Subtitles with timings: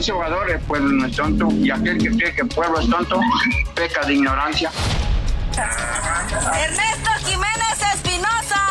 [0.00, 2.88] Dice jugador, el pueblo no es tonto y aquel que cree que el pueblo es
[2.88, 3.20] tonto
[3.74, 4.70] peca de ignorancia.
[5.52, 8.62] Ernesto Jiménez Espinosa.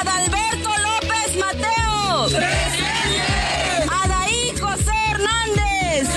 [0.00, 2.26] Adalberto López Mateo.
[4.04, 6.08] Adaí José Hernández.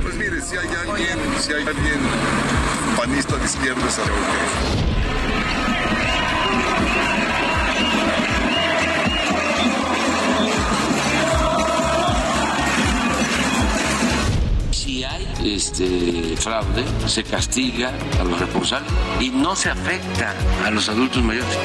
[0.00, 2.00] Pues mire, si hay alguien, si hay alguien
[2.96, 4.16] panista de izquierda, es algo
[4.78, 4.87] Si
[15.44, 21.56] este fraude, se castiga a los responsables y no se afecta a los adultos mayores.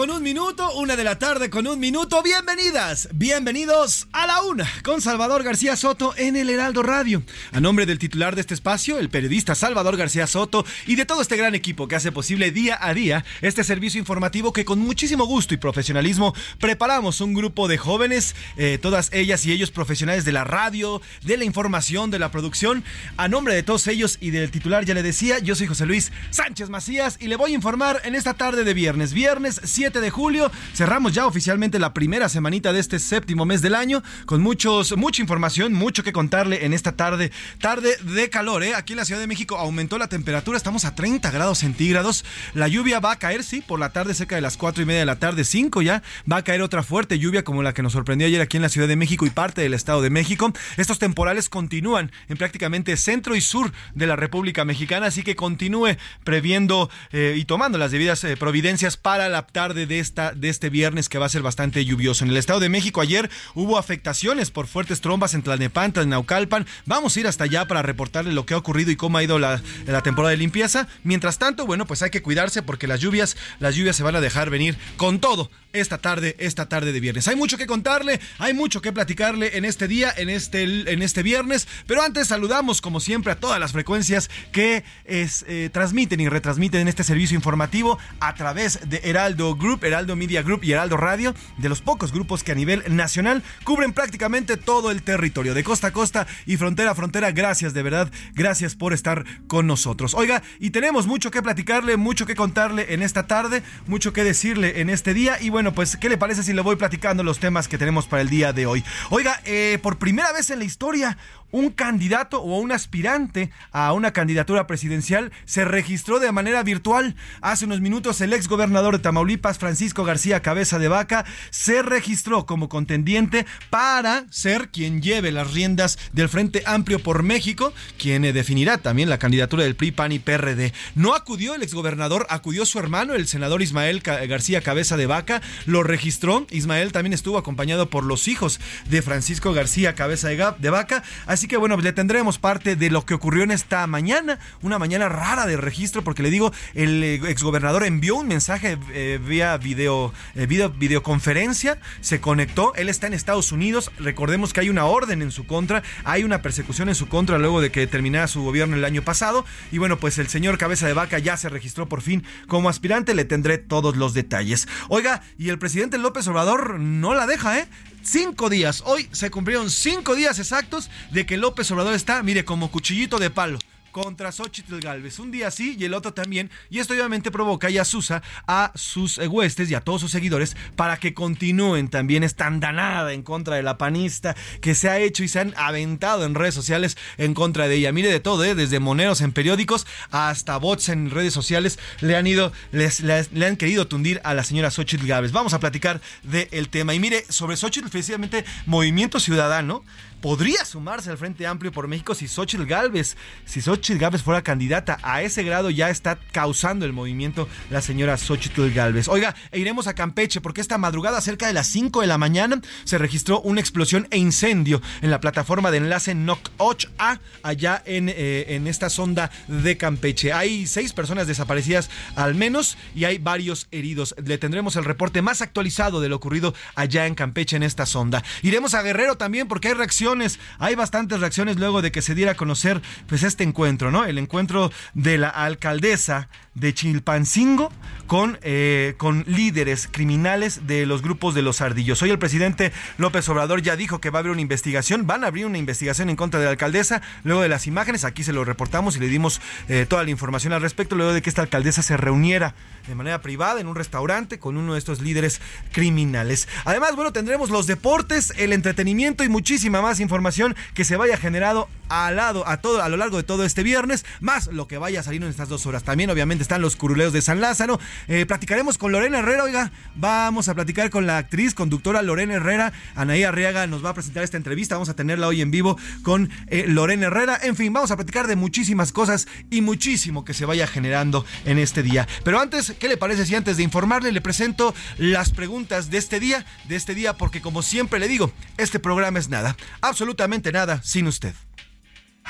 [0.00, 2.22] Con un minuto, una de la tarde con un minuto.
[2.22, 7.22] Bienvenidas, bienvenidos a la una con Salvador García Soto en el Heraldo Radio.
[7.52, 11.20] A nombre del titular de este espacio, el periodista Salvador García Soto y de todo
[11.20, 15.26] este gran equipo que hace posible día a día este servicio informativo que con muchísimo
[15.26, 20.32] gusto y profesionalismo preparamos un grupo de jóvenes, eh, todas ellas y ellos profesionales de
[20.32, 22.84] la radio, de la información, de la producción.
[23.18, 26.10] A nombre de todos ellos y del titular, ya le decía, yo soy José Luis
[26.30, 29.12] Sánchez Macías y le voy a informar en esta tarde de viernes.
[29.12, 33.74] Viernes 7 de julio, cerramos ya oficialmente la primera semanita de este séptimo mes del
[33.74, 37.32] año con muchos, mucha información, mucho que contarle en esta tarde.
[37.58, 38.76] Tarde de calor, ¿eh?
[38.76, 42.24] Aquí en la Ciudad de México aumentó la temperatura, estamos a 30 grados centígrados.
[42.54, 45.00] La lluvia va a caer, sí, por la tarde cerca de las 4 y media
[45.00, 46.02] de la tarde, 5 ya.
[46.30, 48.68] Va a caer otra fuerte lluvia como la que nos sorprendió ayer aquí en la
[48.68, 50.52] Ciudad de México y parte del Estado de México.
[50.76, 55.96] Estos temporales continúan en prácticamente centro y sur de la República Mexicana, así que continúe
[56.22, 61.08] previendo eh, y tomando las debidas eh, providencias para tarde de, esta, de este viernes
[61.08, 62.24] que va a ser bastante lluvioso.
[62.24, 66.66] En el Estado de México ayer hubo afectaciones por fuertes trombas en Tlalnepantla, en Naucalpan.
[66.86, 69.38] Vamos a ir hasta allá para reportarle lo que ha ocurrido y cómo ha ido
[69.38, 70.88] la, la temporada de limpieza.
[71.04, 74.20] Mientras tanto, bueno, pues hay que cuidarse porque las lluvias, las lluvias se van a
[74.20, 77.28] dejar venir con todo esta tarde, esta tarde de viernes.
[77.28, 81.22] Hay mucho que contarle, hay mucho que platicarle en este día, en este, en este
[81.22, 86.28] viernes, pero antes saludamos como siempre a todas las frecuencias que es, eh, transmiten y
[86.28, 91.34] retransmiten este servicio informativo a través de Heraldo Group, Heraldo Media Group y Heraldo Radio,
[91.58, 95.88] de los pocos grupos que a nivel nacional cubren prácticamente todo el territorio, de costa
[95.88, 97.32] a costa y frontera a frontera.
[97.32, 100.14] Gracias, de verdad, gracias por estar con nosotros.
[100.14, 104.80] Oiga, y tenemos mucho que platicarle, mucho que contarle en esta tarde, mucho que decirle
[104.80, 107.38] en este día y bueno, bueno, pues, ¿qué le parece si le voy platicando los
[107.38, 108.82] temas que tenemos para el día de hoy?
[109.10, 111.18] Oiga, eh, por primera vez en la historia,
[111.50, 117.16] un candidato o un aspirante a una candidatura presidencial se registró de manera virtual.
[117.40, 122.46] Hace unos minutos el ex gobernador de Tamaulipas, Francisco García Cabeza de Vaca, se registró
[122.46, 128.32] como contendiente para ser quien lleve las riendas del Frente Amplio por México, quien eh,
[128.32, 130.72] definirá también la candidatura del PRI, PAN y PRD.
[130.94, 135.82] No acudió el exgobernador, acudió su hermano, el senador Ismael García Cabeza de Vaca, lo
[135.82, 136.46] registró.
[136.50, 141.02] Ismael también estuvo acompañado por los hijos de Francisco García Cabeza de Vaca.
[141.40, 145.08] Así que bueno, le tendremos parte de lo que ocurrió en esta mañana, una mañana
[145.08, 150.12] rara de registro, porque le digo, el eh, exgobernador envió un mensaje eh, vía video,
[150.34, 155.22] eh, video, videoconferencia, se conectó, él está en Estados Unidos, recordemos que hay una orden
[155.22, 158.76] en su contra, hay una persecución en su contra luego de que terminara su gobierno
[158.76, 162.02] el año pasado, y bueno, pues el señor Cabeza de Vaca ya se registró por
[162.02, 164.68] fin como aspirante, le tendré todos los detalles.
[164.90, 167.66] Oiga, y el presidente López Obrador no la deja, ¿eh?
[168.10, 168.82] Cinco días.
[168.86, 173.30] Hoy se cumplieron cinco días exactos de que López Obrador está, mire, como cuchillito de
[173.30, 173.60] palo
[173.90, 175.18] contra Xochitl Galvez.
[175.18, 176.50] Un día sí y el otro también.
[176.70, 180.98] Y esto obviamente provoca y asusa a sus huestes y a todos sus seguidores para
[180.98, 185.28] que continúen también esta andanada en contra de la panista que se ha hecho y
[185.28, 187.92] se han aventado en redes sociales en contra de ella.
[187.92, 188.54] Mire de todo, ¿eh?
[188.54, 193.56] desde moneros en periódicos hasta bots en redes sociales le han ido, les, le han
[193.56, 195.32] querido tundir a la señora Xochitl Galvez.
[195.32, 196.94] Vamos a platicar del tema.
[196.94, 199.84] Y mire, sobre Xochitl, precisamente Movimiento Ciudadano
[200.20, 204.98] podría sumarse al Frente Amplio por México si Xochitl Galvez, si Xochitl Galvez fuera candidata.
[205.02, 209.08] A ese grado ya está causando el movimiento la señora Xochitl Galvez.
[209.08, 212.60] Oiga, e iremos a Campeche porque esta madrugada, cerca de las 5 de la mañana,
[212.84, 218.08] se registró una explosión e incendio en la plataforma de enlace NOC 8A, allá en,
[218.08, 220.32] eh, en esta sonda de Campeche.
[220.32, 224.14] Hay seis personas desaparecidas al menos y hay varios heridos.
[224.22, 228.22] Le tendremos el reporte más actualizado de lo ocurrido allá en Campeche en esta sonda.
[228.42, 230.09] Iremos a Guerrero también porque hay reacción
[230.58, 234.04] hay bastantes reacciones luego de que se diera a conocer pues este encuentro, ¿no?
[234.04, 237.72] El encuentro de la alcaldesa de Chilpancingo
[238.06, 242.02] con, eh, con líderes criminales de los grupos de los ardillos.
[242.02, 245.28] Hoy el presidente López Obrador ya dijo que va a haber una investigación, van a
[245.28, 248.44] abrir una investigación en contra de la alcaldesa, luego de las imágenes, aquí se lo
[248.44, 251.82] reportamos y le dimos eh, toda la información al respecto, luego de que esta alcaldesa
[251.82, 252.54] se reuniera
[252.88, 255.40] de manera privada en un restaurante con uno de estos líderes
[255.72, 256.48] criminales.
[256.64, 261.68] Además, bueno, tendremos los deportes, el entretenimiento y muchísima más información que se vaya generado
[261.90, 265.02] al lado, a todo, a lo largo de todo este viernes, más lo que vaya
[265.02, 265.82] salir en estas dos horas.
[265.82, 267.80] También, obviamente, están los curuleos de San Lázaro.
[268.06, 272.72] Eh, platicaremos con Lorena Herrera, oiga, vamos a platicar con la actriz, conductora Lorena Herrera.
[272.94, 276.30] Anaí Arriaga nos va a presentar esta entrevista, vamos a tenerla hoy en vivo con
[276.46, 277.38] eh, Lorena Herrera.
[277.42, 281.58] En fin, vamos a platicar de muchísimas cosas y muchísimo que se vaya generando en
[281.58, 282.06] este día.
[282.24, 286.20] Pero antes, ¿qué le parece si antes de informarle le presento las preguntas de este
[286.20, 289.56] día, de este día, porque como siempre le digo, este programa es nada,
[289.90, 291.34] absolutamente nada sin usted.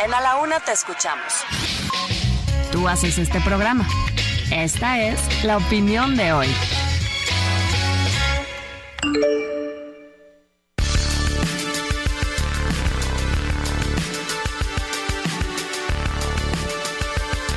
[0.03, 1.45] En A la Una te escuchamos.
[2.73, 3.87] Tú haces este programa.
[4.51, 6.49] Esta es la opinión de hoy.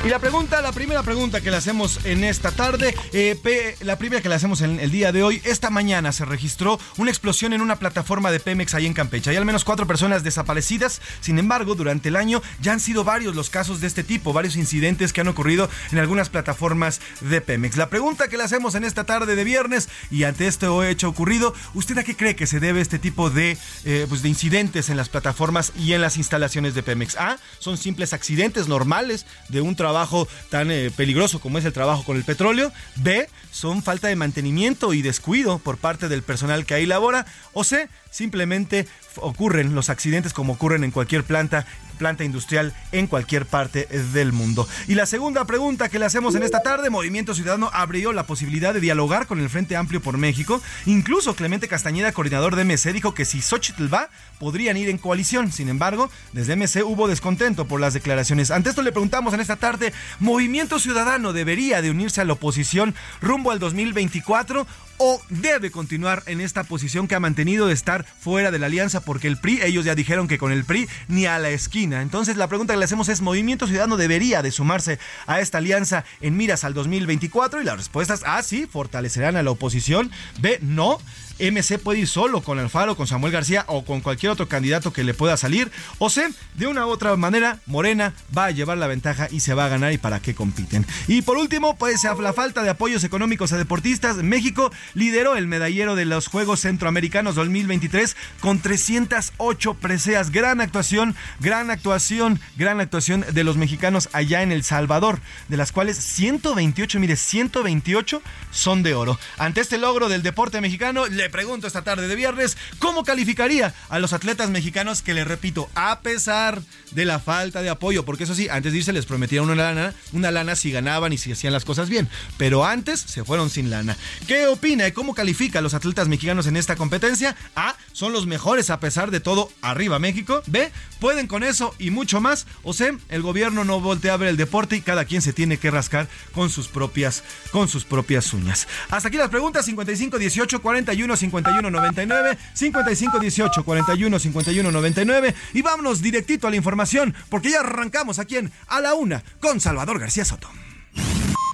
[0.04, 4.20] Y la pregunta, la primera pregunta que le hacemos en esta tarde, eh, la primera
[4.20, 7.62] que le hacemos en el día de hoy, esta mañana se registró una explosión en
[7.62, 9.30] una plataforma de Pemex ahí en Campeche.
[9.30, 13.34] Hay al menos cuatro personas desaparecidas, sin embargo, durante el año ya han sido varios
[13.34, 17.78] los casos de este tipo, varios incidentes que han ocurrido en algunas plataformas de Pemex.
[17.78, 21.54] La pregunta que le hacemos en esta tarde de viernes y ante este hecho ocurrido,
[21.72, 24.98] ¿usted a qué cree que se debe este tipo de, eh, pues de incidentes en
[24.98, 27.16] las plataformas y en las instalaciones de Pemex?
[27.16, 31.72] A, son simples accidentes normales de un trabajo trabajo tan eh, peligroso como es el
[31.72, 32.72] trabajo con el petróleo.
[32.96, 37.26] B, son falta de mantenimiento y descuido por parte del personal que ahí labora.
[37.52, 41.64] O C, simplemente ocurren los accidentes como ocurren en cualquier planta
[41.94, 44.68] planta industrial en cualquier parte del mundo.
[44.88, 48.74] Y la segunda pregunta que le hacemos en esta tarde, Movimiento Ciudadano abrió la posibilidad
[48.74, 50.60] de dialogar con el Frente Amplio por México.
[50.86, 55.52] Incluso Clemente Castañeda, coordinador de MC, dijo que si Xochitl va, podrían ir en coalición.
[55.52, 58.50] Sin embargo, desde MC hubo descontento por las declaraciones.
[58.50, 62.94] Ante esto le preguntamos en esta tarde, ¿Movimiento Ciudadano debería de unirse a la oposición
[63.20, 64.66] rumbo al 2024
[64.98, 69.00] o debe continuar en esta posición que ha mantenido de estar fuera de la alianza
[69.00, 72.02] porque el PRI, ellos ya dijeron que con el PRI ni a la esquina.
[72.02, 76.04] Entonces la pregunta que le hacemos es, ¿Movimiento Ciudadano debería de sumarse a esta alianza
[76.20, 77.60] en miras al 2024?
[77.60, 80.10] Y la respuesta es, A, sí, fortalecerán a la oposición,
[80.40, 80.98] B, no.
[81.38, 85.04] MC puede ir solo con Alfaro, con Samuel García o con cualquier otro candidato que
[85.04, 85.70] le pueda salir.
[85.98, 89.54] O C, de una u otra manera, Morena va a llevar la ventaja y se
[89.54, 90.86] va a ganar y para qué compiten.
[91.08, 95.94] Y por último, pues la falta de apoyos económicos a deportistas, México lideró el medallero
[95.94, 100.30] de los Juegos Centroamericanos 2023 con 308 preseas.
[100.30, 105.72] Gran actuación, gran actuación, gran actuación de los mexicanos allá en El Salvador, de las
[105.72, 109.18] cuales 128, mire, 128 son de oro.
[109.38, 113.98] Ante este logro del deporte mexicano, le pregunto esta tarde de viernes, ¿cómo calificaría a
[113.98, 118.34] los atletas mexicanos que, le repito, a pesar de la falta de apoyo, porque eso
[118.34, 121.52] sí, antes de irse les prometieron una lana, una lana si ganaban y si hacían
[121.52, 123.96] las cosas bien, pero antes se fueron sin lana.
[124.26, 124.74] ¿Qué opina?
[124.74, 127.36] INEGI cómo califica a los atletas mexicanos en esta competencia.
[127.54, 130.42] A, son los mejores a pesar de todo, arriba México.
[130.46, 132.46] B, pueden con eso y mucho más.
[132.62, 135.58] O C, el gobierno no voltea a ver el deporte y cada quien se tiene
[135.58, 138.66] que rascar con sus propias, con sus propias uñas.
[138.90, 145.62] Hasta aquí las preguntas 55 18 41 51 99, 55 18 41 51 99 y
[145.62, 149.98] vámonos directito a la información porque ya arrancamos aquí en A la Una con Salvador
[149.98, 150.48] García Soto.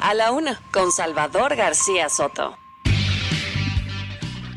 [0.00, 2.59] A la Una con Salvador García Soto.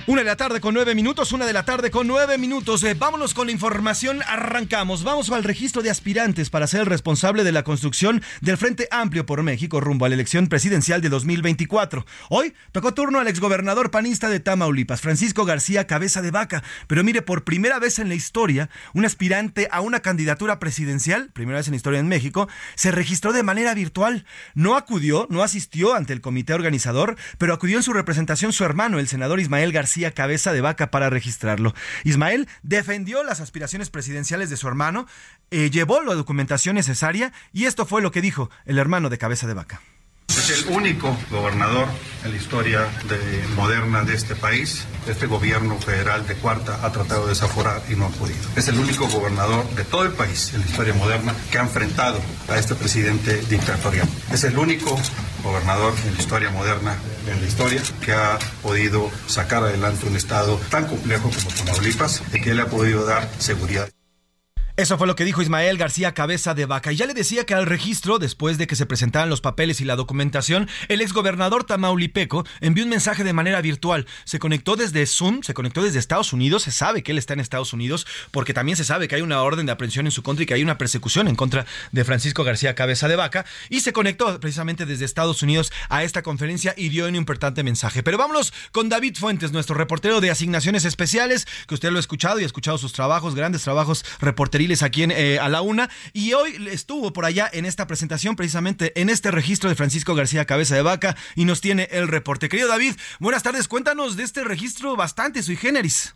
[0.05, 2.83] Una de la tarde con nueve minutos, una de la tarde con nueve minutos.
[2.83, 5.05] Eh, vámonos con la información, arrancamos.
[5.05, 9.25] Vamos al registro de aspirantes para ser el responsable de la construcción del Frente Amplio
[9.25, 12.05] por México rumbo a la elección presidencial de 2024.
[12.29, 16.63] Hoy tocó turno al exgobernador panista de Tamaulipas, Francisco García Cabeza de Vaca.
[16.87, 21.59] Pero mire, por primera vez en la historia, un aspirante a una candidatura presidencial, primera
[21.59, 24.25] vez en la historia en México, se registró de manera virtual.
[24.53, 28.99] No acudió, no asistió ante el comité organizador, pero acudió en su representación su hermano,
[28.99, 31.73] el senador Ismael García cabeza de vaca para registrarlo.
[32.03, 35.07] Ismael defendió las aspiraciones presidenciales de su hermano,
[35.51, 39.47] eh, llevó la documentación necesaria y esto fue lo que dijo el hermano de cabeza
[39.47, 39.81] de vaca.
[40.35, 41.87] Es el único gobernador
[42.23, 42.87] en la historia
[43.55, 44.83] moderna de este país.
[45.07, 48.39] Este gobierno federal de cuarta ha tratado de desaforar y no ha podido.
[48.55, 52.19] Es el único gobernador de todo el país en la historia moderna que ha enfrentado
[52.49, 54.07] a este presidente dictatorial.
[54.31, 54.99] Es el único
[55.43, 56.97] gobernador en la historia moderna,
[57.27, 62.41] en la historia, que ha podido sacar adelante un estado tan complejo como Tamaulipas y
[62.41, 63.87] que le ha podido dar seguridad.
[64.75, 66.91] Eso fue lo que dijo Ismael García Cabeza de Vaca.
[66.91, 69.85] Y ya le decía que al registro, después de que se presentaran los papeles y
[69.85, 74.07] la documentación, el exgobernador Tamaulipeco envió un mensaje de manera virtual.
[74.23, 76.63] Se conectó desde Zoom, se conectó desde Estados Unidos.
[76.63, 79.43] Se sabe que él está en Estados Unidos porque también se sabe que hay una
[79.43, 82.43] orden de aprehensión en su contra y que hay una persecución en contra de Francisco
[82.43, 83.45] García Cabeza de Vaca.
[83.69, 88.01] Y se conectó precisamente desde Estados Unidos a esta conferencia y dio un importante mensaje.
[88.01, 92.39] Pero vámonos con David Fuentes, nuestro reportero de asignaciones especiales, que usted lo ha escuchado
[92.39, 95.89] y ha escuchado sus trabajos, grandes trabajos reporteros aquí en, eh, a la una.
[96.13, 100.45] Y hoy estuvo por allá en esta presentación, precisamente en este registro de Francisco García
[100.45, 102.49] Cabeza de Vaca, y nos tiene el reporte.
[102.49, 103.67] Querido David, buenas tardes.
[103.67, 106.13] Cuéntanos de este registro bastante sui generis.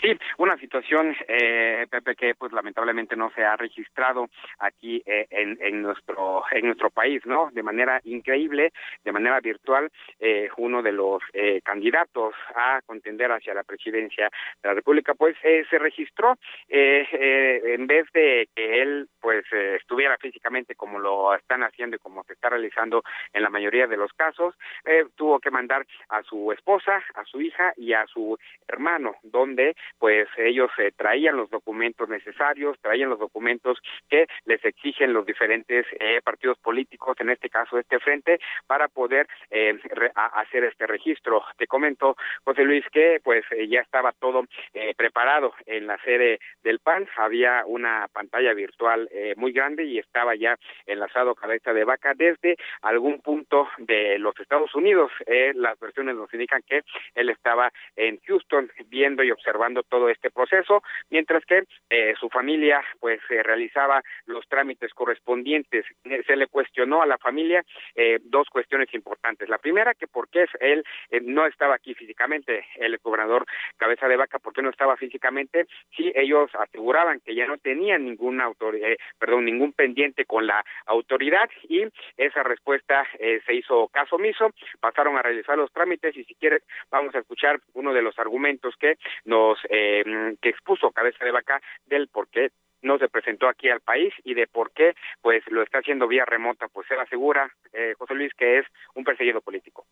[0.00, 5.58] Sí, una situación, eh, Pepe, que pues lamentablemente no se ha registrado aquí eh, en,
[5.60, 7.50] en, nuestro en nuestro país, ¿no?
[7.52, 8.72] De manera increíble,
[9.04, 14.30] de manera virtual, eh, uno de los eh, candidatos a contender hacia la presidencia
[14.62, 16.38] de la República, pues eh, se registró
[16.68, 22.24] eh, en vez de que él pues estuviera físicamente como lo están haciendo y como
[22.24, 23.02] se está realizando
[23.32, 24.54] en la mayoría de los casos,
[25.14, 28.36] tuvo que mandar a su esposa, a su hija y a su
[28.66, 29.61] hermano, donde
[29.98, 33.78] pues ellos eh, traían los documentos necesarios, traían los documentos
[34.08, 39.26] que les exigen los diferentes eh, partidos políticos, en este caso este frente, para poder
[39.50, 39.78] eh,
[40.14, 41.44] hacer este registro.
[41.56, 44.44] Te comento, José Luis, que pues ya estaba todo
[44.96, 50.56] preparado en la sede del PAN, había una pantalla virtual muy grande y estaba ya
[50.86, 55.10] enlazado cabeza de vaca desde algún punto de los Estados Unidos.
[55.54, 56.82] las versiones nos indican que
[57.14, 59.51] él estaba en Houston viendo y observando
[59.88, 65.84] todo este proceso, mientras que eh, su familia pues eh, realizaba los trámites correspondientes.
[66.04, 69.48] Eh, se le cuestionó a la familia eh, dos cuestiones importantes.
[69.48, 74.16] La primera, que por qué él eh, no estaba aquí físicamente, el gobernador Cabeza de
[74.16, 75.66] Vaca, por qué no estaba físicamente,
[75.96, 81.48] si ellos aseguraban que ya no tenían ninguna autoridad, perdón, ningún pendiente con la autoridad
[81.68, 81.84] y
[82.16, 87.14] esa respuesta se hizo caso omiso, pasaron a realizar los trámites y si quiere vamos
[87.14, 92.08] a escuchar uno de los argumentos que nos eh, que expuso cabeza de vaca del
[92.08, 92.50] por qué
[92.82, 96.24] no se presentó aquí al país y de por qué pues lo está haciendo vía
[96.24, 99.86] remota pues él asegura eh, José Luis que es un perseguido político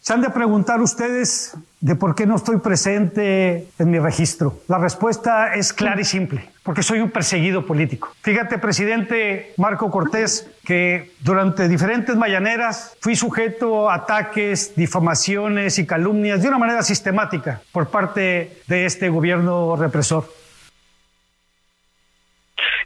[0.00, 4.60] se han de preguntar ustedes de por qué no estoy presente en mi registro.
[4.68, 8.08] La respuesta es clara y simple, porque soy un perseguido político.
[8.22, 16.42] Fíjate, presidente Marco Cortés, que durante diferentes mañaneras fui sujeto a ataques, difamaciones y calumnias
[16.42, 20.28] de una manera sistemática por parte de este gobierno represor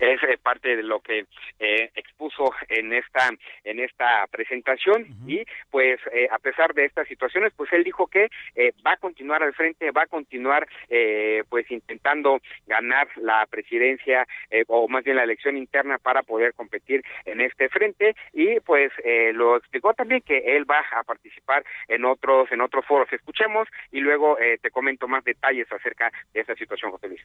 [0.03, 1.27] es eh, parte de lo que
[1.59, 3.31] eh, expuso en esta
[3.65, 5.03] en esta presentación.
[5.03, 5.31] Uh -huh.
[5.33, 8.29] y pues eh, a pesar de estas situaciones pues él dijo que
[8.87, 14.65] va a continuar al frente va a continuar eh, pues intentando ganar la presidencia eh,
[14.69, 18.15] o más bien la elección interna para poder competir en este frente.
[18.33, 22.85] Y pues eh, lo explicó también que él va a participar en otros en otros
[22.87, 23.13] foros.
[23.13, 27.23] Escuchemos y luego eh, te comento más detalles acerca de esta situación José Luis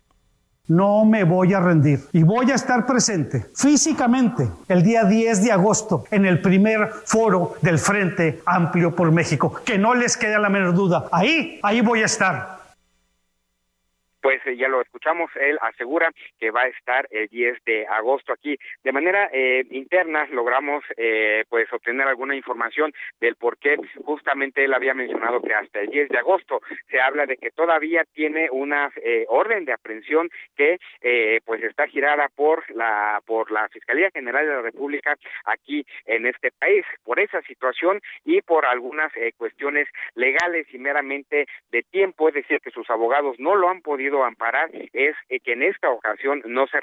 [0.68, 5.52] no me voy a rendir y voy a estar presente físicamente el día 10 de
[5.52, 9.54] agosto en el primer foro del Frente Amplio por México.
[9.64, 11.06] Que no les quede la menor duda.
[11.12, 12.57] Ahí, ahí voy a estar
[14.28, 18.34] pues eh, ya lo escuchamos, él asegura que va a estar el 10 de agosto
[18.34, 18.58] aquí.
[18.84, 22.92] De manera eh, interna logramos eh, pues obtener alguna información
[23.22, 27.26] del por qué justamente él había mencionado que hasta el 10 de agosto se habla
[27.26, 28.92] de que todavía tiene una
[29.30, 30.78] orden de aprehensión que
[31.46, 35.16] pues está girada por la por la Fiscalía General de la República
[35.46, 41.84] aquí en este país por esa situación y por algunas cuestiones legales y meramente de
[41.84, 45.64] tiempo, es decir, que sus abogados no lo han podido amparar es eh, que en
[45.64, 46.80] esta ocasión no se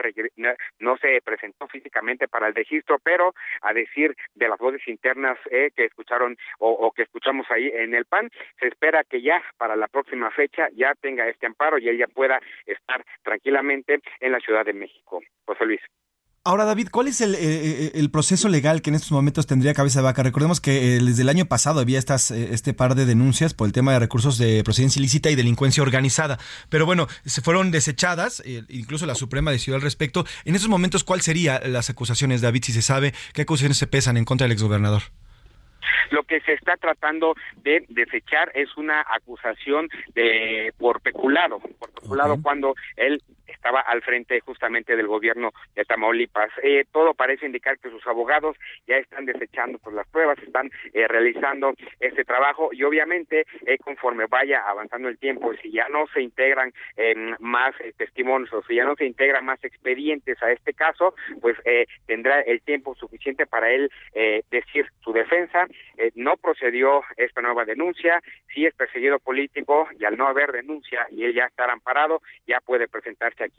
[0.79, 5.71] no se presentó físicamente para el registro, pero a decir de las voces internas eh,
[5.75, 9.89] que escucharon o, que escuchamos ahí en el PAN, se espera que ya para la
[9.89, 14.73] próxima fecha ya tenga este amparo y ella pueda estar tranquilamente en la Ciudad de
[14.73, 15.21] México.
[15.47, 15.81] José Luis.
[16.47, 19.73] Ahora, David, ¿cuál es el, eh, eh, el, proceso legal que en estos momentos tendría
[19.73, 20.23] cabeza de vaca?
[20.23, 23.73] Recordemos que eh, desde el año pasado había estas, este par de denuncias por el
[23.73, 26.37] tema de recursos de procedencia ilícita y delincuencia organizada.
[26.69, 30.27] Pero bueno, se fueron desechadas, incluso la Suprema decidió al respecto.
[30.45, 34.19] En estos momentos, ¿cuáles serían las acusaciones, David, si se sabe qué acusaciones se pesan
[34.19, 35.01] en contra del exgobernador?
[36.11, 42.37] Lo que se está tratando de desechar es una acusación de por peculado, por peculado
[42.43, 43.23] cuando él
[43.65, 46.51] estaba al frente justamente del gobierno de Tamaulipas.
[46.63, 51.09] Eh, todo parece indicar que sus abogados ya están desechando pues, las pruebas, están eh,
[51.09, 56.21] realizando este trabajo y obviamente eh, conforme vaya avanzando el tiempo, si ya no se
[56.21, 61.15] integran em, más testimonios o si ya no se integran más expedientes a este caso,
[61.41, 61.57] pues
[62.07, 63.91] tendrá el tiempo suficiente para él
[64.51, 65.67] decir su defensa.
[66.15, 68.21] no procedió esta nueva denuncia,
[68.53, 72.61] si es perseguido político y al no haber denuncia y él ya estar amparado, ya
[72.61, 73.54] puede presentarse aquí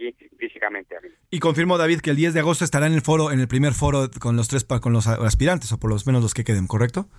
[1.30, 3.74] Y confirmó David que el 10 de agosto estará en el foro, en el primer
[3.74, 7.10] foro con los tres con los aspirantes o por lo menos los que queden, ¿correcto?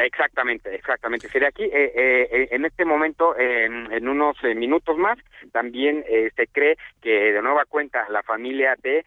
[0.00, 1.28] Exactamente, exactamente.
[1.28, 5.18] Sería aquí, eh, eh, en este momento, en, unos eh, minutos más,
[5.52, 6.04] también
[6.36, 9.04] se cree que de nueva cuenta la familia de,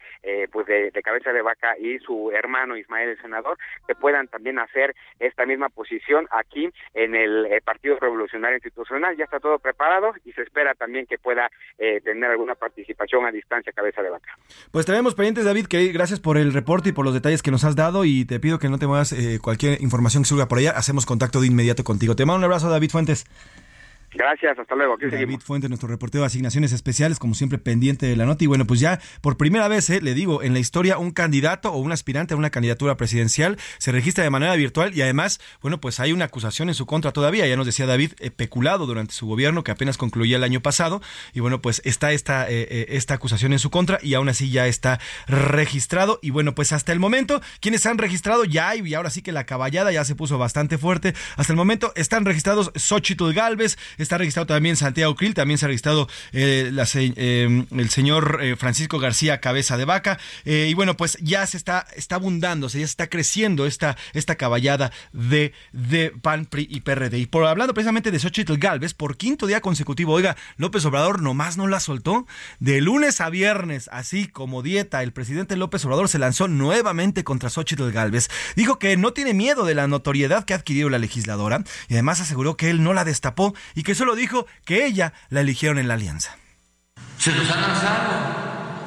[0.52, 4.94] pues de, Cabeza de Vaca y su hermano Ismael, el senador, que puedan también hacer
[5.18, 9.16] esta misma posición aquí en el Partido Revolucionario Institucional.
[9.16, 13.72] Ya está todo preparado y se espera también que pueda tener alguna participación a distancia
[13.72, 14.36] Cabeza de Vaca.
[14.70, 17.64] Pues tenemos pendientes, David, que gracias por el reporte y por los detalles que nos
[17.64, 20.83] has dado y te pido que no te muevas cualquier información que surja por allá
[20.84, 22.14] hacemos contacto de inmediato contigo.
[22.14, 23.24] Te mando un abrazo, David Fuentes.
[24.14, 24.94] Gracias, hasta luego.
[24.94, 28.44] Aquí David Fuente, nuestro reportero de asignaciones especiales, como siempre pendiente de la nota.
[28.44, 31.72] Y bueno, pues ya por primera vez, eh, le digo, en la historia un candidato
[31.72, 35.80] o un aspirante a una candidatura presidencial se registra de manera virtual y además, bueno,
[35.80, 37.46] pues hay una acusación en su contra todavía.
[37.46, 41.02] Ya nos decía David, peculado durante su gobierno que apenas concluía el año pasado.
[41.32, 44.50] Y bueno, pues está esta, eh, eh, esta acusación en su contra y aún así
[44.50, 46.20] ya está registrado.
[46.22, 49.32] Y bueno, pues hasta el momento, quienes se han registrado ya y ahora sí que
[49.32, 51.14] la caballada ya se puso bastante fuerte.
[51.36, 55.68] Hasta el momento están registrados Xochitl Galvez, Está registrado también Santiago Krill, también se ha
[55.68, 60.18] registrado eh, eh, el señor eh, Francisco García Cabeza de Vaca.
[60.44, 64.92] y bueno, pues ya se está, está abundándose, ya se está creciendo esta, esta caballada
[65.14, 67.18] de, de PAN, y PRD.
[67.18, 71.56] Y por hablando precisamente de Xochitl Galvez, por quinto día consecutivo, oiga, López Obrador nomás
[71.56, 72.26] no la soltó.
[72.60, 77.48] De lunes a viernes, así como dieta, el presidente López Obrador se lanzó nuevamente contra
[77.48, 78.28] Xochitl Galvez.
[78.54, 82.20] Dijo que no tiene miedo de la notoriedad que ha adquirido la legisladora y además
[82.20, 85.88] aseguró que él no la destapó y que solo dijo que ella la eligieron en
[85.88, 86.36] la alianza.
[87.18, 88.34] Se nos ha lanzado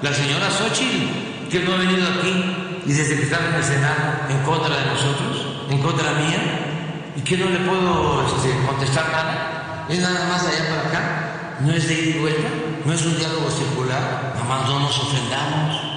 [0.02, 4.30] la señora Xochitl, que no ha venido aquí y desde que estaba en el Senado
[4.30, 9.86] en contra de nosotros, en contra mía, y que no le puedo este, contestar nada.
[9.90, 12.50] Es nada más allá para acá, no es de ir y vuelta,
[12.86, 15.97] no es un diálogo circular, nada más no nos ofendamos.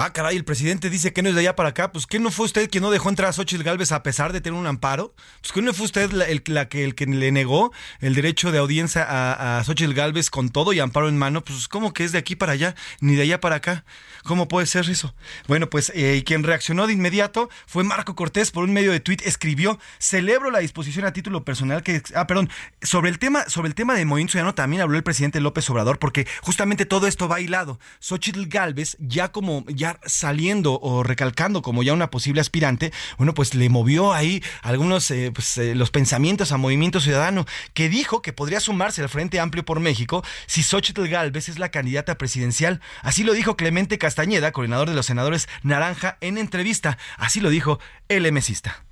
[0.00, 1.90] Ah, caray, el presidente dice que no es de allá para acá.
[1.90, 4.40] Pues, ¿qué no fue usted quien no dejó entrar a Xochitl Galvez a pesar de
[4.40, 5.12] tener un amparo?
[5.40, 9.02] Pues, ¿qué no fue usted el, que, el que le negó el derecho de audiencia
[9.02, 11.42] a, a Xochitl Galvez con todo y amparo en mano?
[11.42, 13.84] Pues, ¿cómo que es de aquí para allá, ni de allá para acá?
[14.28, 15.14] ¿Cómo puede ser eso?
[15.46, 19.22] Bueno, pues, eh, quien reaccionó de inmediato fue Marco Cortés por un medio de tuit.
[19.22, 22.02] Escribió, celebro la disposición a título personal que...
[22.14, 22.50] Ah, perdón,
[22.82, 25.98] sobre el tema, sobre el tema de Movimiento Ciudadano también habló el presidente López Obrador
[25.98, 27.80] porque justamente todo esto va hilado.
[28.00, 29.64] Xochitl Galvez ya como...
[29.66, 35.10] ya saliendo o recalcando como ya una posible aspirante, bueno, pues le movió ahí algunos
[35.10, 39.40] eh, pues, eh, los pensamientos a Movimiento Ciudadano, que dijo que podría sumarse al Frente
[39.40, 42.82] Amplio por México si Xochitl Galvez es la candidata presidencial.
[43.00, 46.98] Así lo dijo Clemente Castañeda, coordinador de los senadores Naranja, en entrevista.
[47.18, 47.78] Así lo dijo
[48.08, 48.84] el emesista.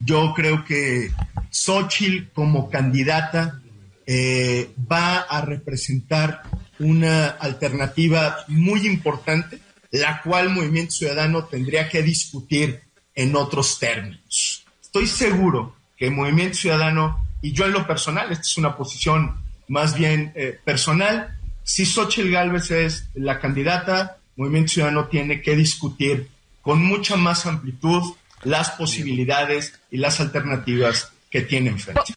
[0.00, 1.10] Yo creo que
[1.48, 3.58] Xochitl como candidata
[4.06, 6.42] eh, va a representar
[6.78, 9.60] una alternativa muy importante,
[9.92, 12.82] la cual Movimiento Ciudadano tendría que discutir
[13.14, 14.66] en otros términos.
[14.82, 19.96] Estoy seguro que Movimiento Ciudadano, y yo en lo personal, esta es una posición más
[19.96, 26.28] bien eh, personal, si Xochitl Gálvez es la candidata, Movimiento Ciudadano tiene que discutir
[26.62, 28.02] con mucha más amplitud
[28.42, 32.14] las posibilidades y las alternativas que tiene enfrente.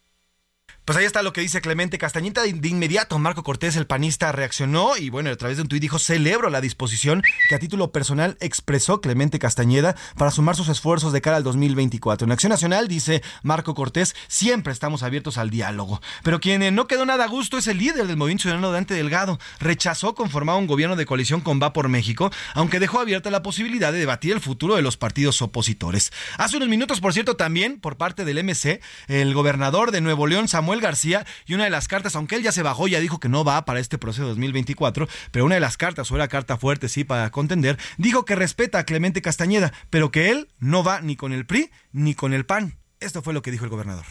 [0.85, 2.43] Pues ahí está lo que dice Clemente Castañita.
[2.43, 5.97] De, inmediato, Marco Cortés, el panista, reaccionó y bueno, a través de un tuit dijo,
[5.97, 11.21] celebro la disposición que a título personal expresó Clemente Castañeda para sumar sus esfuerzos de
[11.21, 12.25] cara al 2024.
[12.25, 16.01] En Acción Nacional, dice Marco Cortés, siempre estamos abiertos al diálogo.
[16.21, 19.39] Pero quien no quedó nada a gusto es el líder del Movimiento Ciudadano, Dante Delgado.
[19.61, 23.93] Rechazó conformar un gobierno de coalición con Va por México, aunque dejó abierta la posibilidad
[23.93, 26.11] de debatir el futuro de los partidos opositores.
[26.37, 30.49] Hace unos minutos, por cierto, también por parte del MC, el gobernador de Nuevo León,
[30.49, 33.29] Samuel García y una de las cartas, aunque él ya se bajó, ya dijo que
[33.29, 36.89] no va para este proceso 2024, pero una de las cartas, o era carta fuerte,
[36.89, 41.15] sí, para contender, dijo que respeta a Clemente Castañeda, pero que él no va ni
[41.15, 42.77] con el PRI ni con el PAN.
[42.99, 44.05] Esto fue lo que dijo el gobernador.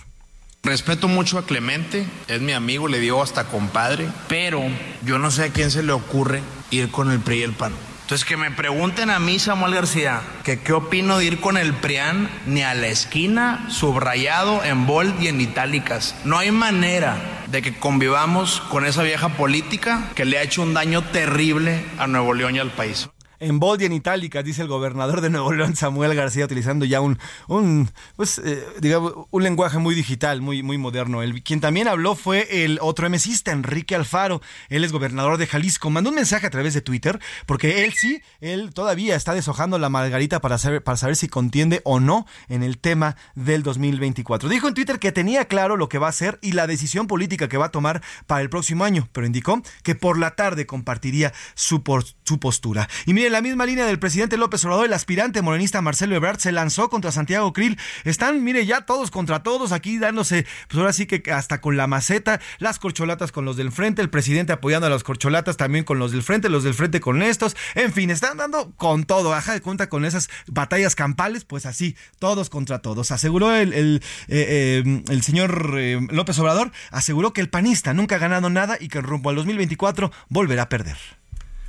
[0.62, 4.62] Respeto mucho a Clemente, es mi amigo, le digo hasta compadre, pero
[5.04, 7.72] yo no sé a quién se le ocurre ir con el PRI y el PAN.
[8.02, 11.72] Entonces que me pregunten a mí, Samuel García, que qué opino de ir con el
[11.72, 16.14] PRIAN ni a la esquina, subrayado en bold y en itálicas.
[16.24, 20.74] No hay manera de que convivamos con esa vieja política que le ha hecho un
[20.74, 23.08] daño terrible a Nuevo León y al país
[23.42, 27.00] en bold y en itálicas, dice el gobernador de Nuevo León, Samuel García, utilizando ya
[27.00, 31.22] un, un pues, eh, digamos, un lenguaje muy digital, muy, muy moderno.
[31.22, 34.40] El, quien también habló fue el otro MCista, Enrique Alfaro.
[34.68, 35.90] Él es gobernador de Jalisco.
[35.90, 39.88] Mandó un mensaje a través de Twitter, porque él sí, él todavía está deshojando la
[39.88, 44.48] margarita para saber, para saber si contiende o no en el tema del 2024.
[44.48, 47.48] Dijo en Twitter que tenía claro lo que va a hacer y la decisión política
[47.48, 51.32] que va a tomar para el próximo año, pero indicó que por la tarde compartiría
[51.54, 51.82] su,
[52.22, 52.88] su postura.
[53.04, 56.52] Y miren, la misma línea del presidente López Obrador, el aspirante morenista Marcelo Ebrard se
[56.52, 57.78] lanzó contra Santiago Krill.
[58.04, 61.86] Están, mire, ya todos contra todos aquí dándose, pues ahora sí que hasta con la
[61.86, 65.98] maceta, las corcholatas con los del frente, el presidente apoyando a las corcholatas también con
[65.98, 67.56] los del frente, los del frente con estos.
[67.74, 69.30] En fin, están dando con todo.
[69.30, 73.10] Baja de cuenta con esas batallas campales, pues así, todos contra todos.
[73.10, 78.50] Aseguró el, eh, eh, señor eh, López Obrador, aseguró que el panista nunca ha ganado
[78.50, 81.21] nada y que rumbo al 2024 volverá a perder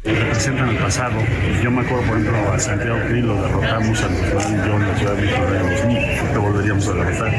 [0.03, 1.13] representan el pasado.
[1.61, 4.95] Yo me acuerdo, por ejemplo, a Santiago Krill lo derrotamos al 2000, yo en la
[4.97, 7.33] Ciudad de México en el 2000, lo volveríamos a derrotar.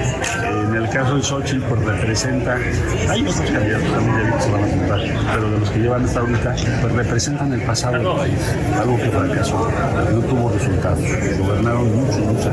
[0.45, 2.59] En el caso de Xochitl, pues representa,
[3.11, 5.01] hay otros candidatos también que se van a juntar,
[5.35, 9.11] pero de los que llevan hasta ahorita, pues representan el pasado del país, algo que
[9.11, 9.71] fracasó,
[10.13, 11.01] no tuvo resultados,
[11.39, 12.53] gobernaron mucho, mucho,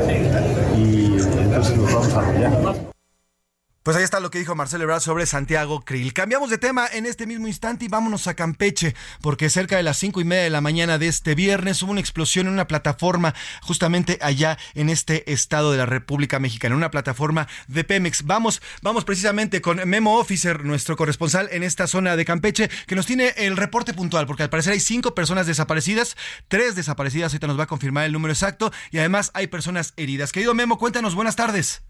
[0.76, 2.91] y entonces nos vamos a arrollar.
[3.82, 6.12] Pues ahí está lo que dijo Marcelo Ebrard sobre Santiago Krill.
[6.12, 9.98] Cambiamos de tema en este mismo instante y vámonos a Campeche, porque cerca de las
[9.98, 13.34] cinco y media de la mañana de este viernes hubo una explosión en una plataforma
[13.60, 18.24] justamente allá en este estado de la República Mexicana, una plataforma de Pemex.
[18.24, 23.06] Vamos, vamos precisamente con Memo Officer, nuestro corresponsal en esta zona de Campeche, que nos
[23.06, 26.16] tiene el reporte puntual, porque al parecer hay cinco personas desaparecidas,
[26.46, 30.30] tres desaparecidas, ahorita nos va a confirmar el número exacto, y además hay personas heridas.
[30.30, 31.82] Querido Memo, cuéntanos, buenas tardes.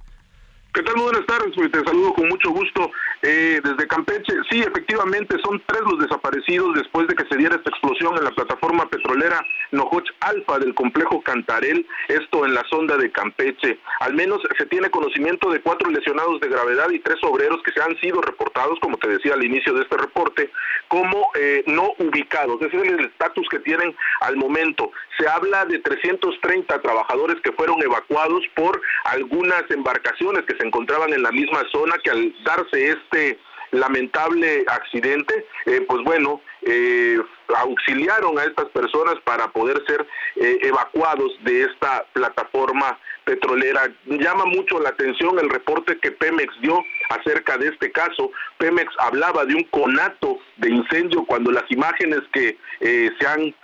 [0.75, 0.97] ¿Qué tal?
[0.97, 4.33] Muy buenas tardes, pues, te saludo con mucho gusto eh, desde Campeche.
[4.51, 8.31] Sí, efectivamente, son tres los desaparecidos después de que se diera esta explosión en la
[8.31, 13.81] plataforma petrolera Nojoch Alfa del complejo Cantarel, esto en la sonda de Campeche.
[14.01, 17.83] Al menos se tiene conocimiento de cuatro lesionados de gravedad y tres obreros que se
[17.83, 20.51] han sido reportados, como te decía al inicio de este reporte,
[20.89, 22.63] como eh, no ubicados.
[22.63, 24.91] Ese es el estatus que tienen al momento.
[25.19, 31.23] Se habla de 330 trabajadores que fueron evacuados por algunas embarcaciones que se encontraban en
[31.23, 33.39] la misma zona que al darse este
[33.73, 37.19] lamentable accidente, eh, pues bueno, eh,
[37.57, 43.91] auxiliaron a estas personas para poder ser eh, evacuados de esta plataforma petrolera.
[44.07, 48.31] Llama mucho la atención el reporte que Pemex dio acerca de este caso.
[48.59, 53.55] Pemex hablaba de un conato de incendio cuando las imágenes que se han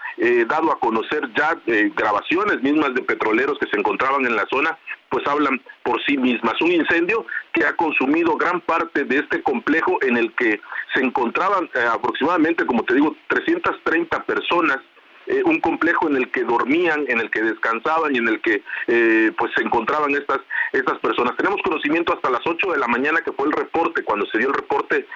[0.47, 1.59] dado a conocer ya,
[1.97, 6.61] grabaciones mismas de petroleros que se encontraban en la zona, pues hablan por sí mismas.
[6.61, 10.61] Un incendio que ha consumido gran parte de este complejo en el que
[10.95, 14.79] se encontraban eh, aproximadamente, como te digo, 330 personas.
[15.27, 18.63] Eh, un complejo en el que dormían, en el que descansaban y en el que
[18.87, 20.41] eh, pues se encontraban estas
[20.73, 21.37] estas personas.
[21.37, 24.49] Tenemos conocimiento hasta las 8 de la mañana que fue el reporte, cuando se dio
[24.49, 25.07] el reporte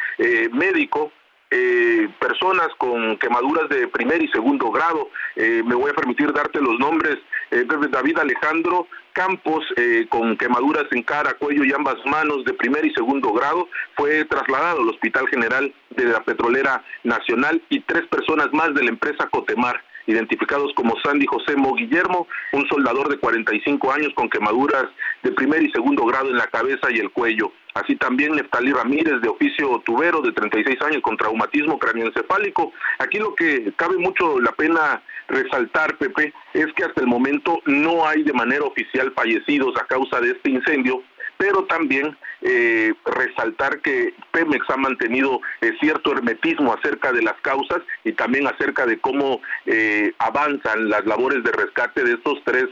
[0.53, 1.13] médico
[1.55, 5.11] eh, personas con quemaduras de primer y segundo grado.
[5.37, 7.19] Eh, me voy a permitir darte los nombres.
[7.51, 9.63] Eh, David Alejandro Campos,
[10.09, 14.81] con quemaduras en cara, cuello y ambas manos de primer y segundo grado, fue trasladado
[14.81, 19.83] al Hospital General de la Petrolera Nacional y tres personas más de la empresa Cotemar
[20.07, 24.87] identificados como Sandy José Mo Guillermo, un soldador de 45 años con quemaduras
[25.23, 27.53] de primer y segundo grado en la cabeza y el cuello.
[27.75, 32.73] Así también Neftalí Ramírez, de oficio tubero, de 36 años, con traumatismo cráneoencefálico.
[32.99, 38.07] Aquí lo que cabe mucho la pena resaltar, Pepe, es que hasta el momento no
[38.07, 41.03] hay de manera oficial fallecidos a causa de este incendio,
[41.43, 47.79] pero también eh, resaltar que Pemex ha mantenido eh, cierto hermetismo acerca de las causas
[48.05, 52.67] y también acerca de cómo eh, avanzan las labores de rescate de estos tres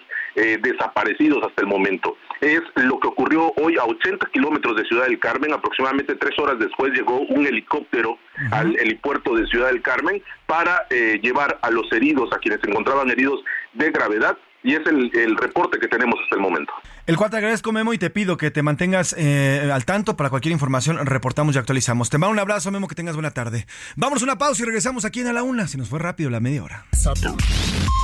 [0.63, 2.17] desaparecidos hasta el momento.
[2.41, 6.57] Es lo que ocurrió hoy a 80 kilómetros de Ciudad del Carmen, aproximadamente tres horas
[6.61, 8.17] después llegó un helicóptero
[8.53, 13.11] al helipuerto de Ciudad del Carmen para llevar a los heridos, a quienes se encontraban
[13.11, 16.73] heridos de gravedad, y es el, reporte que tenemos hasta el momento.
[17.07, 20.31] El cual te agradezco, Memo, y te pido que te mantengas eh, al tanto para
[20.31, 21.05] cualquier información.
[21.05, 22.11] Reportamos y actualizamos.
[22.11, 23.67] Te mando un abrazo, Memo, que tengas buena tarde.
[23.97, 25.67] Vamos a una pausa y regresamos aquí en A la Una.
[25.67, 26.85] Se nos fue rápido la media hora.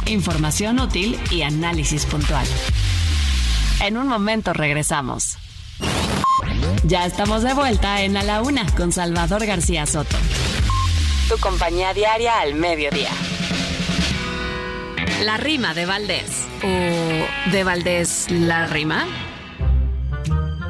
[0.06, 2.46] Información útil y análisis puntual.
[3.82, 5.38] En un momento regresamos.
[6.84, 10.16] Ya estamos de vuelta en A la Una con Salvador García Soto.
[11.28, 13.10] Tu compañía diaria al mediodía.
[15.22, 16.45] La rima de Valdés.
[16.62, 19.06] ¿O de Valdés la rima?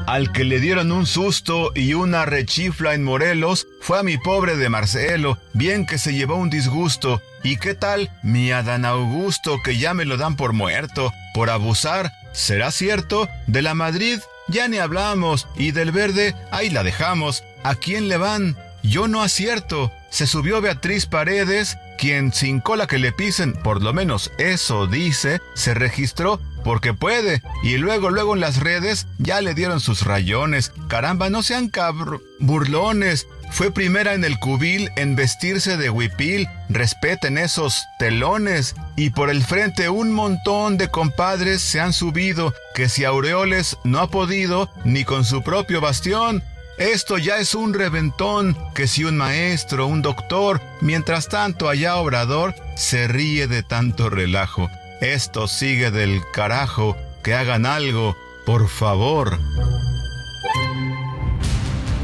[0.06, 4.56] Al que le dieron un susto y una rechifla en Morelos fue a mi pobre
[4.56, 7.20] de Marcelo, bien que se llevó un disgusto.
[7.42, 12.12] ¿Y qué tal mi Adán Augusto que ya me lo dan por muerto, por abusar?
[12.32, 13.28] ¿Será cierto?
[13.46, 17.42] De la Madrid ya ni hablamos y del verde ahí la dejamos.
[17.64, 18.56] ¿A quién le van?
[18.82, 19.92] Yo no acierto.
[20.10, 25.40] Se subió Beatriz Paredes quien sin cola que le pisen, por lo menos eso dice,
[25.54, 27.42] se registró porque puede.
[27.62, 30.72] Y luego, luego en las redes ya le dieron sus rayones.
[30.88, 33.28] Caramba, no sean cabr burlones.
[33.52, 36.48] Fue primera en el cubil en vestirse de huipil.
[36.68, 38.74] Respeten esos telones.
[38.96, 44.00] Y por el frente un montón de compadres se han subido, que si Aureoles no
[44.00, 46.42] ha podido, ni con su propio bastión,
[46.78, 52.54] esto ya es un reventón que si un maestro, un doctor, mientras tanto allá Obrador,
[52.76, 54.68] se ríe de tanto relajo.
[55.00, 59.38] Esto sigue del carajo, que hagan algo, por favor.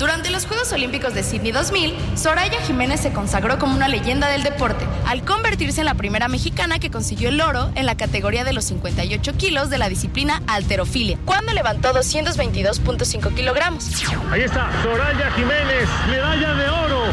[0.03, 4.43] Durante los Juegos Olímpicos de Sydney 2000, Soraya Jiménez se consagró como una leyenda del
[4.43, 8.53] deporte, al convertirse en la primera mexicana que consiguió el oro en la categoría de
[8.53, 14.03] los 58 kilos de la disciplina alterofilia, cuando levantó 222.5 kilogramos.
[14.33, 17.05] Ahí está, Soraya Jiménez, medalla de oro.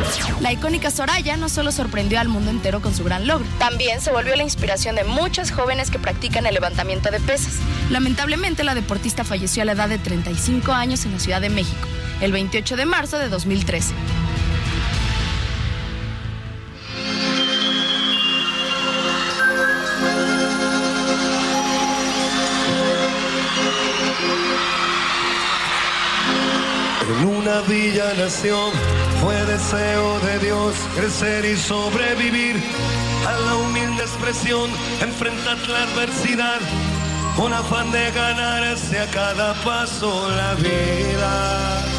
[0.41, 4.12] La icónica Soraya no solo sorprendió al mundo entero con su gran logro, también se
[4.12, 7.54] volvió la inspiración de muchos jóvenes que practican el levantamiento de pesas.
[7.91, 11.88] Lamentablemente, la deportista falleció a la edad de 35 años en la Ciudad de México
[12.21, 13.93] el 28 de marzo de 2013.
[27.10, 28.71] En una villa nación
[29.21, 32.55] fue deseo de Dios crecer y sobrevivir
[33.27, 34.69] a la humilde expresión,
[35.01, 36.60] enfrentar la adversidad
[37.36, 41.98] con afán de ganarse a cada paso la vida.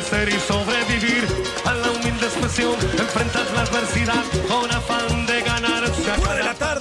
[0.00, 1.26] Crecer y sobrevivir
[1.66, 5.19] a la humilde expresión, enfrentar la adversidad con afán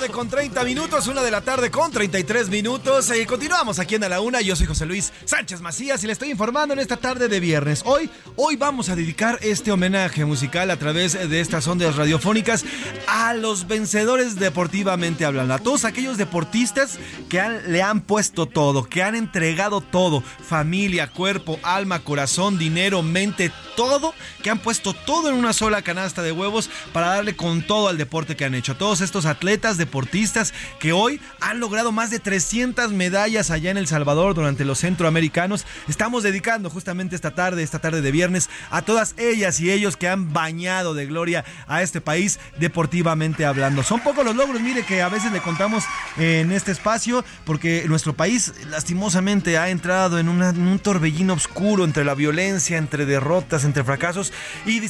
[0.07, 3.12] con 30 minutos, una de la tarde con 33 minutos.
[3.13, 4.39] Y continuamos aquí en A la Una.
[4.39, 7.81] Yo soy José Luis Sánchez Macías y le estoy informando en esta tarde de viernes.
[7.85, 12.63] Hoy, hoy vamos a dedicar este homenaje musical a través de estas ondas radiofónicas
[13.07, 15.53] a los vencedores deportivamente hablando.
[15.53, 20.21] A todos aquellos deportistas que le han puesto todo, que han entregado todo.
[20.21, 24.13] Familia, cuerpo, alma, corazón, dinero, mente, todo.
[24.43, 27.97] Que han puesto todo en una sola canasta de huevos para darle con todo al
[27.97, 28.77] deporte que han hecho.
[28.77, 33.88] Todos estos atletas, deportistas que hoy han logrado más de 300 medallas allá en El
[33.88, 35.65] Salvador durante los centroamericanos.
[35.88, 40.08] Estamos dedicando justamente esta tarde, esta tarde de viernes, a todas ellas y ellos que
[40.08, 43.82] han bañado de gloria a este país deportivamente hablando.
[43.82, 45.84] Son pocos los logros, mire que a veces le contamos
[46.17, 52.13] en este espacio porque nuestro país lastimosamente ha entrado en, un torbellino oscuro entre la
[52.13, 54.34] violencia, entre derrotas, entre fracasos
[54.67, 54.82] y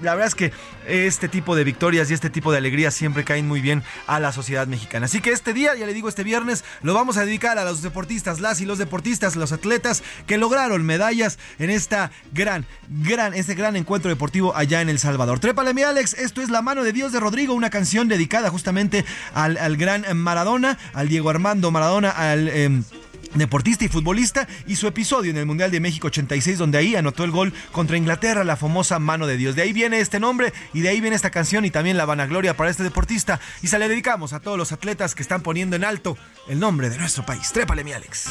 [0.00, 0.52] la verdad es que
[0.86, 4.30] este tipo de victorias y este tipo de alegrías siempre caen muy bien a la
[4.30, 5.06] sociedad mexicana.
[5.06, 7.82] Así que este día, ya le digo, este viernes, lo vamos a dedicar a los
[7.82, 13.54] deportistas, las y los deportistas, los atletas que lograron medallas en esta gran, gran, este
[13.54, 15.40] gran encuentro deportivo allá en El Salvador.
[15.40, 19.04] Trépale mi Alex, esto es La mano de Dios de Rodrigo, una canción dedicada justamente
[19.32, 22.48] al, gran Maradona, al Diego Armando Maradona, al...
[22.48, 22.84] Em,
[23.34, 27.24] deportista y futbolista, y su episodio en el Mundial de México 86, donde ahí anotó
[27.24, 29.56] el gol contra Inglaterra, la famosa mano de Dios.
[29.56, 32.56] De ahí viene este nombre y de ahí viene esta canción y también la vanagloria
[32.56, 33.40] para este deportista.
[33.62, 36.16] Y se le dedicamos a todos los atletas que están poniendo en alto
[36.48, 37.52] el nombre de nuestro país.
[37.52, 38.28] Trépale, mi Alex.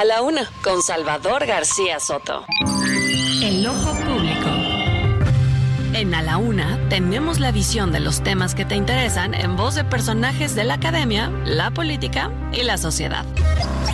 [0.00, 2.46] A la una, con Salvador García Soto.
[3.42, 4.48] El ojo público.
[5.92, 9.74] En A la Una tenemos la visión de los temas que te interesan en voz
[9.74, 13.26] de personajes de la academia, la política y la sociedad.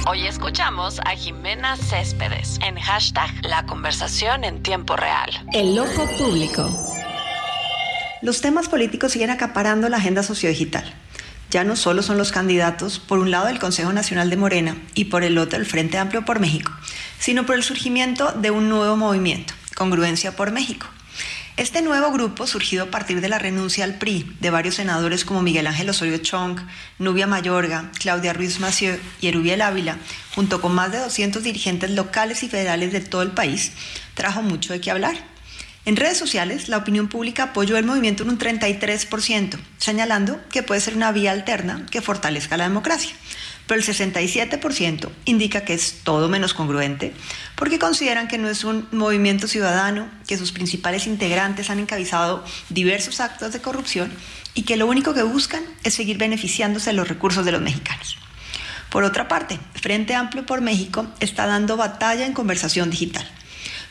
[0.08, 5.30] Hoy escuchamos a Jimena Céspedes en hashtag La conversación en tiempo real.
[5.52, 6.70] El ojo público.
[8.22, 10.84] Los temas políticos siguen acaparando la agenda sociodigital
[11.56, 15.06] ya no solo son los candidatos, por un lado el Consejo Nacional de Morena y
[15.06, 16.70] por el otro el Frente Amplio por México,
[17.18, 20.86] sino por el surgimiento de un nuevo movimiento, Congruencia por México.
[21.56, 25.40] Este nuevo grupo, surgido a partir de la renuncia al PRI de varios senadores como
[25.40, 26.60] Miguel Ángel Osorio Chong,
[26.98, 29.96] Nubia Mayorga, Claudia Ruiz Massieu y Erubiel Ávila,
[30.34, 33.72] junto con más de 200 dirigentes locales y federales de todo el país,
[34.12, 35.16] trajo mucho de qué hablar.
[35.86, 40.80] En redes sociales, la opinión pública apoyó el movimiento en un 33%, señalando que puede
[40.80, 43.14] ser una vía alterna que fortalezca la democracia.
[43.68, 47.14] Pero el 67% indica que es todo menos congruente,
[47.54, 53.20] porque consideran que no es un movimiento ciudadano, que sus principales integrantes han encabezado diversos
[53.20, 54.12] actos de corrupción
[54.54, 58.18] y que lo único que buscan es seguir beneficiándose de los recursos de los mexicanos.
[58.90, 63.30] Por otra parte, Frente Amplio por México está dando batalla en conversación digital.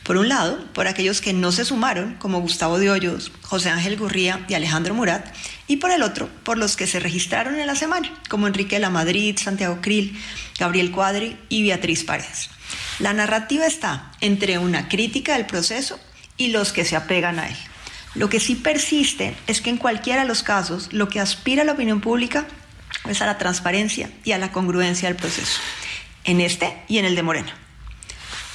[0.06, 3.96] Por un lado, por aquellos que no se sumaron, como Gustavo de Hoyos, José Ángel
[3.96, 5.26] Gurría y Alejandro Murat,
[5.66, 8.88] y por el otro, por los que se registraron en la semana, como Enrique la
[8.88, 10.16] Madrid, Santiago Krill,
[10.60, 12.50] Gabriel Cuadri y Beatriz Paredes.
[13.00, 15.98] La narrativa está entre una crítica del proceso
[16.36, 17.56] y los que se apegan a él.
[18.14, 21.64] Lo que sí persiste es que en cualquiera de los casos lo que aspira a
[21.64, 22.46] la opinión pública
[23.08, 25.60] es a la transparencia y a la congruencia del proceso,
[26.22, 27.65] en este y en el de Morena.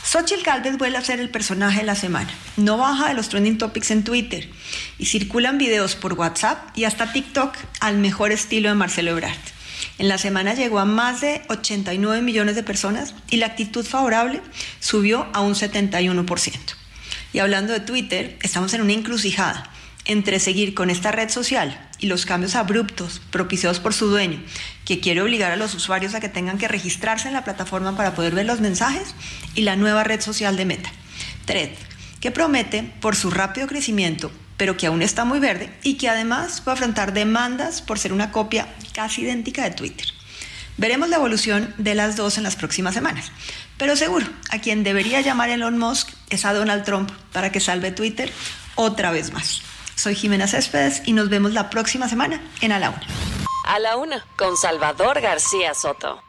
[0.03, 2.29] Xochitl Galvez vuelve a ser el personaje de la semana.
[2.57, 4.49] No baja de los trending topics en Twitter
[4.97, 9.37] y circulan videos por WhatsApp y hasta TikTok al mejor estilo de Marcelo Ebrard.
[9.99, 14.41] En la semana llegó a más de 89 millones de personas y la actitud favorable
[14.79, 16.57] subió a un 71%.
[17.33, 19.71] Y hablando de Twitter, estamos en una encrucijada
[20.05, 24.41] entre seguir con esta red social y los cambios abruptos propiciados por su dueño,
[24.85, 28.15] que quiere obligar a los usuarios a que tengan que registrarse en la plataforma para
[28.15, 29.13] poder ver los mensajes,
[29.53, 30.91] y la nueva red social de Meta,
[31.45, 31.69] Thread,
[32.19, 36.63] que promete, por su rápido crecimiento, pero que aún está muy verde y que además
[36.67, 40.07] va a afrontar demandas por ser una copia casi idéntica de Twitter.
[40.77, 43.31] Veremos la evolución de las dos en las próximas semanas.
[43.77, 47.91] Pero seguro, a quien debería llamar Elon Musk es a Donald Trump para que salve
[47.91, 48.31] Twitter
[48.75, 49.61] otra vez más.
[50.01, 53.01] Soy Jimena Céspedes y nos vemos la próxima semana en A la Una.
[53.67, 56.23] A la Una, con Salvador García Soto.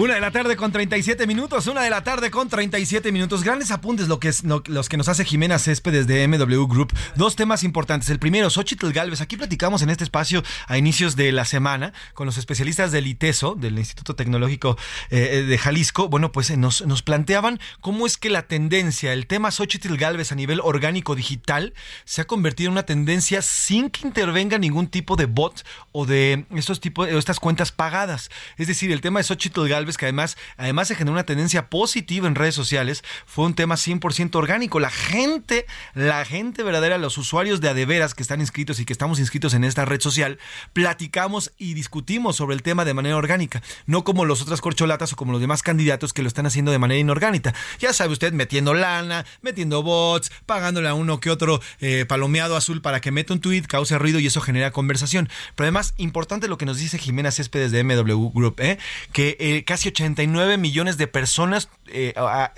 [0.00, 3.44] Una de la tarde con 37 minutos, una de la tarde con 37 minutos.
[3.44, 6.94] Grandes apuntes lo que es, los que nos hace Jimena Céspedes de MW Group.
[7.16, 8.08] Dos temas importantes.
[8.08, 9.20] El primero, Xochitl Galvez.
[9.20, 13.56] Aquí platicamos en este espacio a inicios de la semana con los especialistas del ITESO,
[13.56, 14.78] del Instituto Tecnológico
[15.10, 16.08] eh, de Jalisco.
[16.08, 20.32] Bueno, pues eh, nos, nos planteaban cómo es que la tendencia, el tema Xochitl Galvez
[20.32, 21.74] a nivel orgánico digital,
[22.06, 26.46] se ha convertido en una tendencia sin que intervenga ningún tipo de bot o de
[26.54, 28.30] estos tipos, estas cuentas pagadas.
[28.56, 32.26] Es decir, el tema de Xochitl Galvez que además, además se generó una tendencia positiva
[32.26, 34.80] en redes sociales, fue un tema 100% orgánico.
[34.80, 39.18] La gente, la gente verdadera, los usuarios de adeveras que están inscritos y que estamos
[39.18, 40.38] inscritos en esta red social,
[40.72, 45.16] platicamos y discutimos sobre el tema de manera orgánica, no como los otras corcholatas o
[45.16, 47.54] como los demás candidatos que lo están haciendo de manera inorgánica.
[47.78, 52.82] Ya sabe usted, metiendo lana, metiendo bots, pagándole a uno que otro eh, palomeado azul
[52.82, 55.28] para que meta un tweet, cause ruido y eso genera conversación.
[55.54, 58.78] Pero además, importante lo que nos dice Jimena Céspedes de MW Group, ¿eh?
[59.12, 62.14] que eh, casi 89 millones de personas eh,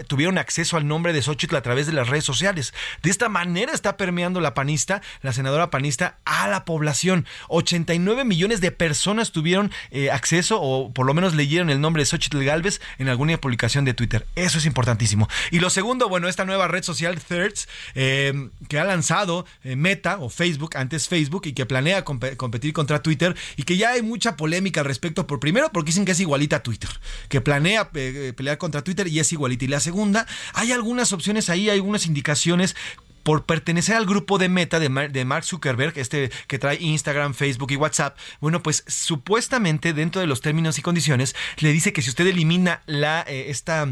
[0.08, 2.74] tuvieron acceso al nombre de Xochitl a través de las redes sociales.
[3.02, 7.26] De esta manera está permeando la panista, la senadora panista, a la población.
[7.48, 12.06] 89 millones de personas tuvieron eh, acceso o por lo menos leyeron el nombre de
[12.06, 14.26] Xochitl Galvez en alguna publicación de Twitter.
[14.34, 15.28] Eso es importantísimo.
[15.50, 20.28] Y lo segundo, bueno, esta nueva red social Thirds eh, que ha lanzado Meta o
[20.28, 24.80] Facebook, antes Facebook, y que planea competir contra Twitter y que ya hay mucha polémica
[24.80, 25.26] al respecto.
[25.26, 26.90] Por primero, porque dicen que es igualita a Twitter
[27.28, 29.64] que planea eh, pelear contra Twitter y es igualita.
[29.64, 32.76] Y la segunda, hay algunas opciones ahí, hay algunas indicaciones
[33.22, 34.88] por pertenecer al grupo de Meta de,
[35.24, 40.40] Mark Zuckerberg, este que trae Instagram, Facebook y WhatsApp, bueno, pues supuestamente dentro de los
[40.40, 43.86] términos y condiciones le dice que si usted elimina la eh, esta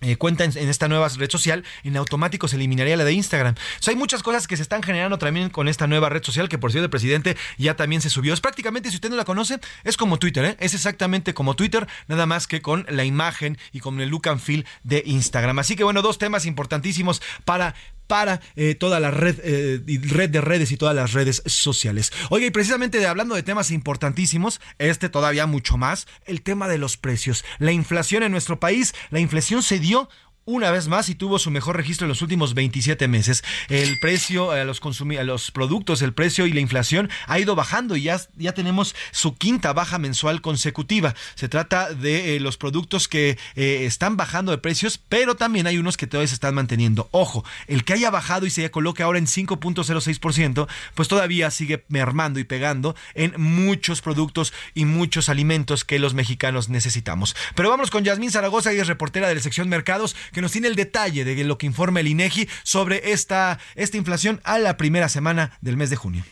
[0.00, 3.54] eh, cuenta en, esta nueva red social, en automático se eliminaría la de Instagram.
[3.86, 6.70] hay muchas cosas que se están generando también con esta nueva red social, que por
[6.70, 8.34] cierto el presidente ya también se subió.
[8.34, 10.56] Es prácticamente, si usted no la conoce, es como Twitter, ¿eh?
[10.60, 14.40] es exactamente como Twitter, nada más que con la imagen y con el look and
[14.40, 15.58] feel de Instagram.
[15.58, 17.74] Así que bueno, dos temas importantísimos para
[18.08, 22.12] para eh, toda la red, eh, red de redes y todas las redes sociales.
[22.30, 26.96] Oye, y precisamente hablando de temas importantísimos, este todavía mucho más, el tema de los
[26.96, 27.44] precios.
[27.58, 30.08] La inflación en nuestro país, la inflación se dio
[30.48, 33.44] una vez más y tuvo su mejor registro en los últimos 27 meses.
[33.68, 37.96] El precio a los, a los productos, el precio y la inflación ha ido bajando
[37.96, 41.14] y ya, ya tenemos su quinta baja mensual consecutiva.
[41.34, 45.76] Se trata de eh, los productos que eh, están bajando de precios, pero también hay
[45.76, 47.10] unos que todavía se están manteniendo.
[47.10, 52.40] Ojo, el que haya bajado y se coloque ahora en 5.06%, pues todavía sigue mermando
[52.40, 57.36] y pegando en muchos productos y muchos alimentos que los mexicanos necesitamos.
[57.54, 60.76] Pero vamos con Yasmín Zaragoza, y es reportera de la sección Mercados nos tiene el
[60.76, 65.58] detalle de lo que informa el INEGI sobre esta, esta inflación a la primera semana
[65.60, 66.24] del mes de junio.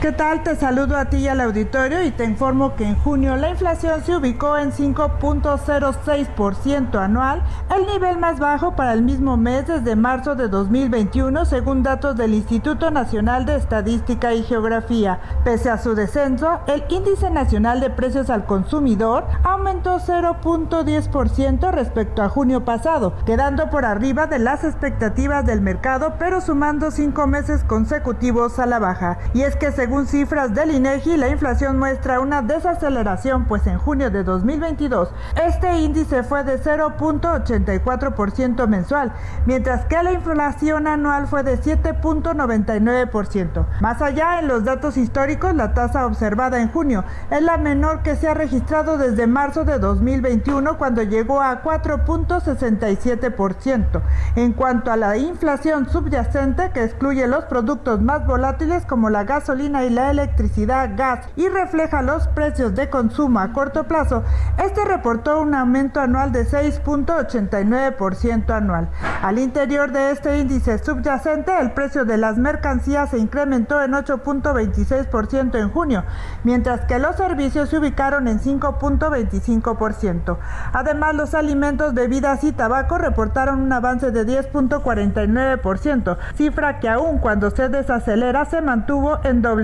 [0.00, 0.42] ¿Qué tal?
[0.42, 4.04] Te saludo a ti y al auditorio y te informo que en junio la inflación
[4.04, 7.42] se ubicó en 5.06% anual,
[7.74, 12.34] el nivel más bajo para el mismo mes desde marzo de 2021 según datos del
[12.34, 15.18] Instituto Nacional de Estadística y Geografía.
[15.44, 22.28] Pese a su descenso, el índice nacional de precios al consumidor aumentó 0.10% respecto a
[22.28, 28.58] junio pasado, quedando por arriba de las expectativas del mercado pero sumando cinco meses consecutivos
[28.58, 29.16] a la baja.
[29.32, 33.78] Y es que se según cifras del INEGI, la inflación muestra una desaceleración, pues en
[33.78, 35.10] junio de 2022
[35.46, 39.12] este índice fue de 0.84% mensual,
[39.44, 43.64] mientras que la inflación anual fue de 7.99%.
[43.80, 48.16] Más allá, en los datos históricos, la tasa observada en junio es la menor que
[48.16, 54.02] se ha registrado desde marzo de 2021, cuando llegó a 4.67%.
[54.34, 59.75] En cuanto a la inflación subyacente, que excluye los productos más volátiles como la gasolina,
[59.84, 64.24] y la electricidad, gas y refleja los precios de consumo a corto plazo,
[64.62, 68.88] este reportó un aumento anual de 6.89% anual.
[69.22, 75.58] Al interior de este índice subyacente, el precio de las mercancías se incrementó en 8.26%
[75.58, 76.04] en junio,
[76.44, 80.38] mientras que los servicios se ubicaron en 5.25%.
[80.72, 87.50] Además, los alimentos, bebidas y tabaco reportaron un avance de 10.49%, cifra que aún cuando
[87.50, 89.55] se desacelera se mantuvo en doble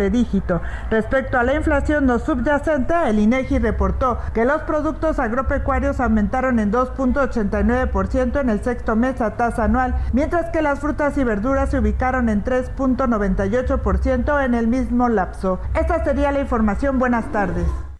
[0.90, 6.72] Respecto a la inflación no subyacente, el INEGI reportó que los productos agropecuarios aumentaron en
[6.72, 11.78] 2.89% en el sexto mes a tasa anual, mientras que las frutas y verduras se
[11.78, 15.60] ubicaron en 3.98% en el mismo lapso.
[15.74, 16.98] Esta sería la información.
[16.98, 17.91] Buenas tardes.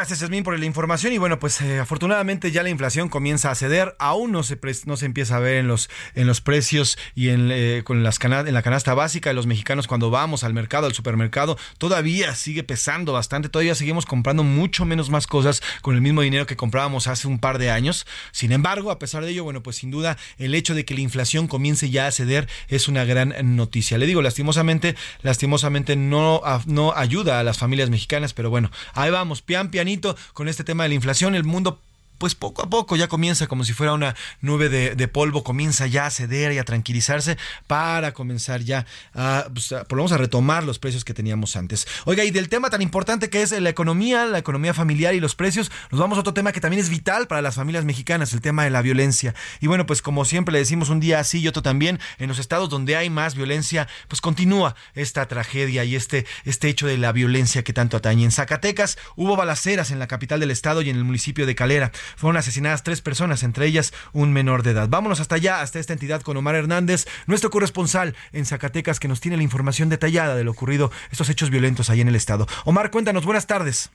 [0.00, 1.12] Gracias, Esmin, por la información.
[1.12, 3.96] Y bueno, pues eh, afortunadamente ya la inflación comienza a ceder.
[3.98, 7.50] Aún no se, no se empieza a ver en los, en los precios y en,
[7.52, 10.94] eh, con las en la canasta básica de los mexicanos cuando vamos al mercado, al
[10.94, 11.58] supermercado.
[11.76, 13.50] Todavía sigue pesando bastante.
[13.50, 17.38] Todavía seguimos comprando mucho menos más cosas con el mismo dinero que comprábamos hace un
[17.38, 18.06] par de años.
[18.32, 21.02] Sin embargo, a pesar de ello, bueno, pues sin duda el hecho de que la
[21.02, 23.98] inflación comience ya a ceder es una gran noticia.
[23.98, 29.42] Le digo, lastimosamente, lastimosamente no, no ayuda a las familias mexicanas, pero bueno, ahí vamos,
[29.42, 29.89] pian, pian
[30.32, 31.34] con este tema de la inflación.
[31.34, 31.80] El mundo
[32.20, 36.04] pues poco a poco ya comienza como si fuera una nube de, polvo, comienza ya
[36.04, 41.02] a ceder y a tranquilizarse para comenzar ya a, pues, a, a retomar los precios
[41.02, 41.88] que teníamos antes.
[42.04, 45.34] Oiga, y del tema tan importante que es la economía, la economía familiar y los
[45.34, 48.42] precios, nos vamos a otro tema que también es vital para las familias mexicanas, el
[48.42, 49.34] tema de la violencia.
[49.60, 52.38] Y bueno, pues como siempre le decimos un día así y otro también, en los
[52.38, 57.12] estados donde hay más violencia, pues continúa esta tragedia y este, este hecho de la
[57.12, 58.24] violencia que tanto atañe.
[58.24, 61.92] En Zacatecas hubo balaceras en la capital del estado y en el municipio de Calera.
[62.16, 64.88] Fueron asesinadas tres personas, entre ellas un menor de edad.
[64.88, 69.20] Vámonos hasta allá, hasta esta entidad con Omar Hernández, nuestro corresponsal en Zacatecas, que nos
[69.20, 72.46] tiene la información detallada de lo ocurrido, estos hechos violentos ahí en el estado.
[72.64, 73.90] Omar, cuéntanos, buenas tardes.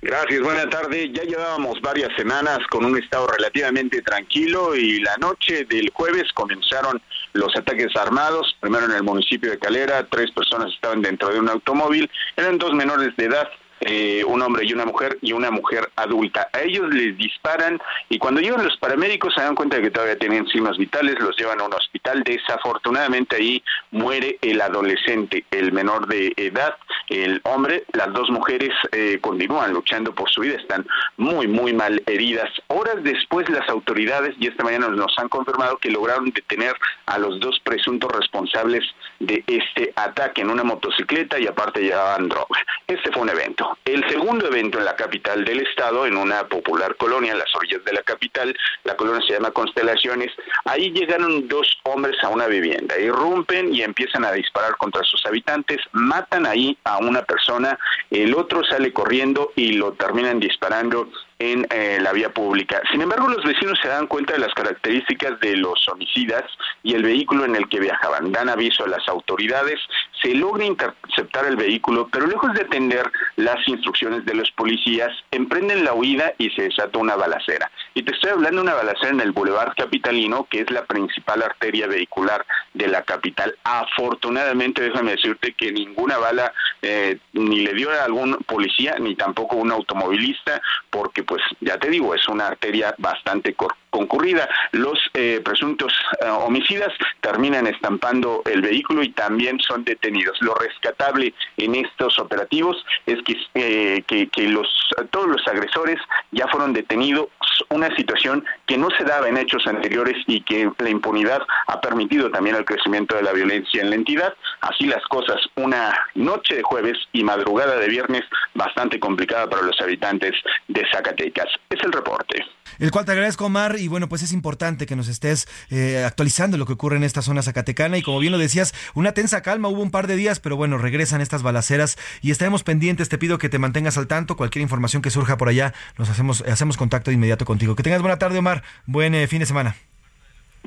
[0.00, 1.10] Gracias, buena tarde.
[1.12, 7.02] Ya llevábamos varias semanas con un estado relativamente tranquilo y la noche del jueves comenzaron
[7.32, 11.48] los ataques armados, primero en el municipio de Calera, tres personas estaban dentro de un
[11.48, 13.48] automóvil, eran dos menores de edad
[13.80, 16.48] eh, un hombre y una mujer y una mujer adulta.
[16.52, 20.18] A ellos les disparan y cuando llegan los paramédicos se dan cuenta de que todavía
[20.18, 22.22] tienen signos vitales, los llevan a un hospital.
[22.24, 26.76] Desafortunadamente ahí muere el adolescente, el menor de edad,
[27.08, 27.84] el hombre.
[27.92, 32.50] Las dos mujeres eh, continúan luchando por su vida, están muy, muy mal heridas.
[32.68, 36.74] Horas después las autoridades, y esta mañana nos han confirmado que lograron detener
[37.06, 38.84] a los dos presuntos responsables
[39.20, 42.60] de este ataque en una motocicleta y aparte llevaban droga.
[42.86, 43.67] Este fue un evento.
[43.84, 47.84] El segundo evento en la capital del estado, en una popular colonia, en las orillas
[47.84, 48.54] de la capital,
[48.84, 50.32] la colonia se llama Constelaciones,
[50.64, 55.78] ahí llegaron dos hombres a una vivienda, irrumpen y empiezan a disparar contra sus habitantes,
[55.92, 57.78] matan ahí a una persona,
[58.10, 61.08] el otro sale corriendo y lo terminan disparando
[61.38, 62.80] en eh, la vía pública.
[62.90, 66.44] Sin embargo, los vecinos se dan cuenta de las características de los homicidas
[66.82, 68.32] y el vehículo en el que viajaban.
[68.32, 69.78] Dan aviso a las autoridades,
[70.20, 75.84] se logra interceptar el vehículo, pero lejos de atender las instrucciones de los policías, emprenden
[75.84, 77.70] la huida y se desata una balacera.
[77.94, 81.42] Y te estoy hablando de una balacera en el Boulevard Capitalino, que es la principal
[81.42, 83.56] arteria vehicular de la capital.
[83.62, 89.56] Afortunadamente, déjame decirte que ninguna bala eh, ni le dio a algún policía, ni tampoco
[89.56, 90.60] a un automovilista,
[90.90, 93.54] porque pues ya te digo, es una arteria bastante
[93.90, 94.48] concurrida.
[94.72, 100.36] Los eh, presuntos eh, homicidas terminan estampando el vehículo y también son detenidos.
[100.40, 102.76] Lo rescatable en estos operativos
[103.06, 104.68] es que, eh, que, los,
[105.10, 105.98] todos los agresores
[106.30, 107.28] ya fueron detenidos,
[107.70, 112.30] una situación que no se daba en hechos anteriores y que la impunidad ha permitido
[112.30, 114.34] también el crecimiento de la violencia en la entidad.
[114.60, 118.22] Así las cosas, una noche de jueves y madrugada de viernes
[118.54, 120.34] bastante complicada para los habitantes
[120.68, 121.48] de Zacatecas.
[121.70, 122.44] Es el reporte.
[122.78, 126.56] El cual te agradezco, Omar, y bueno, pues es importante que nos estés eh, actualizando
[126.56, 129.68] lo que ocurre en esta zona zacatecana y como bien lo decías, una tensa calma,
[129.68, 133.38] hubo un par de días, pero bueno, regresan estas balaceras y estaremos pendientes, te pido
[133.38, 137.10] que te mantengas al tanto, cualquier información que surja por allá, nos hacemos, hacemos contacto
[137.10, 137.74] de inmediato contigo.
[137.74, 139.76] Que tengas buena tarde, Omar, buen eh, fin de semana.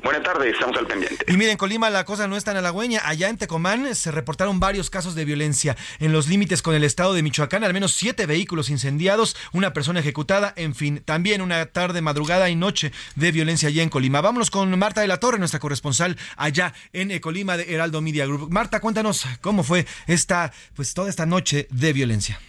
[0.02, 1.24] Buenas tardes, estamos al pendiente.
[1.28, 3.02] Y miren, Colima la cosa no es tan halagüeña.
[3.04, 7.14] Allá en Tecomán se reportaron varios casos de violencia en los límites con el estado
[7.14, 12.00] de Michoacán, al menos siete vehículos incendiados, una persona ejecutada, en fin, también una tarde,
[12.00, 14.20] madrugada y noche de violencia allá en Colima.
[14.20, 18.50] Vámonos con Marta de la Torre, nuestra corresponsal allá en Colima de Heraldo Media Group.
[18.50, 22.40] Marta, cuéntanos cómo fue esta, pues toda esta noche de violencia.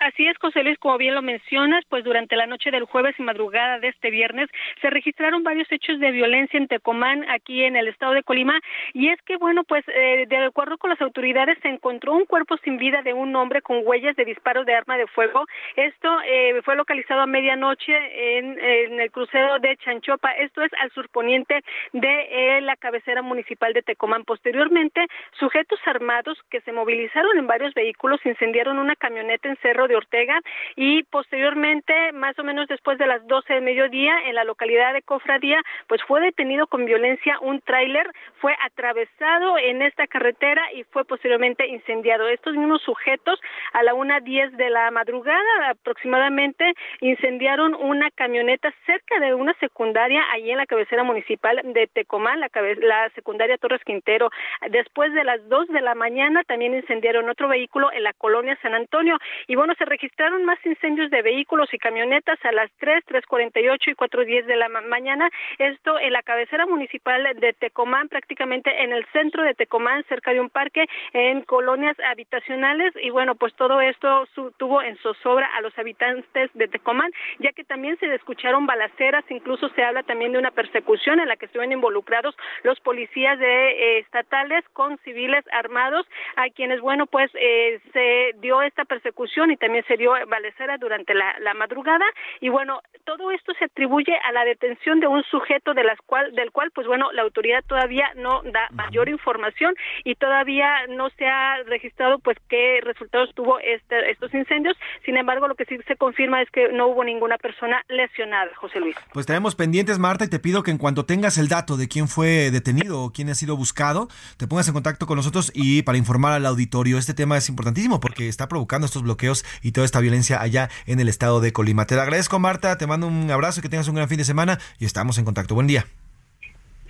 [0.00, 3.22] Así es, José Luis, como bien lo mencionas, pues durante la noche del jueves y
[3.22, 4.48] madrugada de este viernes
[4.80, 8.58] se registraron varios hechos de violencia en Tecomán, aquí en el estado de Colima,
[8.94, 12.56] y es que, bueno, pues eh, de acuerdo con las autoridades se encontró un cuerpo
[12.58, 15.46] sin vida de un hombre con huellas de disparos de arma de fuego.
[15.76, 21.62] Esto eh, fue localizado a medianoche en, el crucero de Chanchopa, esto es al surponiente
[21.92, 24.24] de eh, la cabecera municipal de Tecomán.
[24.24, 25.06] Posteriormente,
[25.38, 30.40] sujetos armados que se movilizaron en varios vehículos incendiaron una camioneta en Cerro de Ortega
[30.76, 35.02] y posteriormente, más o menos después de las 12 de mediodía, en la localidad de
[35.02, 38.10] Cofradía, pues fue detenido con violencia un tráiler,
[38.40, 42.28] fue atravesado en esta carretera y fue posteriormente incendiado.
[42.28, 43.40] Estos mismos sujetos
[43.72, 50.22] a la una diez de la madrugada aproximadamente incendiaron una camioneta cerca de una secundaria
[50.32, 54.30] allí en la cabecera municipal de Tecomán, la, la secundaria Torres Quintero.
[54.70, 58.74] Después de las dos de la mañana también incendiaron otro vehículo en la colonia San
[58.74, 63.78] Antonio y bueno, se registraron más incendios de vehículos y camionetas a las 3, 3.48
[63.86, 65.30] y 4.10 de la mañana.
[65.58, 70.40] Esto en la cabecera municipal de Tecomán, prácticamente en el centro de Tecomán, cerca de
[70.40, 72.92] un parque, en colonias habitacionales.
[73.02, 77.64] Y bueno, pues todo esto tuvo en zozobra a los habitantes de Tecomán, ya que
[77.64, 81.72] también se escucharon balaceras, incluso se habla también de una persecución en la que estuvieron
[81.72, 86.06] involucrados los policías de eh, estatales con civiles armados,
[86.36, 91.14] a quienes, bueno, pues eh, se dio esta persecución y también se dio balacera durante
[91.14, 92.04] la, madrugada.
[92.40, 96.34] Y bueno, todo esto se atribuye a la detención de un sujeto de las cual,
[96.34, 101.28] del cual, pues bueno, la autoridad todavía no da mayor información y todavía no se
[101.28, 104.76] ha registrado, pues, qué resultados tuvo este, estos incendios.
[105.04, 108.80] Sin embargo, lo que sí se confirma es que no hubo ninguna persona lesionada, José
[108.80, 108.96] Luis.
[109.12, 112.08] Pues tenemos pendientes, Marta, y te pido que en cuanto tengas el dato de quién
[112.08, 114.08] fue detenido o quién ha sido buscado,
[114.38, 116.98] te pongas en contacto con nosotros y para informar al auditorio.
[116.98, 121.00] Este tema es importantísimo porque está provocando estos bloqueos y toda esta violencia allá en
[121.00, 121.86] el estado de Colima.
[121.86, 124.84] Te agradezco, Marta, te mando un abrazo, que tengas un gran fin de semana y
[124.84, 125.54] estamos en contacto.
[125.54, 125.86] Buen día.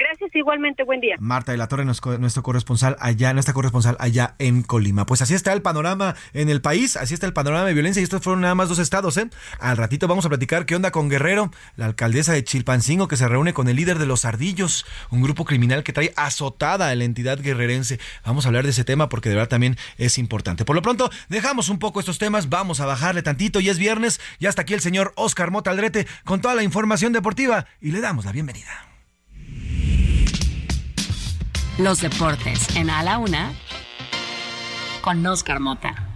[0.02, 1.14] Gracias, igualmente, buen día.
[1.20, 5.06] Marta de la Torre, nuestro corresponsal allá, nuestra corresponsal allá en Colima.
[5.06, 8.02] Pues así está el panorama en el país, así está el panorama de violencia y
[8.02, 9.30] estos fueron nada más dos estados, ¿eh?
[9.60, 13.28] Al ratito vamos a platicar qué onda con Guerrero, la alcaldesa de Chilpancingo que se
[13.28, 17.04] reúne con el líder de los Ardillos, un grupo criminal que trae azotada a la
[17.04, 18.00] entidad guerrerense.
[18.24, 20.64] Vamos a hablar de ese tema porque de verdad también es importante.
[20.64, 24.20] Por lo pronto, dejamos un poco estos temas, vamos a bajarle tantito y es viernes
[24.40, 28.00] y hasta aquí el señor Oscar Mota Aldrete con toda la información deportiva y le
[28.00, 28.91] damos la bienvenida.
[31.78, 33.50] Los deportes en A la Una
[35.00, 36.11] con Oscar Mota.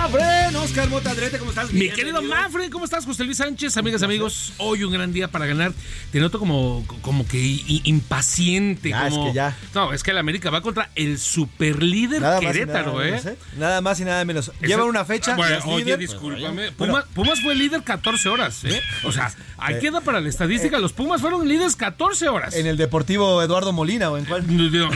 [0.00, 1.70] Mafren, Oscar Motadrete, ¿cómo estás?
[1.74, 3.76] Mi querido Mafren, ¿cómo estás, José Luis Sánchez?
[3.76, 5.74] Amigas, amigos, hoy un gran día para ganar.
[6.10, 7.38] Te noto como, como que
[7.84, 8.94] impaciente.
[8.94, 9.26] Ah, como...
[9.26, 9.56] es que ya.
[9.74, 13.20] No, es que el América va contra el superlíder Querétaro, ¿eh?
[13.22, 13.36] ¿eh?
[13.58, 14.50] Nada más y nada menos.
[14.62, 15.36] Lleva una fecha.
[15.36, 16.72] Bueno, oye, discúlpame.
[16.72, 18.80] Pumas, fue líder 14 horas, ¿eh?
[19.04, 20.78] O sea, ahí queda para la estadística.
[20.78, 22.54] Los Pumas fueron líderes 14 horas.
[22.54, 24.46] ¿En el Deportivo Eduardo Molina o en cuál?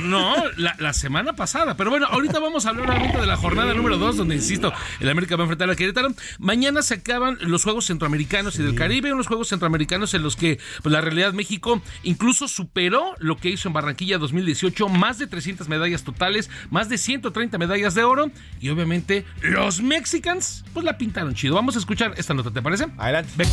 [0.09, 1.77] No, la, la semana pasada.
[1.77, 5.37] Pero bueno, ahorita vamos a hablar de la jornada número 2, donde insisto, el América
[5.37, 6.09] va a enfrentar a Querétaro.
[6.39, 10.59] Mañana se acaban los Juegos Centroamericanos y del Caribe, unos Juegos Centroamericanos en los que
[10.83, 15.69] pues, la realidad México incluso superó lo que hizo en Barranquilla 2018, más de 300
[15.69, 18.31] medallas totales, más de 130 medallas de oro
[18.61, 21.55] y obviamente los Mexicans pues la pintaron chido.
[21.55, 22.87] Vamos a escuchar esta nota, ¿te parece?
[22.99, 23.45] Adelante.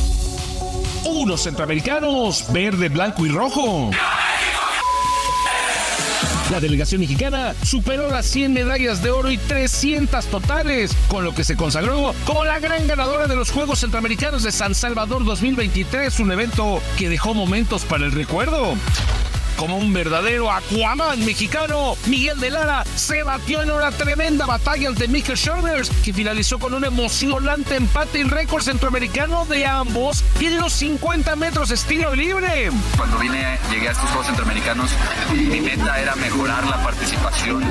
[1.06, 3.92] Unos centroamericanos, verde, blanco y rojo.
[6.52, 11.46] La delegación mexicana superó las 100 medallas de oro y 300 totales, con lo que
[11.46, 16.34] se consagró como la gran ganadora de los Juegos Centroamericanos de San Salvador 2023, un
[16.34, 18.76] evento que dejó momentos para el recuerdo
[19.62, 25.08] como un verdadero Aquaman mexicano, Miguel de Lara se batió en una tremenda batalla ante
[25.08, 30.58] Michael Shoulders, que finalizó con un emocionante empate en récord centroamericano de ambos y en
[30.58, 32.72] los 50 metros estilo libre.
[32.98, 34.90] Cuando vine, llegué a estos Juegos Centroamericanos,
[35.32, 37.64] mi meta era mejorar la participación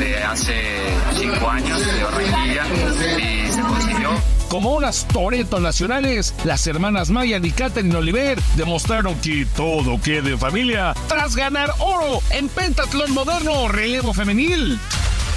[0.00, 0.80] de hace
[1.16, 2.64] cinco años de Barranquilla
[3.20, 9.46] y se consiguió como unas Toreto nacionales, las hermanas Maya y Katherine Oliver demostraron que
[9.56, 14.78] todo queda en familia tras ganar oro en pentatlón moderno relevo femenil.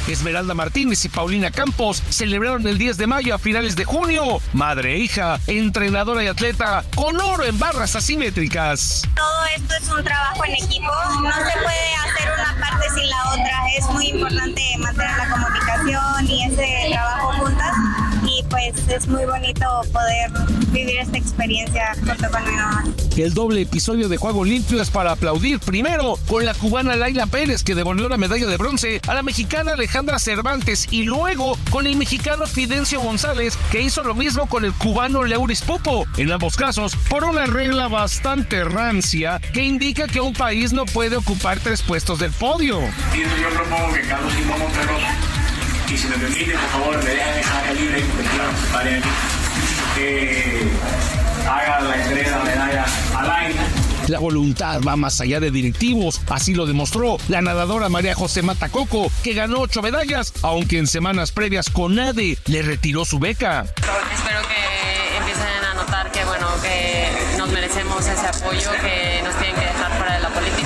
[0.08, 4.42] Esmeralda Martínez y Paulina Campos celebraron el 10 de mayo a finales de junio.
[4.54, 9.04] Madre e hija, entrenadora y atleta, con oro en barras asimétricas.
[9.16, 10.92] Todo esto es un trabajo en equipo.
[11.22, 13.62] No se puede hacer una parte sin la otra.
[13.78, 17.76] Es muy importante mantener la comunicación y ese trabajo juntas
[18.50, 20.32] pues es muy bonito poder
[20.72, 22.86] vivir esta experiencia junto con mi mamá.
[23.18, 27.64] El doble episodio de Juego Limpio es para aplaudir primero con la cubana Laila Pérez
[27.64, 31.98] que devolvió la medalla de bronce a la mexicana Alejandra Cervantes y luego con el
[31.98, 36.06] mexicano Fidencio González que hizo lo mismo con el cubano Leuris Pupo.
[36.18, 41.18] En ambos casos por una regla bastante rancia que indica que un país no puede
[41.18, 42.80] ocupar tres puestos del podio.
[42.80, 44.60] Yo propongo que Carlos Simón
[45.92, 48.04] y si me permite, por favor, me dejan dejar libre
[48.72, 49.02] para
[49.96, 50.68] que
[51.50, 52.86] haga la entrega de la medalla
[53.16, 53.60] al aire.
[54.08, 59.12] La voluntad va más allá de directivos, así lo demostró la nadadora María José Matacoco,
[59.24, 63.62] que ganó ocho medallas, aunque en semanas previas con CONADE le retiró su beca.
[63.62, 69.56] Espero que empiecen a notar que bueno que nos merecemos ese apoyo, que nos tienen
[69.56, 70.59] que dejar fuera de la política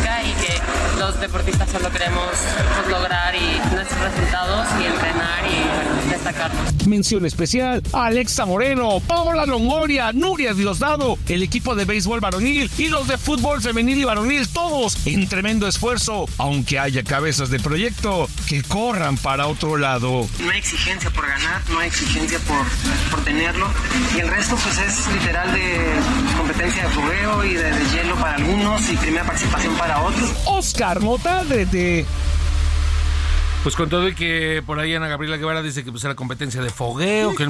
[1.03, 2.29] los deportistas solo queremos
[2.77, 6.87] pues, lograr y nuestros resultados y entrenar y bueno, destacarnos.
[6.87, 12.87] Mención especial a Alexa Moreno, Paola Longoria, Nuria Diosdado, el equipo de béisbol varonil y
[12.87, 18.29] los de fútbol femenil y varonil, todos en tremendo esfuerzo, aunque haya cabezas de proyecto
[18.47, 20.27] que corran para otro lado.
[20.39, 22.65] No hay exigencia por ganar, no hay exigencia por,
[23.11, 23.67] por tenerlo.
[24.15, 25.79] Y el resto pues es literal de
[26.37, 30.31] competencia de fogueo y de, de hielo para algunos y primera participación para otros.
[30.45, 32.05] Oscar Mota de
[33.63, 36.61] pues con todo y que por ahí Ana Gabriela Guevara dice que pues era competencia
[36.61, 37.47] de fogueo, que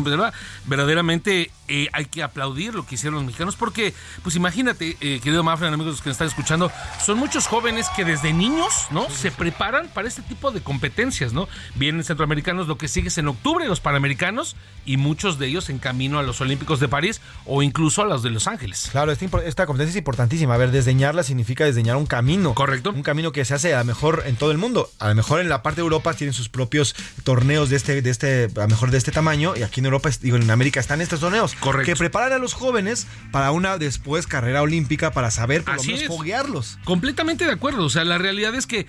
[0.66, 5.44] verdaderamente eh, hay que aplaudir lo que hicieron los mexicanos porque, pues imagínate, eh, querido
[5.44, 6.72] Mafren, amigos que nos están escuchando,
[7.04, 9.10] son muchos jóvenes que desde niños, ¿no?
[9.10, 11.50] Se preparan para este tipo de competencias, ¿no?
[11.76, 14.56] Vienen centroamericanos, lo que sigue es en octubre los panamericanos
[14.86, 18.22] y muchos de ellos en camino a los Olímpicos de París o incluso a los
[18.22, 18.90] de Los Ángeles.
[18.92, 20.54] Claro, esta, esta competencia es importantísima.
[20.54, 22.54] A ver, desdeñarla significa desdeñar un camino.
[22.54, 22.92] Correcto.
[22.92, 24.90] Un camino que se hace a lo mejor en todo el mundo.
[25.00, 28.10] A lo mejor en la parte de Europa tienen sus propios torneos de este, de
[28.10, 31.22] este, a mejor de este tamaño, y aquí en Europa, digo, en América están estos
[31.22, 31.56] torneos.
[31.56, 31.86] Correcto.
[31.86, 36.04] Que preparan a los jóvenes para una después carrera olímpica para saber por lo menos
[36.04, 36.78] foguearlos.
[36.84, 37.86] Completamente de acuerdo.
[37.86, 38.86] O sea, la realidad es que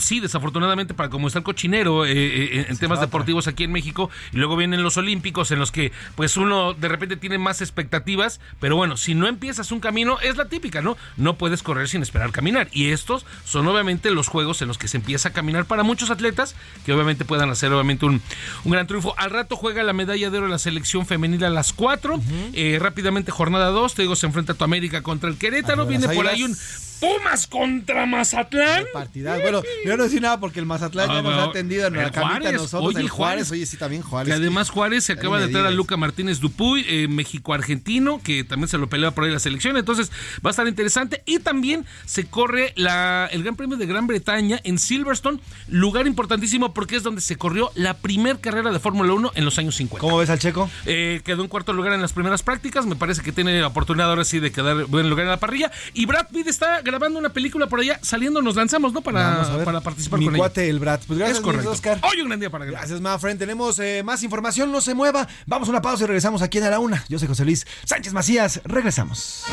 [0.00, 4.10] sí, desafortunadamente, para como está el cochinero eh, eh, en temas deportivos aquí en México,
[4.32, 8.40] y luego vienen los olímpicos en los que pues uno de repente tiene más expectativas,
[8.58, 10.96] pero bueno, si no empiezas un camino, es la típica, ¿no?
[11.16, 12.68] No puedes correr sin esperar caminar.
[12.72, 16.10] Y estos son obviamente los juegos en los que se empieza a caminar para muchos
[16.10, 18.22] atletas que obviamente puedan hacer obviamente un,
[18.64, 19.14] un gran triunfo.
[19.18, 22.20] Al rato juega la medalla de oro la selección femenil a las 4.
[22.52, 25.86] Eh, rápidamente jornada 2, te digo, se enfrenta a tu América contra el Querétaro.
[25.86, 26.56] Viene por ahí un
[27.00, 28.84] Pumas contra Mazatlán.
[28.92, 29.40] Partidad.
[29.40, 32.52] Bueno, yo no decía nada porque el Mazatlán ya nos ha atendido en la camita
[32.52, 32.94] nosotros.
[32.94, 33.50] Oye, el Juárez.
[33.50, 34.32] Oye, sí, también Juárez.
[34.32, 38.68] Que además Juárez se acaba de traer a Luca Martínez Dupuy, eh, México-Argentino, que también
[38.68, 39.76] se lo pelea por ahí la selección.
[39.76, 40.10] Entonces
[40.44, 41.22] va a estar interesante.
[41.26, 46.72] Y también se corre la, el Gran Premio de Gran Bretaña en Silverstone, lugar importantísimo
[46.72, 50.00] porque es donde se corrió la primer carrera de Fórmula 1 en los años 50.
[50.00, 50.70] ¿Cómo ves al checo?
[50.86, 52.86] Eh, quedó en cuarto lugar en las primeras prácticas.
[52.86, 55.70] Me parece que tiene la oportunidad ahora sí de quedar buen lugar en la parrilla.
[55.94, 57.98] Y Brad Pitt está grabando una película por allá.
[58.02, 59.02] Saliendo nos lanzamos, ¿no?
[59.02, 60.70] Para, para participar Mi con cuate, ella.
[60.70, 61.00] el Brad.
[61.06, 61.70] Pues gracias, es correcto.
[61.70, 62.00] Oscar.
[62.02, 63.36] Hoy un gran día para Gracias, Mafren.
[63.38, 64.72] Tenemos eh, más información.
[64.72, 65.26] No se mueva.
[65.46, 67.04] Vamos a una pausa y regresamos aquí en A la Una.
[67.08, 68.60] Yo soy José Luis Sánchez Macías.
[68.64, 69.44] Regresamos.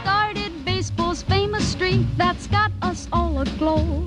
[0.00, 4.04] started baseball's famous streak that's got us all aglow.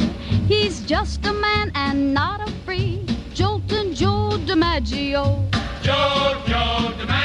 [0.48, 3.06] He's just a man and not a freak.
[3.34, 5.44] Jolton Joe DiMaggio.
[5.84, 7.25] Joe, Joe DiMaggio,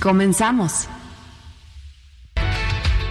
[0.00, 0.88] Comenzamos.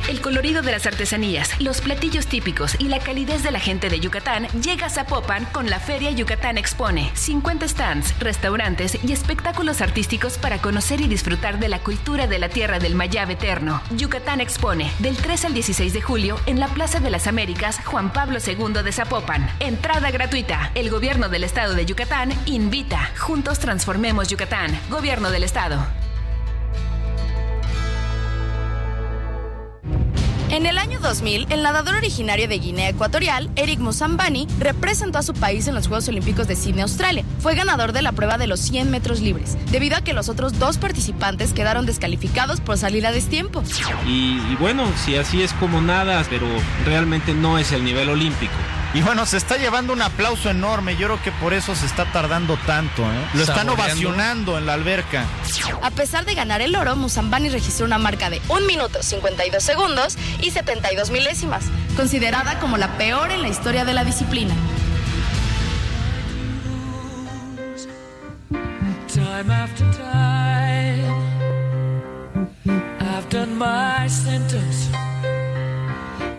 [0.07, 3.99] El colorido de las artesanías, los platillos típicos y la calidez de la gente de
[3.99, 7.11] Yucatán llega a Zapopan con la Feria Yucatán Expone.
[7.13, 12.47] 50 stands, restaurantes y espectáculos artísticos para conocer y disfrutar de la cultura de la
[12.47, 13.81] tierra del Mayab eterno.
[13.97, 18.13] Yucatán Expone, del 3 al 16 de julio en la Plaza de las Américas, Juan
[18.13, 19.49] Pablo II de Zapopan.
[19.59, 20.71] Entrada gratuita.
[20.73, 23.11] El gobierno del estado de Yucatán invita.
[23.17, 24.79] Juntos transformemos Yucatán.
[24.89, 25.85] Gobierno del estado.
[30.49, 35.33] En el año 2000, el nadador originario de Guinea Ecuatorial, Eric Musambani, representó a su
[35.33, 37.25] país en los Juegos Olímpicos de Sydney, Australia.
[37.39, 40.57] Fue ganador de la prueba de los 100 metros libres, debido a que los otros
[40.57, 43.61] dos participantes quedaron descalificados por salir a destiempo.
[44.07, 46.47] Y, y bueno, si así es como nada, pero
[46.85, 48.53] realmente no es el nivel olímpico.
[48.93, 50.95] Y bueno, se está llevando un aplauso enorme.
[50.95, 53.03] Yo creo que por eso se está tardando tanto.
[53.03, 53.27] ¿eh?
[53.33, 55.25] Lo están ovacionando en la alberca.
[55.81, 60.17] A pesar de ganar el oro, Musambani registró una marca de 1 minuto 52 segundos
[60.41, 61.65] y 72 milésimas,
[61.95, 64.53] considerada como la peor en la historia de la disciplina.
[69.07, 71.03] Time after time,
[72.99, 74.89] I've done my sentence,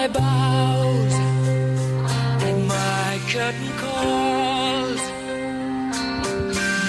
[0.00, 1.14] my bows
[2.48, 5.02] and my curtain calls.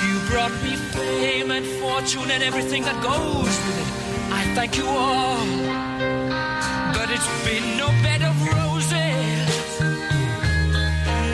[0.06, 3.90] You brought me fame and fortune and everything that goes with it.
[4.40, 5.46] I thank you all,
[6.96, 9.50] but it's been no bed of roses.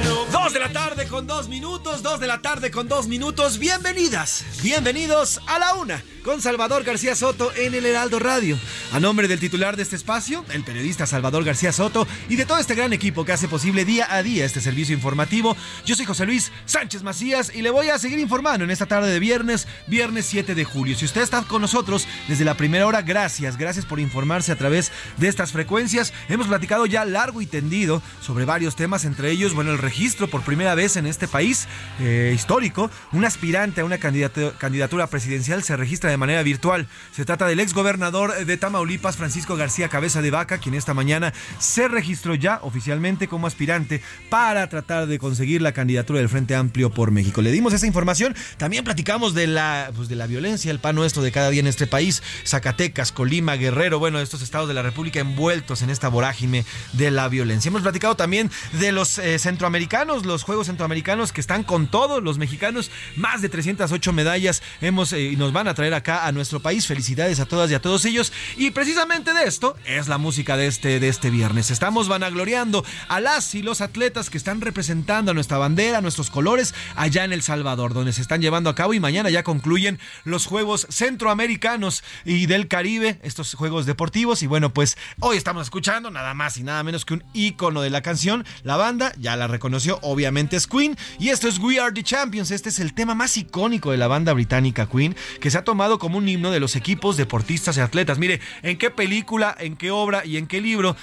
[0.05, 3.59] No Dos de la tarde con dos minutos, dos de la tarde con dos minutos.
[3.59, 8.57] Bienvenidas, bienvenidos a la una con Salvador García Soto en el Heraldo Radio.
[8.91, 12.57] A nombre del titular de este espacio, el periodista Salvador García Soto y de todo
[12.57, 16.25] este gran equipo que hace posible día a día este servicio informativo, yo soy José
[16.25, 20.25] Luis Sánchez Macías y le voy a seguir informando en esta tarde de viernes, viernes
[20.25, 20.97] 7 de julio.
[20.97, 24.91] Si usted está con nosotros desde la primera hora, gracias, gracias por informarse a través
[25.17, 26.11] de estas frecuencias.
[26.27, 30.41] Hemos platicado ya largo y tendido sobre varios temas, entre ellos, bueno, el registro por
[30.41, 31.67] primera vez en este país
[31.99, 36.87] eh, histórico, un aspirante a una candidatura presidencial se registra de manera virtual.
[37.11, 41.33] Se trata del ex gobernador de Tamaulipas, Francisco García Cabeza de Vaca, quien esta mañana
[41.59, 46.91] se registró ya oficialmente como aspirante para tratar de conseguir la candidatura del Frente Amplio
[46.91, 47.41] por México.
[47.41, 48.35] Le dimos esa información.
[48.57, 51.67] También platicamos de la, pues, de la violencia, el pan nuestro de cada día en
[51.67, 52.23] este país.
[52.45, 57.27] Zacatecas, Colima, Guerrero, bueno, estos estados de la República envueltos en esta vorágine de la
[57.27, 57.69] violencia.
[57.69, 62.37] Hemos platicado también de los eh, centroamericanos, los Juegos Centroamericanos que están con todos los
[62.37, 66.85] mexicanos, más de 308 medallas hemos eh, nos van a traer acá a nuestro país.
[66.85, 68.31] Felicidades a todas y a todos ellos.
[68.57, 71.71] Y precisamente de esto es la música de este, de este viernes.
[71.71, 76.29] Estamos vanagloriando a las y los atletas que están representando a nuestra bandera, a nuestros
[76.29, 79.97] colores allá en El Salvador, donde se están llevando a cabo y mañana ya concluyen
[80.25, 84.43] los Juegos Centroamericanos y del Caribe, estos Juegos Deportivos.
[84.43, 87.89] Y bueno, pues hoy estamos escuchando nada más y nada menos que un ícono de
[87.89, 88.45] la canción.
[88.61, 90.97] La banda ya la reconoció, obviamente es Queen.
[91.19, 92.51] Y esto es We Are the Champions.
[92.51, 95.99] Este es el tema más icónico de la banda británica Queen, que se ha tomado
[95.99, 98.19] como un himno de los equipos, deportistas y atletas.
[98.19, 100.95] Mire, en qué película, en qué obra y en qué libro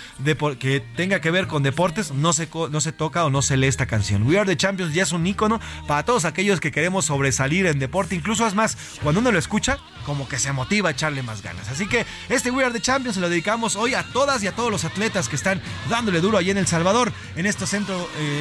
[0.59, 3.67] que tenga que ver con deportes no se, no se toca o no se lee
[3.67, 4.23] esta canción.
[4.25, 7.79] We Are the Champions ya es un ícono para todos aquellos que queremos sobresalir en
[7.79, 8.15] deporte.
[8.15, 11.69] Incluso es más, cuando uno lo escucha, como que se motiva a echarle más ganas.
[11.69, 14.53] Así que este We Are the Champions se lo dedicamos hoy a todas y a
[14.53, 17.81] todos los atletas que están dándole duro allí en El Salvador, en estos, eh,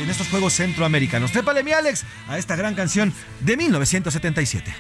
[0.04, 1.13] en estos Juegos Centroamericanos.
[1.14, 4.74] Trépale mi Alex a esta gran canción de 1977.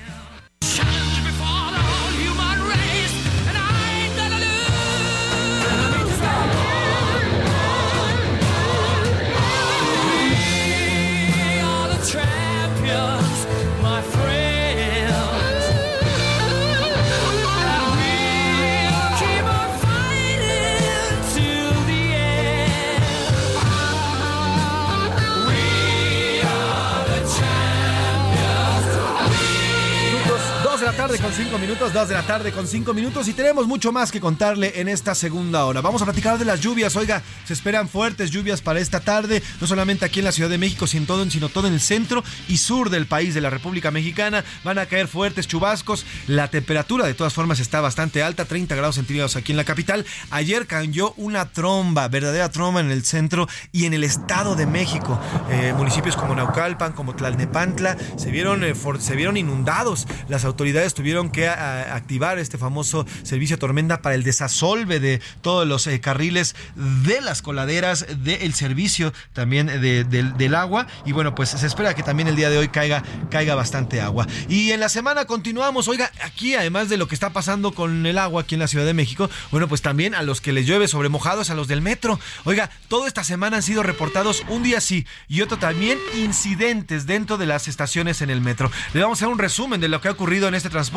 [31.22, 34.20] Con 5 minutos, 2 de la tarde con 5 minutos y tenemos mucho más que
[34.20, 35.80] contarle en esta segunda hora.
[35.80, 39.68] Vamos a platicar de las lluvias, oiga, se esperan fuertes lluvias para esta tarde, no
[39.68, 42.57] solamente aquí en la Ciudad de México, sino todo, sino todo en el centro y
[42.57, 44.43] sur del país de la República Mexicana.
[44.64, 48.95] Van a caer fuertes chubascos, la temperatura de todas formas está bastante alta, 30 grados
[48.95, 50.07] centígrados aquí en la capital.
[50.32, 55.20] Ayer cayó una tromba, verdadera tromba en el centro y en el Estado de México.
[55.51, 60.07] Eh, municipios como Naucalpan, como Tlalnepantla, se vieron, eh, se vieron inundados.
[60.28, 65.68] Las autoridades tuvieron que a- activar este famoso servicio tormenta para el desasolve de todos
[65.68, 70.88] los eh, carriles de las coladeras, del servicio también de- del, del agua.
[71.06, 74.28] Y bueno, pues se espera que también el día de hoy caiga, caiga bastante agua.
[74.47, 78.18] Y en la semana continuamos, oiga, aquí además de lo que está pasando con el
[78.18, 80.88] agua aquí en la Ciudad de México, bueno, pues también a los que les llueve
[80.88, 82.18] sobre mojados, a los del metro.
[82.45, 87.38] Oiga, toda esta semana han sido reportados un día sí y otro también incidentes dentro
[87.38, 88.72] de las estaciones en el metro.
[88.93, 90.93] Le vamos a hacer un resumen de lo que ha ocurrido en este transporte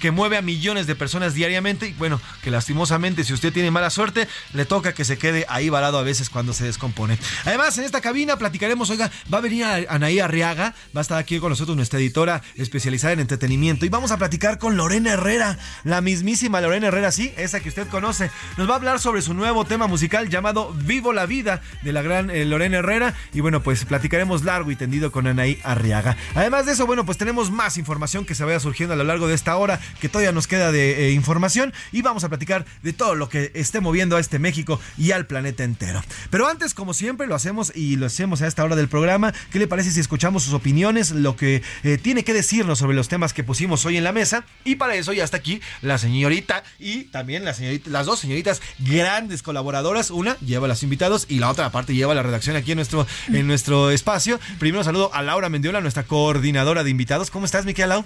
[0.00, 3.90] que mueve a millones de personas diariamente y bueno, que lastimosamente si usted tiene mala
[3.90, 7.18] suerte, le toca que se quede ahí varado a veces cuando se descompone.
[7.44, 11.38] Además, en esta cabina platicaremos, oiga, va a venir Anaí Arriaga, va a estar aquí
[11.38, 16.00] con nosotros nuestra editora especializada en entretenimiento y vamos a platicar con Lorena Herrera, la
[16.00, 18.30] mismísima Lorena Herrera, sí, esa que usted conoce.
[18.56, 22.02] Nos va a hablar sobre su nuevo tema musical llamado Vivo la Vida de la
[22.02, 26.16] gran eh, Lorena Herrera y bueno, pues platicaremos largo y tendido con Anaí Arriaga.
[26.34, 29.27] Además de eso, bueno, pues tenemos más información que se vaya surgiendo a lo largo
[29.28, 32.92] de esta hora, que todavía nos queda de eh, información y vamos a platicar de
[32.92, 36.02] todo lo que esté moviendo a este México y al planeta entero.
[36.30, 39.32] Pero antes, como siempre, lo hacemos y lo hacemos a esta hora del programa.
[39.50, 43.08] ¿Qué le parece si escuchamos sus opiniones, lo que eh, tiene que decirnos sobre los
[43.08, 44.44] temas que pusimos hoy en la mesa?
[44.64, 48.60] Y para eso ya está aquí la señorita y también la señorita, las dos señoritas
[48.78, 50.10] grandes colaboradoras.
[50.10, 53.06] Una lleva a los invitados y la otra aparte lleva la redacción aquí en nuestro,
[53.28, 54.40] en nuestro espacio.
[54.58, 57.30] Primero saludo a Laura Mendiola, nuestra coordinadora de invitados.
[57.30, 58.04] ¿Cómo estás, Miquel Lau?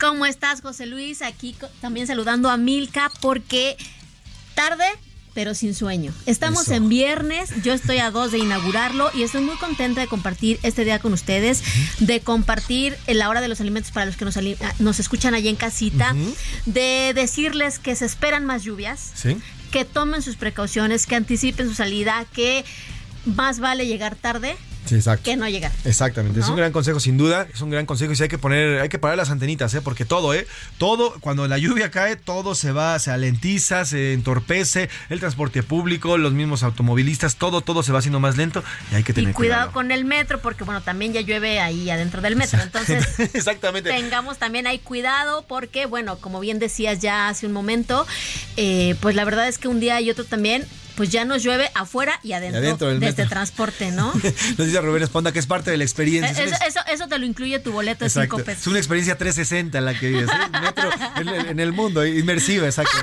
[0.00, 1.22] ¿Cómo estás, José Luis?
[1.22, 3.76] Aquí también saludando a Milka porque
[4.54, 4.84] tarde,
[5.34, 6.12] pero sin sueño.
[6.26, 6.74] Estamos Eso.
[6.74, 10.84] en viernes, yo estoy a dos de inaugurarlo y estoy muy contenta de compartir este
[10.84, 11.62] día con ustedes,
[11.98, 14.42] de compartir la hora de los alimentos para los que nos, ah,
[14.78, 16.14] nos escuchan allí en casita,
[16.66, 19.36] de decirles que se esperan más lluvias, Sí.
[19.70, 22.64] que tomen sus precauciones, que anticipen su salida, que
[23.26, 24.56] más vale llegar tarde
[24.86, 25.72] Sí, que no llegar.
[25.84, 28.38] Exactamente, es un gran consejo, sin duda, es un gran consejo y sí hay que
[28.38, 29.80] poner, hay que parar las antenitas, ¿eh?
[29.82, 30.46] porque todo, ¿eh?
[30.78, 36.18] Todo, cuando la lluvia cae, todo se va, se alentiza, se entorpece, el transporte público,
[36.18, 38.62] los mismos automovilistas, todo, todo se va haciendo más lento
[38.92, 39.72] y hay que Y tener cuidado cuidado.
[39.72, 42.60] con el metro, porque bueno, también ya llueve ahí adentro del metro.
[42.62, 43.04] Entonces,
[43.34, 43.90] Exactamente.
[43.90, 48.06] tengamos también ahí cuidado, porque bueno, como bien decías ya hace un momento,
[48.56, 50.64] eh, pues la verdad es que un día y otro también,
[50.96, 54.12] pues ya nos llueve afuera y adentro, adentro del de este transporte, ¿no?
[54.58, 56.30] Nos dice Rubén Esponda que es parte de la experiencia.
[56.32, 58.36] Es una eso, eso, eso te lo incluye tu boleto de Exacto.
[58.36, 58.62] cinco pesos.
[58.62, 60.28] Es una experiencia 360 la que vives.
[60.28, 60.60] ¿eh?
[60.60, 62.96] Metro en, el- en el mundo, inmersiva, exacto.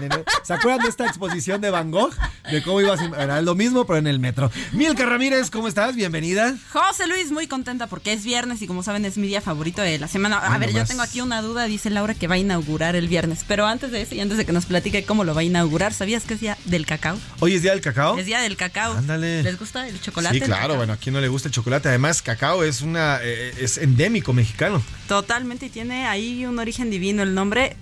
[0.43, 2.13] ¿Se acuerdan de esta exposición de Van Gogh?
[2.51, 2.99] De cómo ibas.
[3.17, 4.51] Era lo mismo, pero en el metro.
[4.71, 5.95] Milka Ramírez, ¿cómo estás?
[5.95, 6.55] Bienvenida.
[6.71, 9.99] José Luis, muy contenta porque es viernes y como saben es mi día favorito de
[9.99, 10.37] la semana.
[10.39, 10.89] A Ay, ver, yo nomás.
[10.89, 13.45] tengo aquí una duda, dice Laura que va a inaugurar el viernes.
[13.47, 15.93] Pero antes de eso y antes de que nos platique cómo lo va a inaugurar,
[15.93, 17.17] ¿sabías que es día del cacao?
[17.39, 18.17] Hoy es día del cacao.
[18.17, 18.93] Es día del cacao.
[18.93, 19.43] Ándale.
[19.43, 20.39] ¿Les gusta el chocolate?
[20.39, 21.89] Sí, claro, bueno, a quién no le gusta el chocolate.
[21.89, 24.81] Además, cacao es una eh, es endémico mexicano.
[25.07, 27.75] Totalmente, y tiene ahí un origen divino el nombre.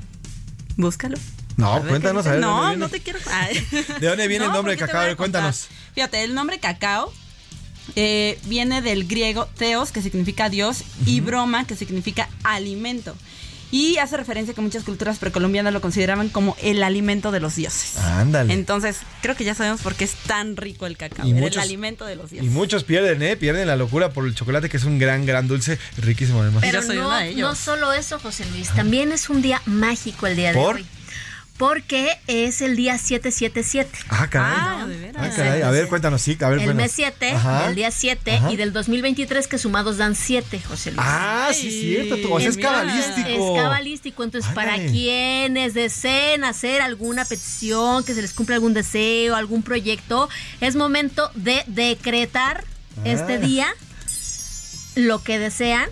[0.75, 1.17] Búscalo.
[1.57, 2.39] No, A cuéntanos, a ver.
[2.41, 3.19] No, ¿de dónde no te quiero.
[3.31, 3.65] Ay.
[3.99, 5.15] ¿De dónde viene el No, nombre de cacao?
[5.15, 5.67] Cuéntanos.
[5.93, 7.13] Fíjate, el nombre cacao
[7.95, 13.15] eh, viene del griego theos, que significa Dios, y broma, que significa alimento.
[13.71, 17.97] Y hace referencia que muchas culturas precolombianas lo consideraban como el alimento de los dioses.
[17.97, 18.53] Ándale.
[18.53, 21.25] Entonces, creo que ya sabemos por qué es tan rico el cacao.
[21.25, 22.51] Y Era muchos- el alimento de los Y dioses.
[22.51, 23.37] muchos pierden, ¿eh?
[23.37, 26.61] Pierden la locura por el chocolate, que es un gran, gran dulce, riquísimo además.
[26.61, 27.49] Pero soy no, una de ellos.
[27.49, 30.75] no solo eso, José Luis, también es un día mágico el día ¿Por?
[30.75, 30.87] de hoy.
[31.61, 33.89] Porque es el día 777.
[34.09, 34.51] Ah, caray.
[34.57, 35.23] Ah, de veras.
[35.31, 35.61] Ah, caray.
[35.61, 36.75] A ver, cuéntanos, sí, a ver, el cuéntanos.
[36.81, 37.67] mes 7, Ajá.
[37.69, 38.51] el día 7 Ajá.
[38.51, 41.05] y del 2023 que sumados dan 7, José Luis.
[41.07, 42.17] Ah, sí, cierto.
[42.17, 43.29] tú- o sea, es cabalístico.
[43.55, 44.23] Es cabalístico.
[44.23, 50.29] Entonces, para quienes deseen hacer alguna petición, que se les cumpla algún deseo, algún proyecto,
[50.61, 52.63] es momento de decretar
[52.97, 53.01] Ah.
[53.05, 53.67] este día
[54.95, 55.87] lo que desean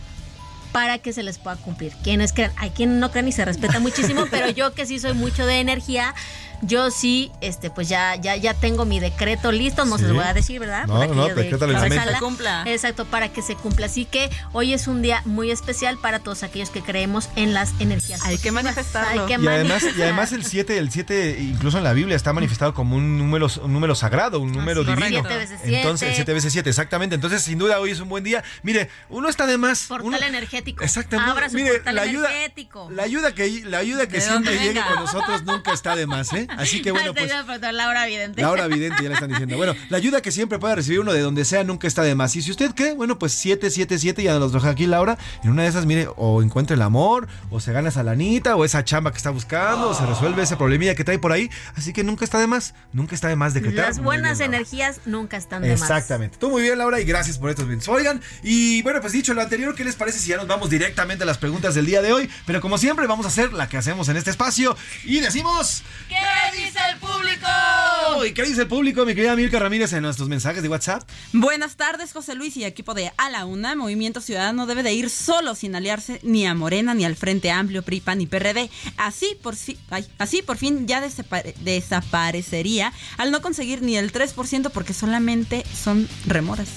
[0.71, 1.93] para que se les pueda cumplir.
[2.03, 5.13] Quienes crean, hay quien no crean y se respeta muchísimo, pero yo que sí soy
[5.13, 6.13] mucho de energía,
[6.61, 10.25] yo sí, este, pues ya, ya, ya tengo mi decreto listo, no se los voy
[10.25, 10.85] a decir, ¿verdad?
[10.87, 11.57] No, no, no, de mente.
[11.59, 12.13] sala.
[12.13, 12.63] Se cumpla.
[12.67, 13.85] Exacto, para que se cumpla.
[13.87, 17.73] Así que hoy es un día muy especial para todos aquellos que creemos en las
[17.79, 18.23] energías.
[18.25, 19.21] Hay que manifestarlo.
[19.23, 22.33] Hay que Y además, y además el 7, el 7 incluso en la Biblia está
[22.33, 25.19] manifestado como un número, un número sagrado, un número Así, divino.
[25.21, 25.77] siete veces siete.
[25.77, 27.15] Entonces, 7 veces 7, exactamente.
[27.15, 28.43] Entonces, sin duda hoy es un buen día.
[28.63, 29.83] Mire, uno está de más.
[29.87, 30.83] Portal uno- energético.
[30.83, 31.31] Exactamente.
[31.31, 32.89] Abra su Mire, portal la ayuda, energético.
[32.91, 36.47] la ayuda que, la ayuda que siempre llegue con nosotros nunca está de más, ¿eh?
[36.57, 37.27] Así que bueno, pues.
[37.27, 38.41] iba a preguntar la hora evidente.
[38.41, 39.57] La hora evidente, ya le están diciendo.
[39.57, 42.35] Bueno, la ayuda que siempre pueda recibir uno de donde sea nunca está de más.
[42.35, 45.17] Y si usted cree, bueno, pues 777, ya nos deja aquí Laura.
[45.43, 48.65] En una de esas, mire, o encuentra el amor, o se gana esa lanita, o
[48.65, 51.49] esa chamba que está buscando, o se resuelve ese problemilla que trae por ahí.
[51.75, 53.87] Así que nunca está de más, nunca está de más decretar.
[53.87, 54.57] Las buenas bien, Laura.
[54.57, 55.81] energías nunca están de más.
[55.81, 56.37] Exactamente.
[56.37, 57.87] Tú muy bien, Laura, y gracias por estos bienes.
[57.87, 61.23] Oigan, y bueno, pues dicho lo anterior, ¿qué les parece si ya nos vamos directamente
[61.23, 62.29] a las preguntas del día de hoy?
[62.45, 65.83] Pero como siempre, vamos a hacer la que hacemos en este espacio y decimos.
[66.07, 66.15] ¿Qué
[66.55, 68.25] dice el público?
[68.25, 71.07] ¿Y qué dice el público, mi querida Milka Ramírez, en nuestros mensajes de WhatsApp?
[71.33, 73.75] Buenas tardes, José Luis y equipo de A la Una.
[73.75, 77.81] Movimiento Ciudadano debe de ir solo sin aliarse ni a Morena ni al Frente Amplio,
[77.83, 78.69] PRI, PAN y PRD.
[78.97, 84.11] Así por, fi- ay, así por fin ya desapa- desaparecería al no conseguir ni el
[84.11, 86.69] 3% porque solamente son remoras.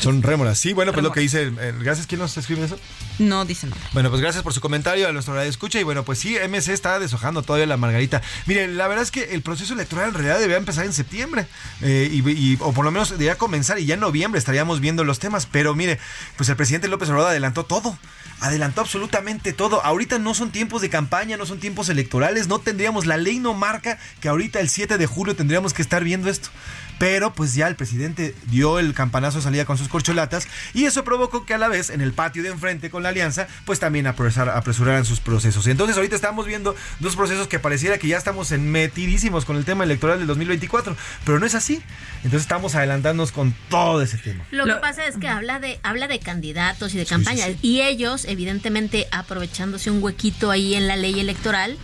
[0.00, 0.58] Son rémoras.
[0.58, 1.52] Sí, bueno, pues lo que dice.
[1.60, 2.06] eh, gracias.
[2.06, 2.78] ¿Quién nos escribe eso?
[3.18, 3.82] No dicen nada.
[3.92, 5.78] Bueno, pues gracias por su comentario a nuestro radio escucha.
[5.78, 8.22] Y bueno, pues sí, MC está deshojando todavía la margarita.
[8.46, 11.46] Mire, la verdad es que el proceso electoral en realidad debería empezar en septiembre.
[11.82, 13.78] eh, y, y- o por lo menos debería comenzar.
[13.78, 15.46] Y ya en noviembre estaríamos viendo los temas.
[15.46, 15.98] Pero mire,
[16.36, 17.98] pues el presidente López Obrador adelantó todo.
[18.40, 19.84] Adelantó absolutamente todo.
[19.84, 22.48] Ahorita no son tiempos de campaña, no son tiempos electorales.
[22.48, 26.02] No tendríamos, la ley no marca que ahorita el 7 de julio tendríamos que estar
[26.04, 26.48] viendo esto.
[27.00, 31.02] Pero pues ya el presidente dio el campanazo de salida con sus corcholatas y eso
[31.02, 34.04] provocó que a la vez en el patio de enfrente con la alianza pues también
[34.04, 35.66] apresar- apresuraran sus procesos.
[35.66, 39.56] Y entonces ahorita estamos viendo dos procesos que pareciera que ya estamos en metidísimos con
[39.56, 40.94] el tema electoral del 2024,
[41.24, 41.80] pero no es así.
[42.16, 44.44] Entonces estamos adelantándonos con todo ese tema.
[44.50, 48.26] Lo, que pasa es que habla de habla de candidatos y de campañas y ellos
[48.26, 51.78] evidentemente aprovechándose un huequito ahí en la ley electoral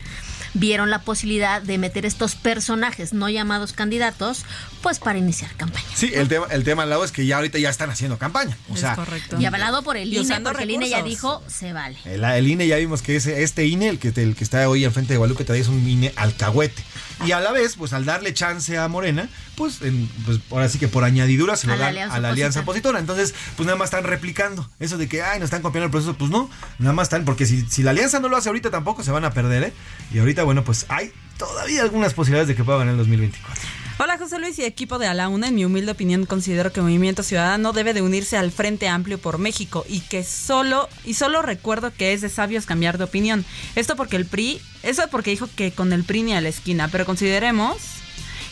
[0.59, 4.45] vieron la posibilidad de meter estos personajes no llamados candidatos,
[4.83, 5.85] pues para iniciar campaña.
[5.95, 8.57] Sí, el tema, el tema al lado es que ya ahorita ya están haciendo campaña.
[8.71, 8.97] O sea,
[9.39, 11.97] Y avalado por el Y INE, porque el INE ya dijo, se vale.
[12.05, 14.69] El, el INE ya vimos que ese, este INE, el que, te- el que está
[14.69, 16.83] hoy al frente de Guadalupe, todavía es un INE alcahuete.
[17.25, 20.79] Y a la vez, pues al darle chance a Morena, pues, en- pues ahora sí
[20.79, 22.99] que por añadidura se lo A dan a la alianza opositora.
[22.99, 22.99] opositora.
[23.01, 24.69] Entonces, pues nada más están replicando.
[24.81, 27.47] Eso de que, ay, nos están copiando el proceso, pues no, nada más están, porque
[27.47, 29.73] si, si la alianza no lo hace ahorita tampoco se van a perder, ¿eh?
[30.13, 33.63] Y ahorita, bueno, pues hay todavía algunas posibilidades de que pueda ganar el 2024.
[33.99, 35.49] Hola José Luis y equipo de A la Una.
[35.49, 39.39] En mi humilde opinión considero que Movimiento Ciudadano debe de unirse al Frente Amplio por
[39.39, 43.47] México y que solo y solo recuerdo que es de sabios cambiar de opinión.
[43.75, 46.89] Esto porque el PRI, eso porque dijo que con el PRI ni a la esquina,
[46.93, 47.79] pero consideremos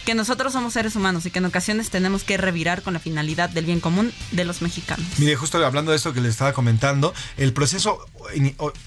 [0.05, 3.51] que nosotros somos seres humanos y que en ocasiones tenemos que revirar con la finalidad
[3.51, 5.05] del bien común de los mexicanos.
[5.19, 8.07] Mire, justo hablando de esto que les estaba comentando, el proceso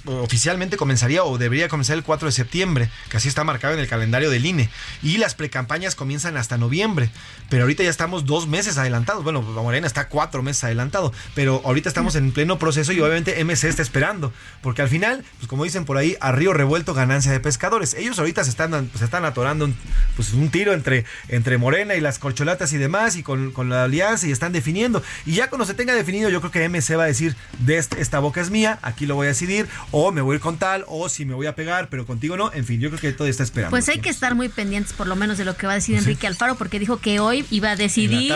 [0.05, 3.87] oficialmente comenzaría o debería comenzar el 4 de septiembre, que así está marcado en el
[3.87, 4.69] calendario del INE.
[5.03, 7.09] Y las precampañas comienzan hasta noviembre,
[7.49, 9.23] pero ahorita ya estamos dos meses adelantados.
[9.23, 13.65] Bueno, Morena está cuatro meses adelantado, pero ahorita estamos en pleno proceso y obviamente MC
[13.65, 17.39] está esperando, porque al final, pues como dicen por ahí, a río revuelto ganancia de
[17.39, 17.93] pescadores.
[17.93, 19.75] Ellos ahorita se están, se están atorando un,
[20.15, 23.83] pues, un tiro entre, entre Morena y las corcholatas y demás, y con, con la
[23.83, 25.03] alianza y están definiendo.
[25.25, 28.01] Y ya cuando se tenga definido, yo creo que MC va a decir, de este-
[28.01, 30.57] esta boca es mía, aquí lo voy a decidir, o me voy a ir con
[30.57, 32.51] tal, o si me voy a pegar, pero contigo no.
[32.53, 33.71] En fin, yo creo que todo está esperando.
[33.71, 35.95] Pues hay que estar muy pendientes por lo menos de lo que va a decir
[35.95, 36.09] Pues sí.
[36.11, 38.33] Enrique Alfaro, porque dijo que hoy iba a decidir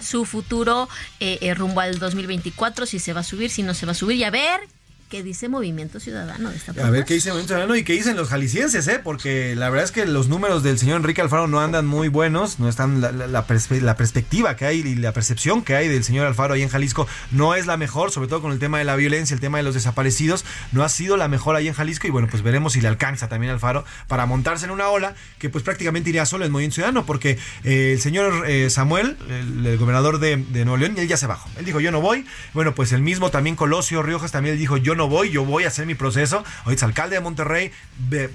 [0.00, 0.88] su futuro
[1.20, 3.94] eh, eh, rumbo al 2024, si se va a subir, si no se va a
[3.94, 4.60] subir, y a ver
[5.08, 8.16] qué dice Movimiento Ciudadano de esta A ver qué dice Movimiento Ciudadano y qué dicen
[8.16, 9.00] los jaliscienses, ¿eh?
[9.02, 12.58] Porque la verdad es que los números del señor Enrique Alfaro no andan muy buenos,
[12.60, 15.88] no están la, la- la perspe- la perspectiva que hay y la percepción que hay
[15.88, 18.78] del señor Alfaro ahí en Jalisco no es la mejor, sobre todo con el tema
[18.78, 21.74] de la violencia, el tema de los desaparecidos, no ha sido la mejor ahí en
[21.74, 25.14] Jalisco y bueno, pues veremos si le alcanza también Alfaro para montarse en una ola
[25.38, 29.64] que pues prácticamente iría solo en Movimiento Ciudadano, porque eh, el señor eh, Samuel, el,
[29.66, 31.48] el gobernador de, de Nuevo León, él ya se bajó.
[31.58, 32.26] Él dijo, yo no voy.
[32.54, 35.64] Bueno, pues el mismo también Colosio Riojas también él dijo, yo no voy, yo voy
[35.64, 36.44] a hacer mi proceso.
[36.64, 37.70] Ahorita es alcalde de Monterrey,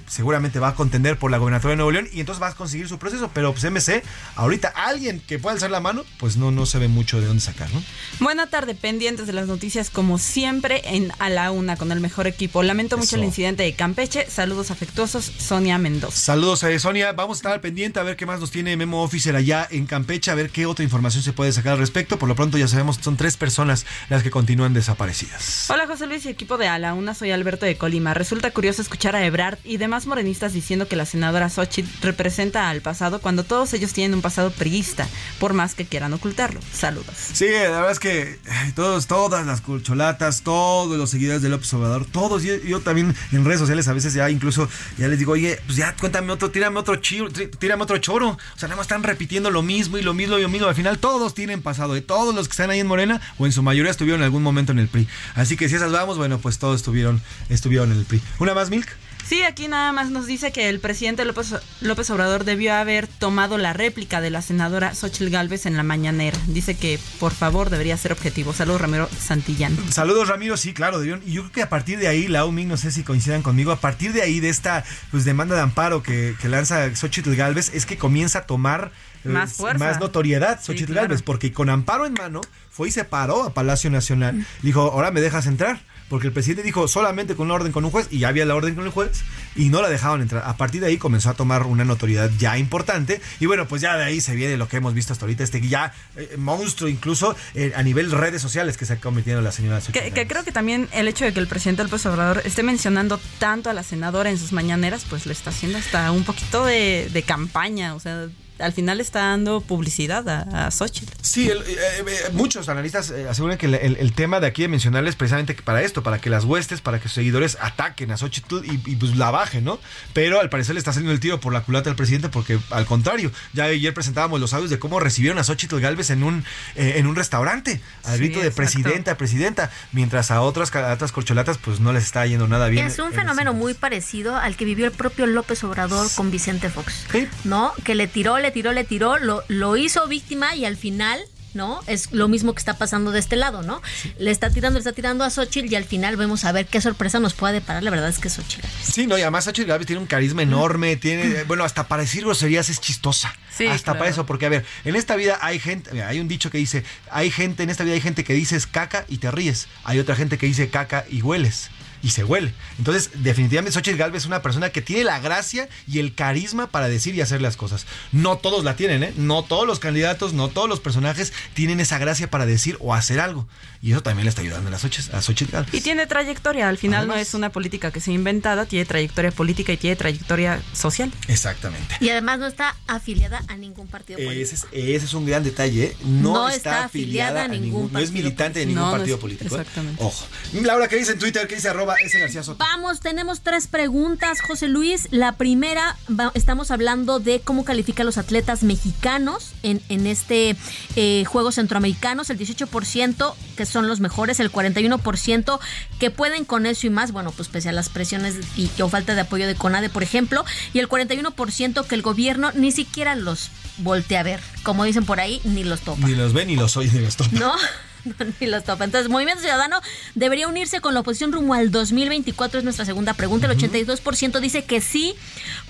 [0.08, 2.88] seguramente va a contender por la gobernatura de Nuevo León y entonces va a conseguir
[2.88, 3.30] su proceso.
[3.32, 4.02] Pero pues MC,
[4.34, 7.40] ahorita alguien que pueda alzar la mano, pues no, no se ve mucho de dónde
[7.42, 7.82] sacar, ¿no?
[8.18, 12.26] Buena tarde, pendientes de las noticias como siempre en A la Una con el mejor
[12.26, 12.62] equipo.
[12.62, 13.16] Lamento mucho Eso.
[13.16, 14.28] el incidente de Campeche.
[14.28, 16.16] Saludos afectuosos, Sonia Mendoza.
[16.16, 19.02] Saludos a Sonia, vamos a estar al pendiente a ver qué más nos tiene Memo
[19.02, 22.18] Officer allá en Campeche, a ver qué otra información se puede sacar al respecto.
[22.18, 25.70] Por lo pronto ya sabemos que son tres personas las que continúan desaparecidas.
[25.70, 28.14] Hola José Luis y equipo de A la Una, soy Alberto de Colima.
[28.14, 32.80] Resulta curioso escuchar a Ebrard y demás morenistas diciendo que la senadora Xochitl representa al
[32.80, 35.06] pasado cuando todos ellos tienen un pasado priista,
[35.38, 36.60] por más que quieran ocultarlo.
[36.72, 37.14] Saludos.
[37.16, 38.38] Sí, la verdad es que
[38.74, 43.44] todos, todas las colcholatas, todos los seguidores de López Obrador, todos, yo, yo también en
[43.44, 46.78] redes sociales a veces ya incluso ya les digo, oye, pues ya cuéntame otro, tírame
[46.80, 48.28] otro chiro, tí- tírame otro choro.
[48.30, 50.68] O sea, nada más están repitiendo lo mismo y lo mismo y lo mismo.
[50.68, 53.52] Al final todos tienen pasado, de todos los que están ahí en Morena, o en
[53.52, 55.08] su mayoría estuvieron en algún momento en el PRI.
[55.34, 58.20] Así que si esas vamos, bueno, pues todos estuvieron, estuvieron en el PRI.
[58.38, 58.86] ¿Una más, Milk?
[59.26, 63.56] Sí, aquí nada más nos dice que el presidente López, López Obrador debió haber tomado
[63.56, 66.36] la réplica de la senadora Xochitl Gálvez en la mañanera.
[66.48, 68.52] Dice que por favor debería ser objetivo.
[68.52, 69.74] Saludos Ramiro Santillán.
[69.90, 71.22] Saludos Ramiro, sí, claro, debieron.
[71.26, 73.72] Y yo creo que a partir de ahí, la UMIC, no sé si coincidan conmigo,
[73.72, 77.70] a partir de ahí, de esta pues, demanda de amparo que, que lanza Xochitl Galvez,
[77.72, 78.92] es que comienza a tomar
[79.24, 79.78] eh, Más fuerza.
[79.82, 81.08] más notoriedad Sí, Xochitl claro.
[81.08, 84.44] Gálvez, porque con amparo en mano fue y se paró a Palacio Nacional.
[84.60, 85.80] Dijo, ahora me dejas entrar.
[86.08, 88.54] Porque el presidente dijo solamente con una orden con un juez y ya había la
[88.54, 89.22] orden con el juez
[89.56, 90.42] y no la dejaban entrar.
[90.46, 93.96] A partir de ahí comenzó a tomar una notoriedad ya importante y bueno, pues ya
[93.96, 97.34] de ahí se viene lo que hemos visto hasta ahorita, este ya eh, monstruo incluso
[97.54, 100.52] eh, a nivel redes sociales que se ha convirtiendo la señora Que, que creo que
[100.52, 104.30] también el hecho de que el presidente López Obrador esté mencionando tanto a la senadora
[104.30, 107.94] en sus mañaneras, pues le está haciendo hasta un poquito de, de campaña.
[107.94, 108.28] O sea,
[108.58, 111.12] al final está dando publicidad a, a Xochitl.
[111.22, 114.62] Sí, el- eh, eh, muchos analistas eh, aseguran que el, el- el tema de aquí
[114.62, 117.58] de mencionarles es precisamente que para esto, para que las huestes, para que sus seguidores
[117.60, 119.78] ataquen a Xochitl y, y, pues la bajen, ¿no?
[120.12, 122.86] Pero al parecer le está saliendo el tiro por la culata al presidente porque al
[122.86, 126.44] contrario, ya ayer presentábamos los audios de cómo recibieron a Xochitl Galvez en un,
[126.76, 128.56] eh, en un restaurante, al Sí, grito de exacto.
[128.56, 132.86] presidenta, presidenta, mientras a otras, a otras corcholatas pues no les está yendo nada bien.
[132.86, 136.70] Es un en fenómeno muy parecido al que vivió el propio López Obrador con Vicente
[136.70, 137.06] Fox,
[137.44, 137.72] ¿no?
[137.84, 141.18] Que le tiró, le tiró, le tiró, lo, lo hizo víctima y al final,
[141.54, 141.80] ¿no?
[141.86, 143.80] Es lo mismo que está pasando de este lado, ¿no?
[144.18, 146.80] Le está tirando, le está tirando a Xochitl y al final vemos a ver qué
[146.82, 147.82] sorpresa nos puede deparar.
[147.82, 148.66] La verdad es que Xochitl.
[148.82, 152.02] Sí, no, y además Xochitl Gálvez tiene un carisma enorme, tiene, eh, bueno, hasta para
[152.02, 153.34] decir groserías es chistosa.
[153.56, 153.98] Sí, hasta claro.
[154.00, 156.58] para eso, porque a ver, en esta vida hay gente, mira, hay un dicho que
[156.58, 160.00] dice, hay gente, en esta vida hay gente que dices caca y te ríes, hay
[160.00, 161.70] otra gente que dice caca y hueles.
[162.04, 162.52] Y se huele.
[162.78, 166.88] Entonces, definitivamente Xochitl Galvez es una persona que tiene la gracia y el carisma para
[166.88, 167.86] decir y hacer las cosas.
[168.12, 169.14] No todos la tienen, ¿eh?
[169.16, 173.20] No todos los candidatos, no todos los personajes tienen esa gracia para decir o hacer
[173.20, 173.48] algo.
[173.84, 175.74] Y eso también le está ayudando a, las Xochitl, a Xochitl Galvez.
[175.74, 177.16] Y tiene trayectoria, al final Además.
[177.16, 181.12] no es una política que se ha inventada, tiene trayectoria política y tiene trayectoria social.
[181.28, 181.94] Exactamente.
[182.00, 184.40] Y además no está afiliada a ningún partido político.
[184.42, 185.84] Ese es, ese es un gran detalle.
[185.84, 185.96] ¿eh?
[186.02, 188.66] No, No está, está afiliada afiliada a a ningún, ningún no es partido militante de
[188.66, 189.54] ningún No, no partido es- político.
[189.54, 189.60] ¿eh?
[189.60, 190.02] exactamente.
[190.02, 190.26] Ojo.
[190.62, 191.46] Laura, ¿qué dice en Twitter?
[191.46, 192.56] ¿Qué dice arroba ese García Soto?
[192.64, 195.08] Vamos, tenemos tres preguntas, José Luis.
[195.10, 200.56] La primera, va- estamos hablando de cómo califican los atletas mexicanos en, en este
[200.96, 202.30] eh, Juegos Centroamericanos.
[202.30, 205.60] El 18% que son los mejores, el 41%
[205.98, 209.14] que pueden con eso y más, bueno, pues pese a las presiones y, o falta
[209.14, 213.50] de apoyo de CONADE, por ejemplo, y el 41% que el gobierno ni siquiera los
[213.78, 214.40] voltea a ver.
[214.62, 216.06] Como dicen por ahí, ni los topa.
[216.06, 217.36] Ni los ve ni los oye ni los topa.
[217.38, 217.52] ¿No?
[218.40, 218.84] Ni los topa.
[218.84, 219.80] Entonces, Movimiento Ciudadano
[220.14, 223.46] debería unirse con la oposición rumbo al 2024, es nuestra segunda pregunta.
[223.50, 225.14] El 82% dice que sí,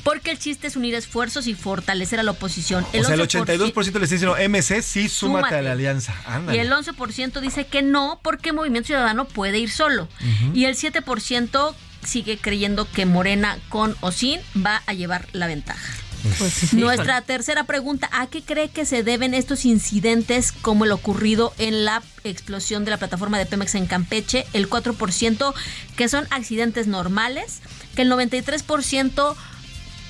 [0.02, 2.84] porque el chiste es unir esfuerzos y fortalecer a la oposición.
[2.84, 5.54] o sea, el 11% 82% le está diciendo MC, sí, súmate, Súmate.
[5.56, 6.14] a la alianza.
[6.26, 6.58] Ándale.
[6.58, 10.08] Y el 11% dice que no, porque Movimiento Ciudadano puede ir solo.
[10.52, 11.74] Y el 7%
[12.04, 15.92] sigue creyendo que Morena con o sin va a llevar la ventaja.
[16.38, 21.52] Pues Nuestra tercera pregunta, ¿a qué cree que se deben estos incidentes como el ocurrido
[21.58, 24.46] en la explosión de la plataforma de Pemex en Campeche?
[24.54, 25.54] El 4%
[25.96, 27.60] que son accidentes normales,
[27.94, 29.36] que el 93%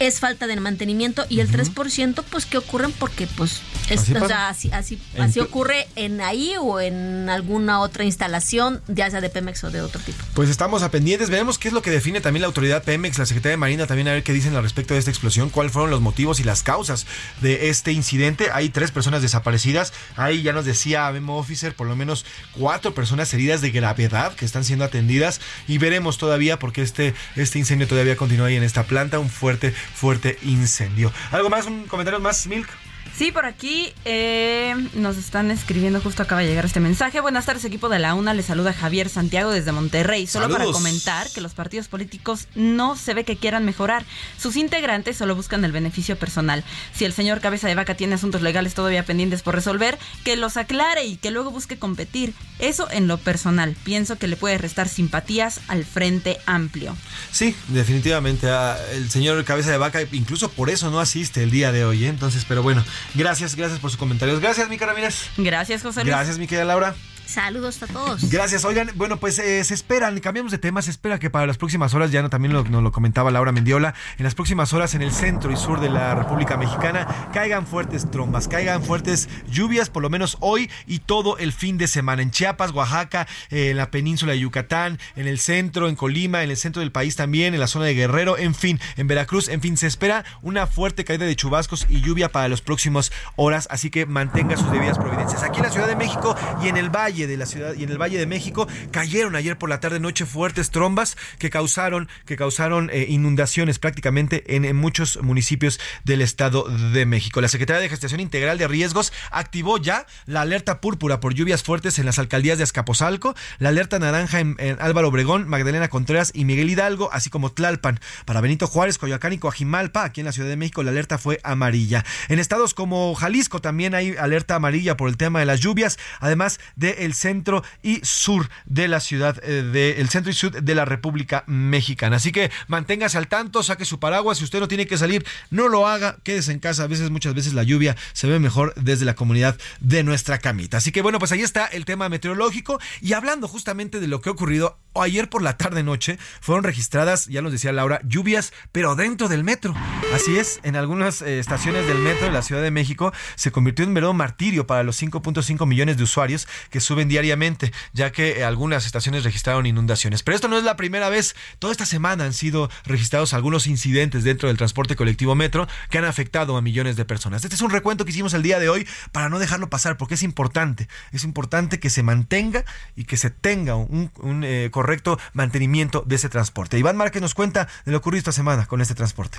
[0.01, 3.61] es falta de mantenimiento y el 3% pues que ocurren porque pues
[3.91, 4.27] es- Así o pasa.
[4.27, 9.31] sea, así, así, así ocurre en ahí o en alguna otra instalación, ya sea de
[9.31, 10.19] Pemex o de otro tipo.
[10.35, 13.27] Pues estamos a pendientes, veremos qué es lo que define también la autoridad Pemex, la
[13.27, 15.91] Secretaría de Marina, también a ver qué dicen al respecto de esta explosión, cuáles fueron
[15.91, 17.07] los motivos y las causas
[17.41, 18.49] de este incidente.
[18.53, 23.33] Hay tres personas desaparecidas, ahí ya nos decía Memo Officer, por lo menos cuatro personas
[23.35, 28.17] heridas de gravedad que están siendo atendidas y veremos todavía porque este, este incendio todavía
[28.17, 31.13] continúa ahí en esta planta, un fuerte, fuerte incendio.
[31.31, 31.67] ¿Algo más?
[31.67, 32.69] ¿Un comentario más, Milk?
[33.17, 37.21] Sí, por aquí eh, nos están escribiendo, justo acaba de llegar este mensaje.
[37.21, 38.35] Buenas tardes, equipo de la UNA.
[38.35, 40.27] Les saluda Javier Santiago desde Monterrey.
[40.27, 44.05] Solo para comentar que los partidos políticos no se ve que quieran mejorar.
[44.37, 46.65] Sus integrantes solo buscan el beneficio personal.
[46.93, 50.57] Si el señor Cabeza de Vaca tiene asuntos legales todavía pendientes por resolver, que los
[50.57, 52.35] aclare y que luego busque competir.
[52.59, 53.77] Eso en lo personal.
[53.85, 56.97] Pienso que le puede restar simpatías al Frente Amplio.
[57.31, 58.51] Sí, definitivamente.
[58.51, 62.07] ah, el señor Cabeza de Vaca incluso por eso no asiste el día de hoy.
[62.07, 62.09] ¿eh?
[62.09, 64.41] Entonces, pero bueno, gracias, gracias por sus comentarios.
[64.41, 65.31] Gracias, Mica Ramírez.
[65.37, 66.15] Gracias, José Luis.
[66.15, 66.95] Gracias, mi querida Laura.
[67.27, 68.31] Saludos a todos.
[68.31, 71.57] Gracias, oigan, bueno, pues eh, se esperan, cambiamos de tema, se espera que para las
[71.57, 74.95] próximas horas, ya no, también lo- nos lo comentaba Laura Mendiola, en las próximas horas
[74.95, 79.89] en el centro y sur de la República Mexicana caigan fuertes trombas, caigan fuertes lluvias,
[79.91, 83.79] por lo menos hoy y todo el fin de semana, en Chiapas, Oaxaca, eh, en
[83.79, 87.55] la península de Yucatán, en el centro, en Colima, en el centro del país también,
[87.55, 91.05] en la zona de Guerrero, en fin, en Veracruz, en fin, se espera una fuerte
[91.05, 95.43] caída de chubascos y lluvia para las próximas horas, así que mantenga sus debidas providencias.
[95.43, 97.91] Aquí en la Ciudad de México y en el Valle de la Ciudad y en
[97.91, 102.37] el Valle de México cayeron ayer por la tarde noche fuertes trombas que causaron que
[102.37, 107.41] causaron eh, inundaciones prácticamente en, muchos municipios del Estado de México.
[107.41, 111.99] La Secretaría de Gestación Integral de Riesgos activó ya la alerta púrpura por lluvias fuertes
[112.01, 116.45] en las alcaldías de Azcapotzalco, la alerta naranja en, en Álvaro Obregón, Magdalena Contreras y
[116.45, 118.01] Miguel Hidalgo, así como Tlalpan.
[118.25, 121.41] Para Benito Juárez, Coyoacán y Coajimalpa, aquí en la Ciudad de México, la alerta fue
[121.45, 122.05] amarilla.
[122.29, 126.59] En estados como Jalisco también hay alerta amarilla por el tema de las lluvias, además
[127.05, 131.45] del centro y sur de la ciudad, eh, del centro y sur de la República
[131.47, 132.17] Mexicana.
[132.17, 134.39] Así que manténgase al tanto, saque su paraguas.
[134.39, 136.85] Si usted no tiene que salir, no lo haga, quédese en casa.
[136.85, 140.79] A veces, muchas veces la lluvia se ve mejor desde la comunidad de nuestra camita.
[140.79, 142.81] Así que bueno, pues ahí está el tema meteorológico.
[143.01, 147.27] Y hablando justamente de lo que ha ocurrido ayer por la tarde noche, fueron registradas,
[147.27, 149.75] ya nos decía Laura, lluvias, pero dentro del metro.
[150.15, 153.83] Así es, en algunas eh, estaciones del metro de la Ciudad de México se convirtió
[153.83, 158.39] en un verdadero martirio para los 5.5 millones de usuarios que suben diariamente, ya que
[158.39, 160.23] eh, algunas estaciones registraron inundaciones.
[160.23, 161.35] Pero esto no es la primera vez.
[161.59, 166.05] Toda esta semana han sido registrados algunos incidentes dentro del transporte colectivo metro que han
[166.05, 167.45] afectado a millones de personas.
[167.45, 170.15] Este es un recuento que hicimos el día de hoy para no dejarlo pasar, porque
[170.15, 170.89] es importante.
[171.13, 172.65] Es importante que se mantenga
[172.95, 174.11] y que se tenga un,
[174.45, 176.79] eh, correcto mantenimiento de ese transporte.
[176.79, 179.39] Iván Márquez nos cuenta de lo ocurrido esta semana con este transporte.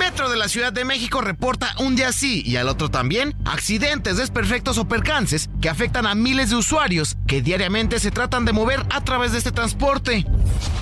[0.00, 4.16] Metro de la Ciudad de México reporta un día sí y al otro también accidentes,
[4.16, 8.80] desperfectos o percances que afectan a miles de usuarios que diariamente se tratan de mover
[8.88, 10.24] a través de este transporte.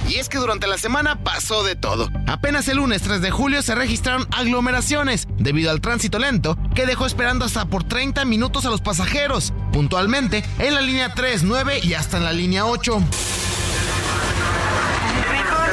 [0.08, 2.08] Y es que durante la semana pasó de todo.
[2.28, 7.04] Apenas el lunes 3 de julio se registraron aglomeraciones debido al tránsito lento que dejó
[7.04, 11.94] esperando hasta por 30 minutos a los pasajeros, puntualmente en la línea 3, 9 y
[11.94, 13.02] hasta en la línea 8.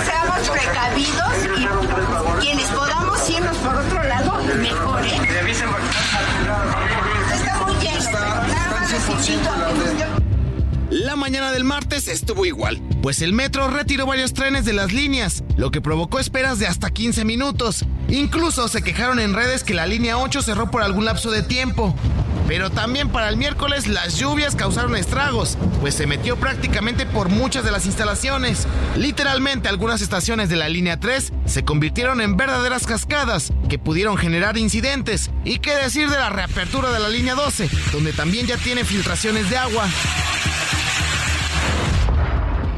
[0.03, 1.67] Seamos precavidos y
[2.41, 5.19] quienes podamos irnos por otro lado, mejor, ¿eh?
[7.33, 8.09] Está muy lleno,
[8.81, 9.49] necesito
[10.89, 15.43] La mañana del martes estuvo igual, pues el metro retiró varios trenes de las líneas,
[15.55, 17.85] lo que provocó esperas de hasta 15 minutos.
[18.07, 21.95] Incluso se quejaron en redes que la línea 8 cerró por algún lapso de tiempo.
[22.47, 27.65] Pero también para el miércoles las lluvias causaron estragos, pues se metió prácticamente por muchas
[27.65, 28.67] de las instalaciones.
[28.95, 34.57] Literalmente algunas estaciones de la línea 3 se convirtieron en verdaderas cascadas que pudieron generar
[34.57, 35.31] incidentes.
[35.43, 39.49] Y qué decir de la reapertura de la línea 12, donde también ya tiene filtraciones
[39.49, 39.89] de agua.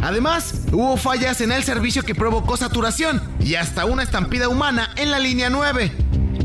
[0.08, 5.12] Además, hubo fallas en el servicio que provocó saturación y hasta una estampida humana en
[5.12, 5.92] la línea 9.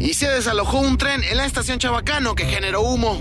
[0.01, 3.21] Y se desalojó un tren en la estación Chabacano que generó humo.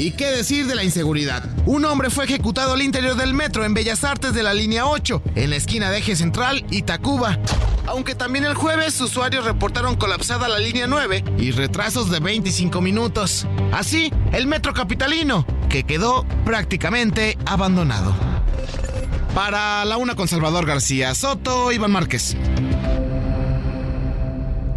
[0.00, 1.44] ¿Y qué decir de la inseguridad?
[1.66, 5.22] Un hombre fue ejecutado al interior del metro en Bellas Artes de la línea 8,
[5.34, 7.38] en la esquina de Eje Central y Tacuba.
[7.86, 13.46] Aunque también el jueves usuarios reportaron colapsada la línea 9 y retrasos de 25 minutos.
[13.72, 18.14] Así, el metro capitalino, que quedó prácticamente abandonado.
[19.34, 22.38] Para la una con Salvador García Soto, Iván Márquez.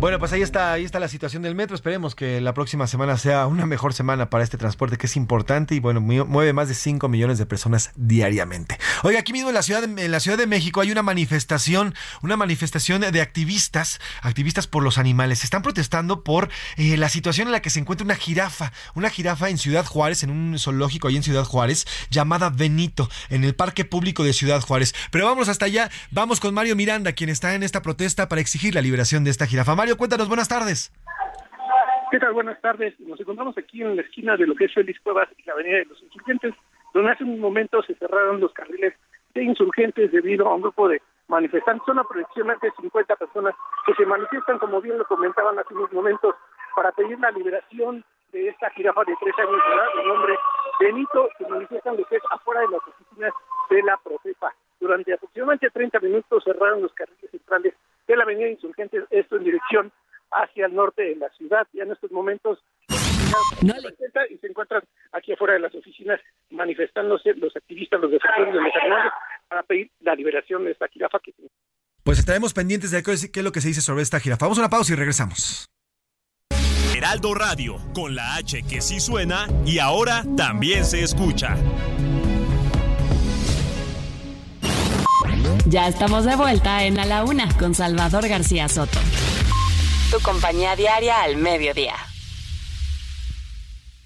[0.03, 1.77] Bueno, pues ahí está, ahí está la situación del metro.
[1.77, 5.75] Esperemos que la próxima semana sea una mejor semana para este transporte que es importante
[5.75, 8.77] y bueno, mu- mueve más de 5 millones de personas diariamente.
[9.03, 12.35] Oiga, aquí mismo en la ciudad en la ciudad de México hay una manifestación, una
[12.35, 15.45] manifestación de activistas, activistas por los animales.
[15.45, 19.47] Están protestando por eh, la situación en la que se encuentra una jirafa, una jirafa
[19.47, 23.85] en Ciudad Juárez, en un zoológico ahí en Ciudad Juárez, llamada Benito, en el Parque
[23.85, 24.93] Público de Ciudad Juárez.
[25.11, 28.75] Pero vamos hasta allá, vamos con Mario Miranda, quien está en esta protesta para exigir
[28.75, 29.75] la liberación de esta jirafa.
[29.75, 30.91] Mario, cuéntanos, buenas tardes.
[32.11, 32.34] ¿Qué tal?
[32.34, 32.99] Buenas tardes.
[32.99, 35.78] Nos encontramos aquí en la esquina de lo que es Félix Cuevas y la Avenida
[35.78, 36.53] de los Insurgentes,
[36.94, 38.94] donde hace un momento se cerraron los carriles
[39.34, 41.84] de insurgentes debido a un grupo de manifestantes.
[41.86, 43.56] Son aproximadamente 50 personas
[43.86, 46.36] que se manifiestan, como bien lo comentaban hace unos momentos,
[46.76, 50.36] para pedir la liberación de esta jirafa de tres años de edad, de nombre
[50.80, 53.34] Benito, se manifiestan lo que es afuera de las oficinas
[53.70, 54.53] de la Profepa.
[54.80, 57.74] Durante aproximadamente 30 minutos cerraron los carriles centrales
[58.07, 59.91] de la Avenida Insurgentes, esto en dirección
[60.31, 61.67] hacia el norte de la ciudad.
[61.73, 62.59] Ya en estos momentos
[64.30, 66.19] y se encuentran aquí afuera de las oficinas
[66.51, 69.11] manifestándose los activistas, los defensores de los animales
[69.47, 71.34] para pedir la liberación de esta jirafa que
[72.03, 74.45] Pues estaremos pendientes de qué es qué es lo que se dice sobre esta jirafa.
[74.45, 75.67] Vamos a una pausa y regresamos.
[76.95, 81.55] Heraldo Radio, con la H que sí suena y ahora también se escucha.
[85.65, 88.99] Ya estamos de vuelta en A la Una con Salvador García Soto.
[90.11, 91.95] Tu compañía diaria al mediodía.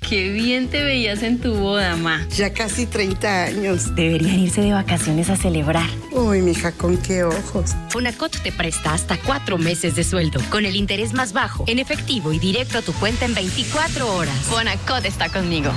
[0.07, 2.26] Qué bien te veías en tu boda, ma.
[2.30, 3.94] Ya casi 30 años.
[3.94, 5.90] Deberían irse de vacaciones a celebrar.
[6.14, 7.76] Uy, mija, con qué ojos.
[7.90, 12.32] Fonacot te presta hasta cuatro meses de sueldo, con el interés más bajo, en efectivo
[12.32, 14.36] y directo a tu cuenta en 24 horas.
[14.44, 15.72] Fonacot está conmigo.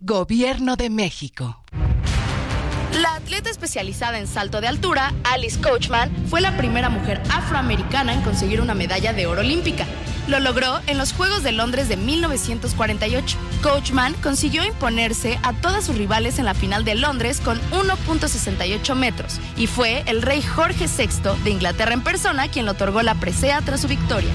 [0.00, 1.62] Gobierno de México.
[3.30, 8.60] Atleta especializada en salto de altura, Alice Coachman, fue la primera mujer afroamericana en conseguir
[8.60, 9.86] una medalla de oro olímpica.
[10.26, 13.38] Lo logró en los Juegos de Londres de 1948.
[13.62, 19.38] Coachman consiguió imponerse a todas sus rivales en la final de Londres con 1.68 metros
[19.56, 23.60] y fue el rey Jorge VI de Inglaterra en persona quien le otorgó la presea
[23.60, 24.32] tras su victoria.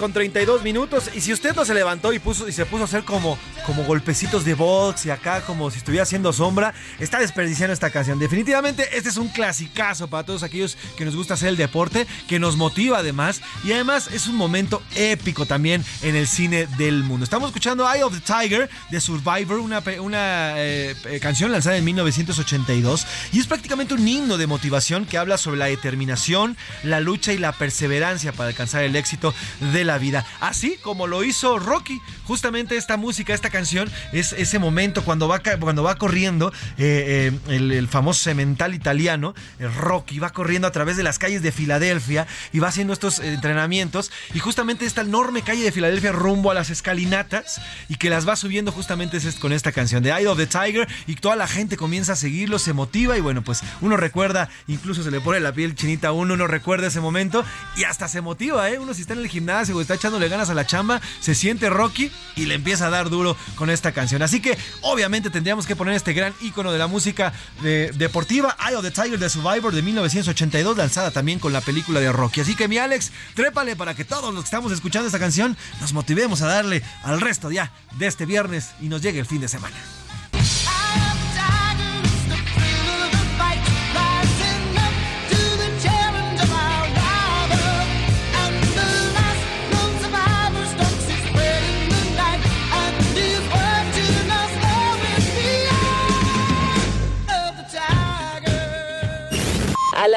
[0.00, 1.10] Con 32 minutos.
[1.14, 3.38] Y si usted no se levantó y puso y se puso a hacer como,
[3.70, 8.18] como golpecitos de box y acá como si estuviera haciendo sombra, está desperdiciando esta canción.
[8.18, 12.40] Definitivamente este es un clasicazo para todos aquellos que nos gusta hacer el deporte, que
[12.40, 13.40] nos motiva además.
[13.62, 17.22] Y además es un momento épico también en el cine del mundo.
[17.22, 21.84] Estamos escuchando Eye of the Tiger de Survivor, una, una eh, eh, canción lanzada en
[21.84, 23.06] 1982.
[23.30, 27.38] Y es prácticamente un himno de motivación que habla sobre la determinación, la lucha y
[27.38, 29.32] la perseverancia para alcanzar el éxito
[29.72, 30.26] de la vida.
[30.40, 32.00] Así como lo hizo Rocky.
[32.26, 33.59] Justamente esta música, esta canción,
[34.12, 39.72] es ese momento cuando va, cuando va corriendo eh, eh, el, famoso cemental italiano, el
[39.74, 43.34] Rocky, va corriendo a través de las calles de Filadelfia y va haciendo estos eh,
[43.34, 44.10] entrenamientos.
[44.34, 48.36] Y justamente esta enorme calle de Filadelfia rumbo a las escalinatas y que las va
[48.36, 51.76] subiendo justamente es con esta canción de Eye of the Tiger y toda la gente
[51.76, 55.52] comienza a seguirlo, se motiva y bueno, pues uno recuerda, incluso se le pone la
[55.52, 57.44] piel chinita a uno, uno recuerda ese momento
[57.76, 58.78] y hasta se motiva, ¿eh?
[58.78, 61.68] Uno si está en el gimnasio o está echándole ganas a la chamba, se siente
[61.68, 64.22] Rocky y le empieza a dar duro con esta canción.
[64.22, 68.76] Así que obviamente tendríamos que poner este gran ícono de la música de- deportiva, Eye
[68.76, 72.40] of the Tiger de Survivor de 1982, lanzada también con la película de Rocky.
[72.40, 75.92] Así que mi Alex, trépale para que todos los que estamos escuchando esta canción nos
[75.92, 79.48] motivemos a darle al resto ya de este viernes y nos llegue el fin de
[79.48, 79.76] semana.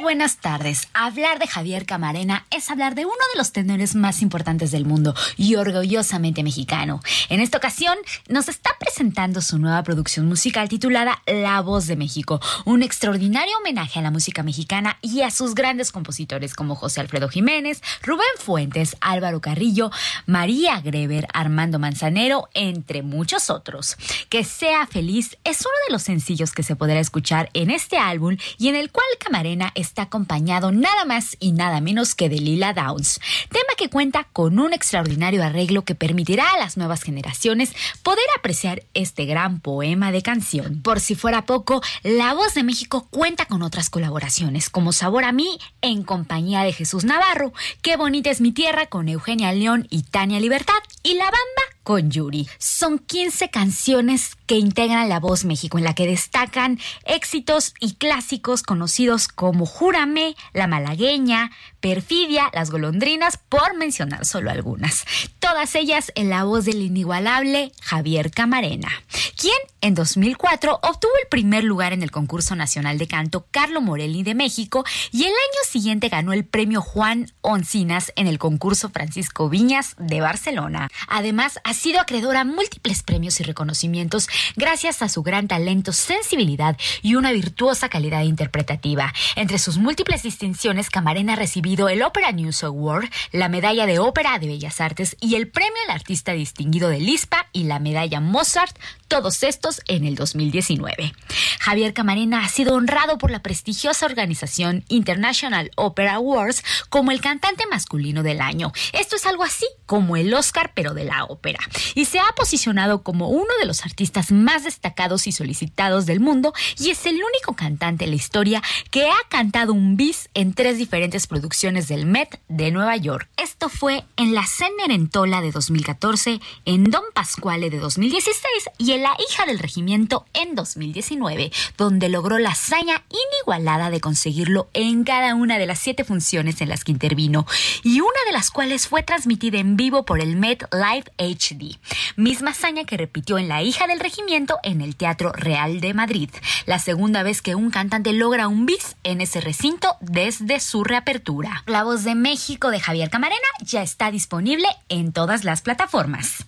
[0.00, 0.88] Buenas tardes.
[0.94, 5.14] Hablar de Javier Camarena es hablar de uno de los tenores más importantes del mundo
[5.36, 7.00] y orgullosamente mexicano.
[7.28, 12.40] En esta ocasión nos está presentando su nueva producción musical titulada La Voz de México,
[12.64, 17.28] un extraordinario homenaje a la música mexicana y a sus grandes compositores como José Alfredo
[17.28, 19.90] Jiménez, Rubén Fuentes, Álvaro Carrillo,
[20.24, 23.96] María Greber, Armando Manzanero, entre muchos otros.
[24.30, 28.38] Que sea feliz es uno de los sencillos que se podrá escuchar en este álbum
[28.56, 32.72] y en el cual Camarena está acompañado nada más y nada menos que de Lila
[32.72, 37.72] Downs, tema que cuenta con un extraordinario arreglo que permitirá a las nuevas generaciones
[38.04, 40.80] poder apreciar este gran poema de canción.
[40.82, 45.32] Por si fuera poco, La Voz de México cuenta con otras colaboraciones, como Sabor a
[45.32, 47.52] mí en compañía de Jesús Navarro,
[47.82, 52.10] Qué bonita es mi tierra con Eugenia León y Tania Libertad, y La Bamba con
[52.10, 52.48] Yuri.
[52.58, 58.62] Son 15 canciones que integran La Voz México, en la que destacan éxitos y clásicos
[58.62, 65.04] conocidos como Júrame, La Malagueña, Perfidia, Las Golondrinas, por mencionar solo algunas.
[65.38, 68.90] Todas ellas en la voz del inigualable Javier Camarena,
[69.36, 74.22] quien en 2004 obtuvo el primer lugar en el concurso nacional de canto Carlo Morelli
[74.22, 79.48] de México y el año siguiente ganó el premio Juan Oncinas en el concurso Francisco
[79.48, 80.90] Viñas de Barcelona.
[81.08, 86.76] Además, ha sido acreedor a múltiples premios y reconocimientos gracias a su gran talento, sensibilidad
[87.00, 89.12] y una virtuosa calidad interpretativa.
[89.36, 91.36] Entre sus múltiples distinciones, Camarena ha
[91.70, 95.94] el Opera News Award, la Medalla de Ópera de Bellas Artes y el Premio al
[95.94, 98.76] Artista Distinguido del ISPA y la Medalla Mozart,
[99.06, 101.12] todos estos en el 2019.
[101.60, 107.64] Javier Camarena ha sido honrado por la prestigiosa organización International Opera Awards como el cantante
[107.70, 108.72] masculino del año.
[108.92, 111.60] Esto es algo así como el Oscar, pero de la ópera.
[111.94, 116.52] Y se ha posicionado como uno de los artistas más destacados y solicitados del mundo
[116.78, 120.76] y es el único cantante en la historia que ha cantado un bis en tres
[120.76, 123.28] diferentes producciones del Met de Nueva York.
[123.36, 129.14] Esto fue en la Cenerentola de 2014, en Don Pasquale de 2016 y en La
[129.28, 135.58] hija del regimiento en 2019, donde logró la hazaña inigualada de conseguirlo en cada una
[135.58, 137.44] de las siete funciones en las que intervino
[137.82, 141.78] y una de las cuales fue transmitida en vivo por el Met Live HD,
[142.16, 146.30] misma hazaña que repitió en La hija del regimiento en el Teatro Real de Madrid,
[146.64, 151.49] la segunda vez que un cantante logra un bis en ese recinto desde su reapertura.
[151.66, 156.44] La voz de México de Javier Camarena ya está disponible en todas las plataformas.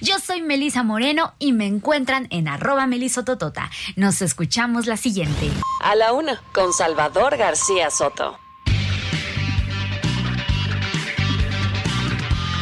[0.00, 3.70] Yo soy Melisa Moreno y me encuentran en arroba melisototota.
[3.96, 5.50] Nos escuchamos la siguiente.
[5.82, 8.38] A la una, con Salvador García Soto.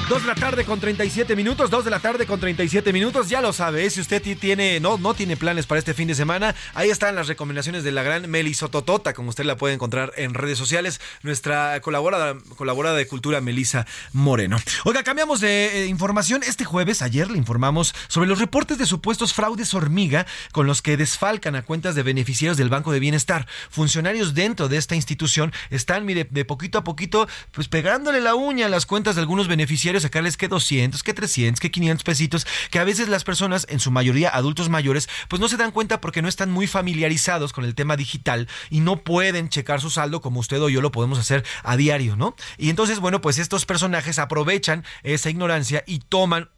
[0.08, 3.40] 2 de la tarde con 37 minutos, 2 de la tarde con 37 minutos, ya
[3.40, 3.90] lo sabe, ¿eh?
[3.90, 7.16] si usted ti- tiene, no, no tiene planes para este fin de semana, ahí están
[7.16, 11.00] las recomendaciones de la gran Meli Sototota, como usted la puede encontrar en redes sociales,
[11.24, 14.58] nuestra colaboradora, colaboradora de cultura Melisa Moreno.
[14.84, 19.34] Oiga, cambiamos de eh, información, este jueves, ayer le informamos sobre los reportes de supuestos
[19.34, 23.48] fraudes hormiga con los que desfalcan a cuentas de beneficiarios del Banco de Bienestar.
[23.70, 28.66] Funcionarios dentro de esta institución están, mire, de poquito a poquito, pues pegándole la uña
[28.66, 32.78] a las cuentas de algunos beneficiarios, sacarles que 200, que 300, que 500 pesitos, que
[32.78, 36.23] a veces las personas, en su mayoría adultos mayores, pues no se dan cuenta porque
[36.23, 40.40] no están muy familiarizados con el tema digital y no pueden checar su saldo como
[40.40, 42.36] usted o yo lo podemos hacer a diario, ¿no?
[42.59, 46.51] Y entonces, bueno, pues estos personajes aprovechan esa ignorancia y toman,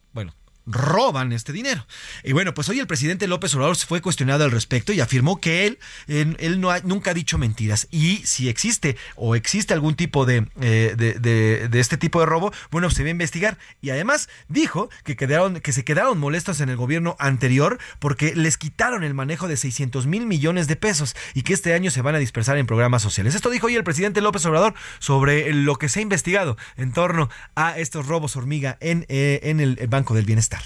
[0.69, 1.85] roban este dinero.
[2.23, 5.65] Y bueno, pues hoy el presidente López Obrador fue cuestionado al respecto y afirmó que
[5.67, 7.87] él, él, no ha- nunca ha dicho mentiras.
[7.91, 12.53] Y si existe o existe algún tipo de, eh, de- de este tipo de robo,
[12.71, 13.57] bueno, se va a investigar.
[13.81, 18.57] Y además dijo que, quedaron, que se quedaron molestos en el gobierno anterior porque les
[18.57, 22.15] quitaron el manejo de 600 mil millones de pesos y que este año se van
[22.15, 23.33] a dispersar en programas sociales.
[23.35, 27.29] Esto dijo hoy el presidente López Obrador sobre lo que se ha investigado en torno
[27.55, 30.58] a estos robos hormiga en, eh, en el Banco del Bienestar.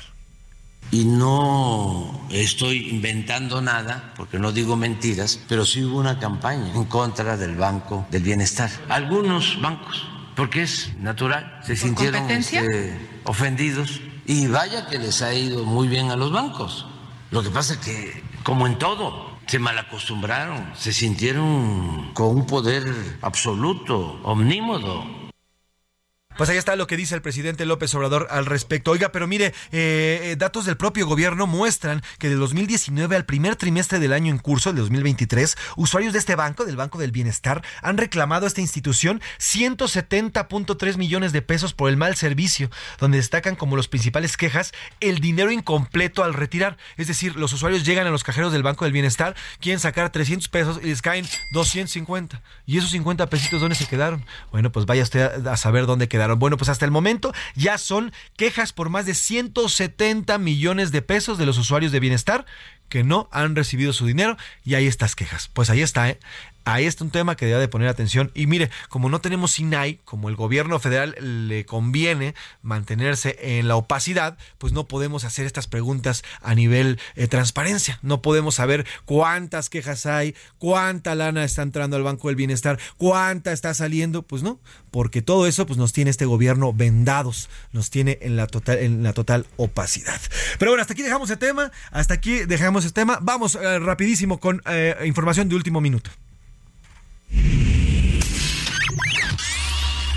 [0.92, 6.86] Y no estoy inventando nada, porque no digo mentiras, pero sí hubo una campaña en
[6.86, 8.70] contra del Banco del Bienestar.
[8.90, 10.06] Algunos bancos,
[10.36, 16.12] porque es natural, se sintieron este, ofendidos y vaya que les ha ido muy bien
[16.12, 16.86] a los bancos.
[17.32, 22.84] Lo que pasa es que, como en todo, se malacostumbraron, se sintieron con un poder
[23.22, 25.23] absoluto, omnímodo.
[26.38, 28.90] Pues ahí está lo que dice el presidente López Obrador al respecto.
[28.90, 33.56] Oiga, pero mire, eh, eh, datos del propio gobierno muestran que de 2019 al primer
[33.56, 37.62] trimestre del año en curso, el 2023, usuarios de este banco, del Banco del Bienestar,
[37.84, 43.56] han reclamado a esta institución 170.3 millones de pesos por el mal servicio, donde destacan
[43.56, 46.78] como los principales quejas el dinero incompleto al retirar.
[46.98, 50.48] Es decir, los usuarios llegan a los cajeros del Banco del Bienestar, quieren sacar 300
[50.50, 52.42] pesos y les caen 250.
[52.66, 54.26] ¿Y esos 50 pesitos dónde se quedaron?
[54.52, 56.23] Bueno, pues vaya usted a saber dónde quedaron.
[56.36, 61.38] Bueno, pues hasta el momento ya son quejas por más de 170 millones de pesos
[61.38, 62.46] de los usuarios de bienestar
[62.90, 65.50] que no han recibido su dinero y hay estas quejas.
[65.54, 66.20] Pues ahí está, ¿eh?
[66.66, 68.32] Ahí está un tema que debe de poner atención.
[68.34, 73.76] Y mire, como no tenemos SINAI, como el gobierno federal le conviene mantenerse en la
[73.76, 78.00] opacidad, pues no podemos hacer estas preguntas a nivel eh, transparencia.
[78.02, 83.52] No podemos saber cuántas quejas hay, cuánta lana está entrando al Banco del Bienestar, cuánta
[83.52, 84.22] está saliendo.
[84.22, 84.60] Pues no,
[84.90, 89.04] porque todo eso pues nos tiene este gobierno vendados, nos tiene en la total, en
[89.04, 90.20] la total opacidad.
[90.60, 93.20] Pero bueno, hasta aquí dejamos el tema, hasta aquí dejamos el tema.
[93.22, 96.10] Vamos eh, rapidísimo con eh, información de último minuto.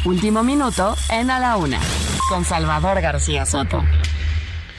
[0.04, 1.80] Último minuto en A la Una,
[2.28, 3.82] con Salvador García Soto.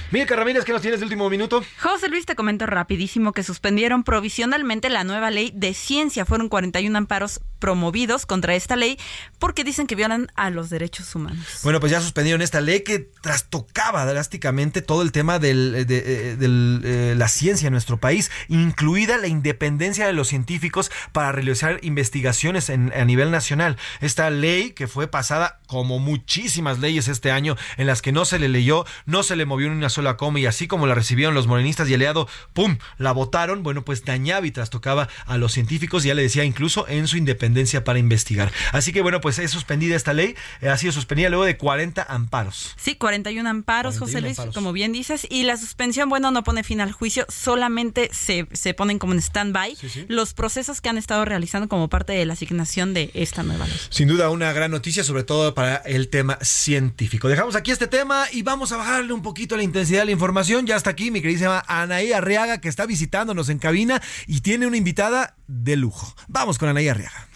[0.10, 1.62] Milka Ramírez, ¿qué nos tienes de último minuto?
[1.82, 6.26] José Luis, te comento rapidísimo que suspendieron provisionalmente la nueva ley de ciencia.
[6.26, 8.98] Fueron 41 amparos promovidos contra esta ley
[9.40, 11.60] porque dicen que violan a los derechos humanos.
[11.64, 16.82] Bueno, pues ya suspendieron esta ley que trastocaba drásticamente todo el tema de, de, del,
[16.84, 22.70] eh, la ciencia en nuestro país, incluida la independencia de los científicos para realizar investigaciones
[22.70, 23.78] a nivel nacional.
[24.02, 28.40] Esta ley que fue pasada como muchísimas leyes este año en las que no se
[28.40, 31.34] le leyó, no se le movió ni una sola coma y así como la recibieron
[31.34, 35.52] los morenistas y el aliado, ¡pum!, la votaron, bueno, pues dañaba y trastocaba a los
[35.54, 37.47] científicos, ya le decía, incluso en su independencia
[37.84, 38.52] para investigar.
[38.72, 42.04] Así que bueno, pues es suspendida esta ley, eh, ha sido suspendida luego de 40
[42.04, 42.74] amparos.
[42.78, 44.56] Sí, 41 amparos, 41 José Luis, amparos.
[44.56, 48.74] como bien dices, y la suspensión, bueno, no pone fin al juicio, solamente se, se
[48.74, 50.06] ponen como en stand-by Sí, sí.
[50.08, 53.78] los procesos que han estado realizando como parte de la asignación de esta nueva ley.
[53.90, 57.28] Sin duda una gran noticia, sobre todo para el tema científico.
[57.28, 60.66] Dejamos aquí este tema y vamos a bajarle un poquito la intensidad de la información.
[60.68, 64.78] Ya está aquí mi queridísima Anaí Arriaga, que está visitándonos en cabina y tiene una
[64.78, 66.14] invitada de lujo.
[66.28, 67.28] Vamos con Anaí Arriaga.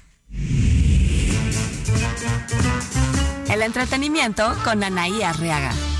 [3.49, 5.90] El entretenimiento con Anaí Arriaga.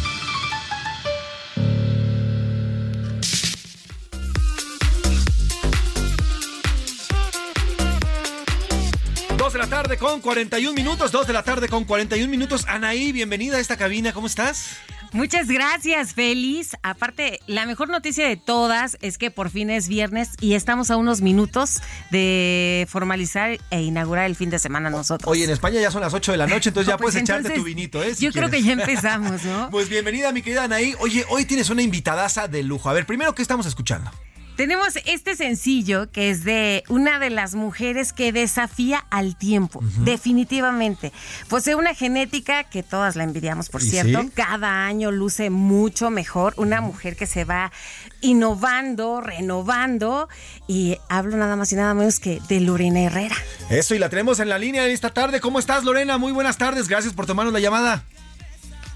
[9.52, 12.64] Dos de la tarde con 41 minutos, dos de la tarde con 41 minutos.
[12.70, 14.78] Anaí, bienvenida a esta cabina, ¿cómo estás?
[15.12, 16.78] Muchas gracias, feliz.
[16.84, 20.96] Aparte, la mejor noticia de todas es que por fin es viernes y estamos a
[20.96, 25.30] unos minutos de formalizar e inaugurar el fin de semana nosotros.
[25.30, 27.50] Oye, en España ya son las 8 de la noche, entonces ya Pues puedes echarte
[27.50, 28.16] entonces, tu vinito, ¿eh?
[28.16, 29.70] Si yo creo que ya empezamos, ¿no?
[29.72, 30.96] Pues bienvenida, mi querida Anaí.
[31.00, 32.90] Oye, hoy tienes una invitadaza de lujo.
[32.90, 34.12] A ver, primero, ¿qué estamos escuchando?
[34.56, 41.12] Tenemos este sencillo que es de una de las mujeres que desafía al tiempo, definitivamente.
[41.48, 44.22] Posee una genética que todas la envidiamos, por ¿Y cierto.
[44.22, 44.30] sí?
[44.36, 46.54] Cada año luce mucho mejor.
[46.58, 47.72] Una mujer que se va
[48.22, 50.30] innovando, renovando.
[50.68, 53.36] Y hablo nada más y nada menos que de Lorena Herrera.
[53.70, 55.40] Eso, y la tenemos en la línea esta tarde.
[55.42, 56.18] ¿Cómo estás, Lorena?
[56.18, 56.88] Muy buenas tardes.
[56.88, 58.04] Gracias por tomarnos la llamada.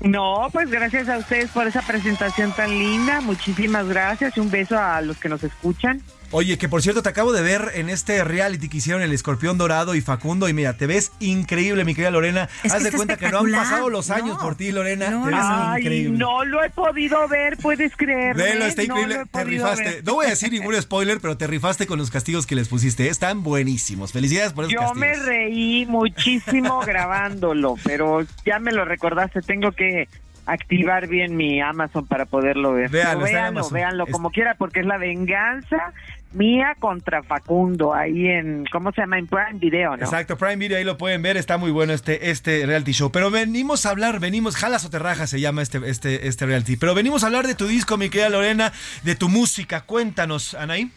[0.02, 3.22] No, pues gracias a ustedes por esa presentación tan linda.
[3.22, 6.02] Muchísimas gracias y un beso a los que nos escuchan.
[6.38, 9.58] Oye, que por cierto te acabo de ver en este reality que hicieron el Escorpión
[9.58, 12.50] Dorado y Facundo y mira, te ves increíble, mi querida Lorena.
[12.62, 15.06] Es que Haz de está cuenta que no han pasado los años por ti, Lorena.
[15.06, 16.18] te ves Ay, increíble.
[16.18, 18.36] no lo he podido ver, puedes creer.
[18.36, 19.24] Velo, está increíble.
[19.32, 20.02] te rifaste.
[20.04, 23.08] No voy a decir ningún spoiler, pero te rifaste con los castigos que les pusiste.
[23.08, 24.12] Están buenísimos.
[24.12, 24.98] Felicidades por esos Yo castigos.
[25.00, 29.42] me reí muchísimo grabándolo, pero ya me lo recordaste.
[29.42, 30.10] Tengo que
[30.48, 32.90] activar bien mi Amazon para poderlo ver.
[32.92, 35.92] Véanlo, véanlo Es- como quiera, porque es la venganza
[36.34, 39.18] mía contra Facundo ahí en, ¿cómo se llama?
[39.18, 40.04] En Prime Video, ¿no?
[40.04, 43.12] Exacto, Prime Video, ahí lo pueden ver, está muy bueno este, este reality show.
[43.12, 46.76] Pero venimos a hablar, venimos, Jalas o Terraja se llama este, este, este reality.
[46.76, 48.74] Pero venimos a hablar de tu disco, mi querida Lorena,
[49.04, 49.82] de tu música.
[49.82, 50.92] Cuéntanos, Anaí.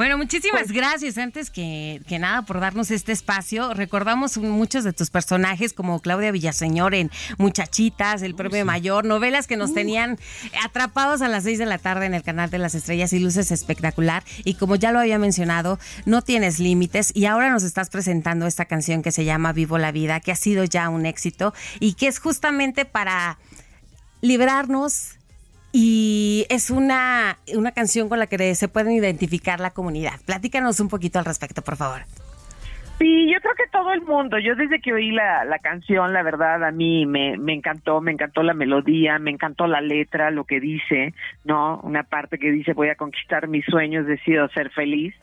[0.00, 3.74] Bueno, muchísimas gracias antes que, que nada por darnos este espacio.
[3.74, 9.58] Recordamos muchos de tus personajes como Claudia Villaseñor en Muchachitas, El Premio Mayor, novelas que
[9.58, 10.18] nos tenían
[10.64, 13.50] atrapados a las 6 de la tarde en el canal de las estrellas y luces
[13.50, 14.24] espectacular.
[14.42, 18.64] Y como ya lo había mencionado, no tienes límites y ahora nos estás presentando esta
[18.64, 22.06] canción que se llama Vivo la Vida, que ha sido ya un éxito y que
[22.06, 23.38] es justamente para
[24.22, 25.19] librarnos
[25.72, 30.14] y es una, una canción con la que se pueden identificar la comunidad.
[30.26, 32.02] Platícanos un poquito al respecto, por favor.
[33.00, 34.38] Sí, yo creo que todo el mundo.
[34.38, 38.12] Yo desde que oí la, la canción, la verdad, a mí me, me encantó, me
[38.12, 41.14] encantó la melodía, me encantó la letra, lo que dice,
[41.44, 41.80] ¿no?
[41.82, 45.14] Una parte que dice voy a conquistar mis sueños, decido ser feliz,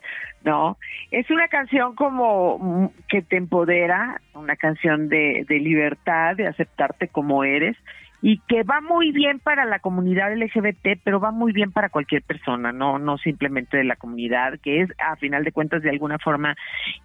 [0.42, 0.76] ¿no?
[1.12, 7.06] Es una canción como mm, que te empodera, una canción de, de libertad, de aceptarte
[7.06, 7.76] como eres
[8.20, 12.22] y que va muy bien para la comunidad LGBT, pero va muy bien para cualquier
[12.22, 16.18] persona, no no simplemente de la comunidad, que es a final de cuentas de alguna
[16.18, 16.56] forma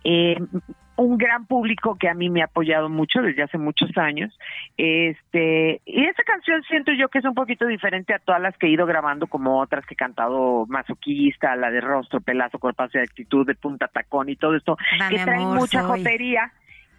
[0.03, 0.37] eh,
[0.95, 4.37] un gran público que a mí me ha apoyado mucho desde hace muchos años.
[4.77, 8.67] Este, y esa canción siento yo que es un poquito diferente a todas las que
[8.67, 13.03] he ido grabando como otras que he cantado Masoquista, la de Rostro, Pelazo, Cuerpazo de
[13.03, 15.99] Actitud, de Punta Tacón y todo esto, Dame que trae amor, mucha soy.
[15.99, 16.51] jotería.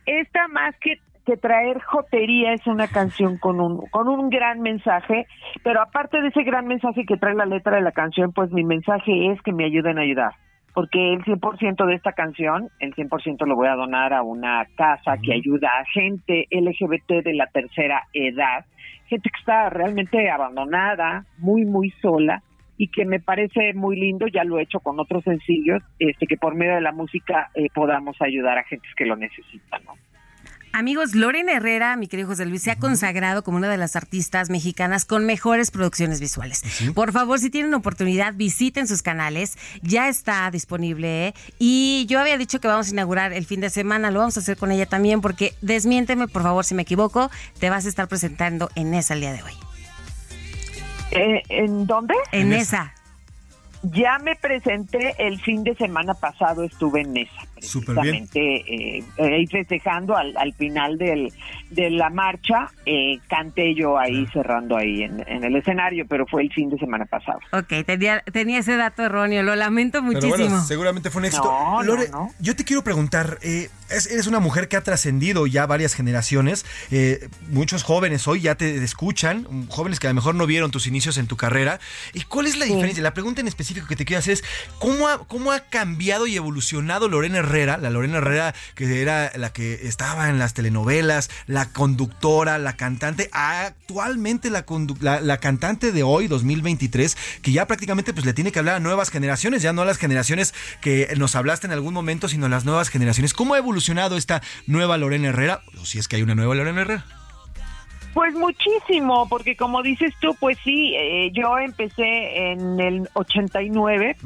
[0.06, 5.26] Esta más que que traer jotería es una canción con un con un gran mensaje,
[5.62, 8.64] pero aparte de ese gran mensaje que trae la letra de la canción, pues mi
[8.64, 10.32] mensaje es que me ayuden a ayudar,
[10.74, 15.16] porque el 100% de esta canción, el 100% lo voy a donar a una casa
[15.22, 18.64] que ayuda a gente LGBT de la tercera edad,
[19.06, 22.42] gente que está realmente abandonada, muy muy sola
[22.76, 26.36] y que me parece muy lindo, ya lo he hecho con otros sencillos, este que
[26.36, 29.92] por medio de la música eh, podamos ayudar a gentes que lo necesitan, ¿no?
[30.74, 34.50] Amigos, Lorena Herrera, mi querido José Luis, se ha consagrado como una de las artistas
[34.50, 36.64] mexicanas con mejores producciones visuales.
[36.96, 39.56] Por favor, si tienen oportunidad, visiten sus canales.
[39.82, 41.28] Ya está disponible.
[41.28, 41.34] ¿eh?
[41.60, 44.10] Y yo había dicho que vamos a inaugurar el fin de semana.
[44.10, 47.30] Lo vamos a hacer con ella también, porque desmiénteme, por favor, si me equivoco.
[47.60, 49.52] Te vas a estar presentando en esa el día de hoy.
[51.12, 52.14] Eh, ¿En dónde?
[52.32, 52.92] En, esa.
[53.84, 57.46] Ya me presenté el fin de semana pasado, estuve en esa.
[57.54, 58.40] Precisamente
[58.98, 61.32] eh, ahí festejando al, al final del,
[61.70, 66.42] de la marcha, eh, canté yo ahí cerrando ahí en, en el escenario, pero fue
[66.42, 67.38] el fin de semana pasado.
[67.52, 69.42] Ok, tenía, tenía ese dato erróneo.
[69.42, 70.36] Lo lamento Pero muchísimo.
[70.36, 71.44] bueno, seguramente fue un éxito.
[71.44, 72.30] No, no, Lore, no.
[72.40, 76.64] yo te quiero preguntar, eh, es- eres una mujer que ha trascendido ya varias generaciones,
[76.90, 80.86] eh, muchos jóvenes hoy ya te escuchan, jóvenes que a lo mejor no vieron tus
[80.86, 81.80] inicios en tu carrera.
[82.12, 83.02] ¿Y cuál es la diferencia?
[83.02, 84.44] La pregunta en específico que te quiero hacer es,
[84.78, 87.78] ¿cómo ha, ¿cómo ha cambiado y evolucionado Lorena Herrera?
[87.78, 93.30] La Lorena Herrera que era la que estaba en las telenovelas, la conductora, la cantante,
[93.32, 94.64] actualmente la,
[95.20, 99.10] la cantante de hoy, 2023, que ya prácticamente pues le tiene que hablar a nuevas
[99.10, 102.64] generaciones, ya no a las generaciones que nos hablaste en algún momento, sino a las
[102.64, 103.34] nuevas generaciones.
[103.34, 105.62] ¿Cómo ha evolucionado esta nueva Lorena Herrera?
[105.80, 107.23] O si es que hay una nueva Lorena Herrera.
[108.14, 114.16] Pues muchísimo, porque como dices tú, pues sí, eh, yo empecé en el 89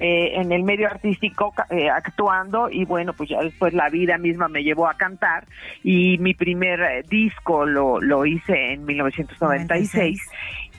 [0.00, 4.48] eh, en el medio artístico eh, actuando y bueno, pues ya después la vida misma
[4.48, 5.46] me llevó a cantar
[5.84, 10.20] y mi primer eh, disco lo, lo hice en 1996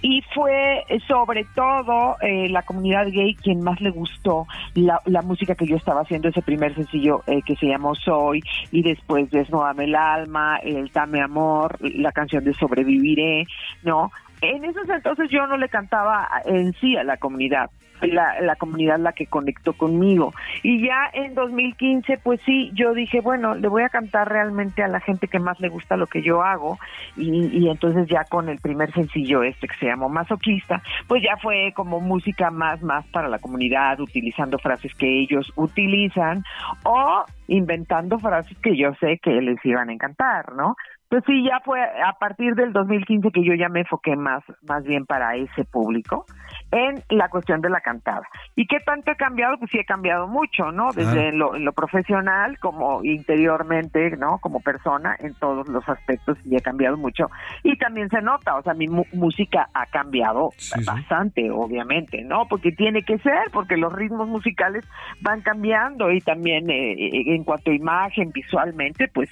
[0.01, 5.21] y fue eh, sobre todo eh, la comunidad gay quien más le gustó la, la
[5.21, 8.41] música que yo estaba haciendo, ese primer sencillo eh, que se llamó Soy
[8.71, 13.45] y después Desnúdame el alma, el Dame Amor, la canción de Sobreviviré,
[13.83, 14.11] ¿no?
[14.41, 17.71] En esos entonces yo no le cantaba en sí a la comunidad,
[18.01, 20.33] la, la comunidad la que conectó conmigo.
[20.63, 24.87] Y ya en 2015, pues sí, yo dije, bueno, le voy a cantar realmente a
[24.87, 26.77] la gente que más le gusta lo que yo hago.
[27.15, 31.37] Y, y entonces ya con el primer sencillo este que se llamó Masoquista, pues ya
[31.37, 36.43] fue como música más, más para la comunidad, utilizando frases que ellos utilizan
[36.83, 40.75] o inventando frases que yo sé que les iban a encantar, ¿no?
[41.09, 44.83] Pues sí, ya fue a partir del 2015 que yo ya me enfoqué más, más
[44.83, 46.25] bien para ese público
[46.72, 48.23] en la cuestión de la cantada.
[48.56, 49.57] ¿Y qué tanto he cambiado?
[49.57, 50.91] Pues sí he cambiado mucho, ¿no?
[50.91, 54.39] Desde lo, en lo profesional como interiormente, ¿no?
[54.39, 57.30] Como persona en todos los aspectos y he cambiado mucho.
[57.64, 60.49] Y también se nota, o sea, mi mu- música ha cambiado
[60.85, 62.48] bastante, obviamente, ¿no?
[62.48, 64.85] Porque tiene que ser, porque los ritmos musicales
[65.22, 69.30] van cambiando y también eh, eh, en cuanto a imagen, visualmente, pues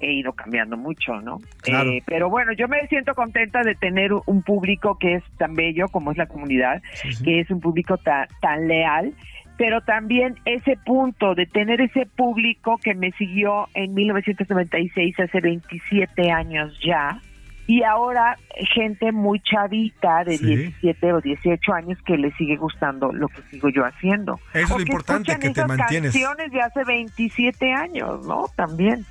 [0.00, 1.38] he ido cambiando mucho, ¿no?
[1.62, 1.90] Claro.
[1.90, 5.88] Eh, pero bueno, yo me siento contenta de tener un público que es tan bello
[5.88, 6.82] como es la comunidad,
[7.24, 9.12] que es un público ta- tan leal,
[9.56, 16.30] pero también ese punto de tener ese público que me siguió en 1996, hace 27
[16.30, 17.20] años ya,
[17.68, 18.36] y ahora
[18.74, 20.44] gente muy chavita de Sí.
[20.46, 24.38] 17 o 18 años que le sigue gustando lo que sigo yo haciendo.
[24.54, 26.12] Eso es lo importante, que te mantienes.
[26.12, 28.44] canciones de hace 27 años, ¿no?
[28.54, 29.04] También.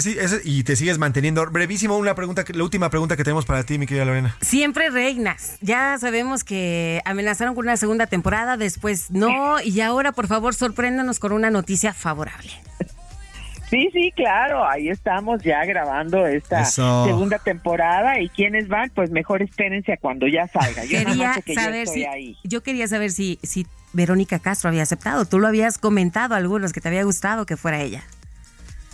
[0.00, 1.44] Sí, ese- y te sigues manteniendo.
[1.50, 4.36] Brevísimo, una pregunta, la última pregunta que tenemos para ti, mi querida Lorena.
[4.40, 5.58] Siempre reinas.
[5.60, 11.18] Ya sabemos que amenazaron con una segunda temporada, después no, y ahora por favor sorpréndanos
[11.18, 12.50] con una noticia favorable.
[13.68, 17.04] Sí, sí, claro, ahí estamos ya grabando esta Eso.
[17.04, 20.84] segunda temporada y quiénes van, pues mejor espérense a cuando ya salga.
[20.84, 22.36] Yo Quería que saber estoy si ahí.
[22.44, 25.24] yo quería saber si si Verónica Castro había aceptado.
[25.24, 28.04] Tú lo habías comentado a algunos que te había gustado que fuera ella.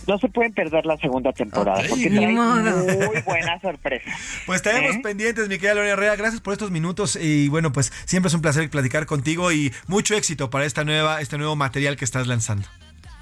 [0.07, 4.11] No se pueden perder la segunda temporada porque trae muy buena sorpresa.
[4.45, 4.99] Pues tenemos ¿Eh?
[5.01, 6.15] pendientes, mi querida Lorena Herrera.
[6.15, 10.15] Gracias por estos minutos y bueno, pues siempre es un placer platicar contigo y mucho
[10.15, 12.67] éxito para esta nueva, este nuevo material que estás lanzando.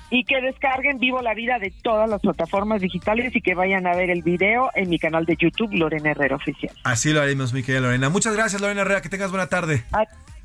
[0.09, 3.95] Y que descarguen Vivo la Vida de todas las plataformas digitales y que vayan a
[3.95, 6.75] ver el video en mi canal de YouTube, Lorena Herrera Oficial.
[6.83, 8.09] Así lo haremos, mi querida Lorena.
[8.09, 9.01] Muchas gracias, Lorena Herrera.
[9.01, 9.85] Que tengas buena tarde.
[9.93, 10.03] A,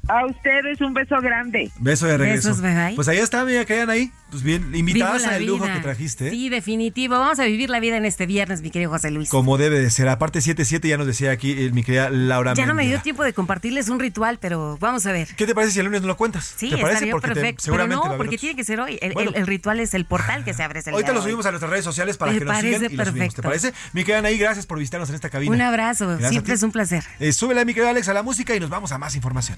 [0.09, 1.71] a ustedes un beso grande.
[1.79, 2.49] Beso de regreso.
[2.51, 2.95] Besos, bye, bye.
[2.95, 4.11] Pues ahí está, mira, quedan ahí.
[4.31, 6.29] Pues bien, invitadas al lujo que trajiste.
[6.29, 6.31] ¿eh?
[6.31, 7.17] Sí, definitivo.
[7.19, 9.29] Vamos a vivir la vida en este viernes, mi querido José Luis.
[9.29, 10.09] Como debe de ser.
[10.09, 13.23] Aparte, 7-7 ya nos decía aquí eh, mi querida Laura Ya no me dio tiempo
[13.23, 15.29] de compartirles un ritual, pero vamos a ver.
[15.37, 16.55] ¿Qué te parece si el lunes no lo cuentas?
[16.57, 17.07] Sí, ¿Te parece?
[17.07, 17.63] Porque te- perfecto.
[17.63, 18.99] seguramente pero no, porque tiene que ser hoy.
[19.01, 19.31] El, Bueno.
[19.31, 20.81] el- el ritual es el portal que se abre.
[20.81, 21.25] el Ahorita día lo hoy.
[21.25, 23.07] subimos a nuestras redes sociales para Me que nos sigan y lo subimos.
[23.07, 23.43] ¿Te perfecto.
[23.43, 23.73] parece?
[23.93, 25.55] Mi querida Anaí, gracias por visitarnos en esta cabina.
[25.55, 26.09] Un abrazo.
[26.09, 27.05] Gracias Siempre es un placer.
[27.21, 29.57] Eh, súbele, mi querido Alex, a la música y nos vamos a más información.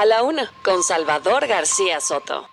[0.00, 2.48] A la una, con Salvador García Soto.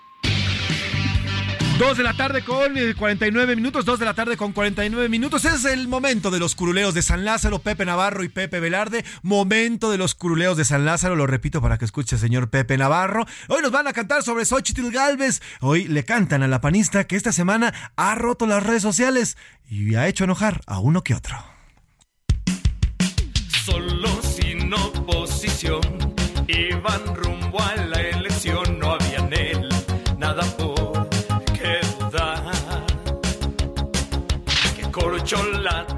[1.78, 5.46] 2 de la tarde con eh, 49 minutos, 2 de la tarde con 49 minutos.
[5.46, 9.06] Es el momento de los curuleos de San Lázaro, Pepe Navarro y Pepe Velarde.
[9.22, 13.28] Momento de los curuleos de San Lázaro, lo repito para que escuche señor Pepe Navarro.
[13.48, 15.40] Hoy nos van a cantar sobre Xochitl Galvez.
[15.62, 19.38] Hoy le cantan a la panista que esta semana ha roto las redes sociales
[19.70, 21.38] y ha hecho enojar a uno que otro.
[23.66, 25.98] Solo sin oposición
[35.28, 35.97] Que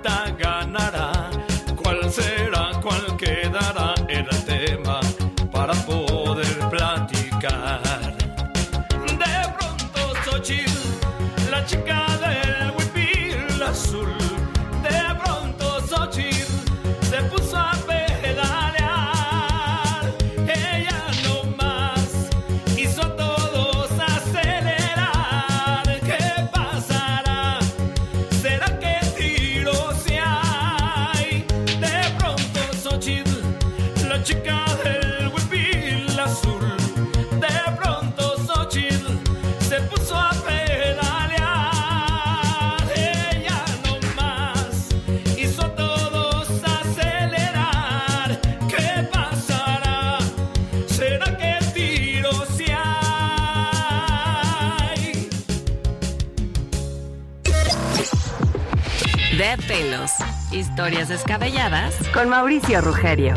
[60.52, 63.34] Historias descabelladas con Mauricio Rugerio.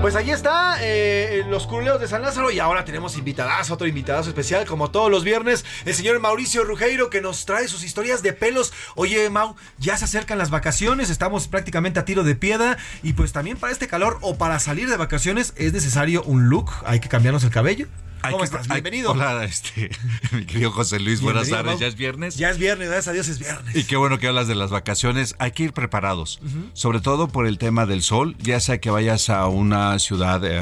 [0.00, 4.28] Pues ahí está, eh, los curuleos de San Lázaro y ahora tenemos invitadas, otro invitadazo
[4.28, 8.32] especial como todos los viernes, el señor Mauricio Rugeiro que nos trae sus historias de
[8.32, 8.72] pelos.
[8.94, 13.32] Oye Mau, ya se acercan las vacaciones, estamos prácticamente a tiro de piedra y pues
[13.32, 17.08] también para este calor o para salir de vacaciones es necesario un look, hay que
[17.08, 17.88] cambiarnos el cabello.
[18.32, 18.66] ¿Cómo que- estás?
[18.70, 19.12] hay- Bienvenido.
[19.12, 19.90] Hola, este,
[20.32, 21.72] mi querido José Luis, buenas tardes.
[21.72, 21.80] Mau.
[21.80, 22.36] Ya es viernes.
[22.36, 23.74] Ya es viernes, gracias a Dios es viernes.
[23.76, 25.34] Y qué bueno que hablas de las vacaciones.
[25.38, 26.40] Hay que ir preparados,
[26.72, 30.58] sobre todo por el tema del sol, ya sea que vayas a una ciudad, eh,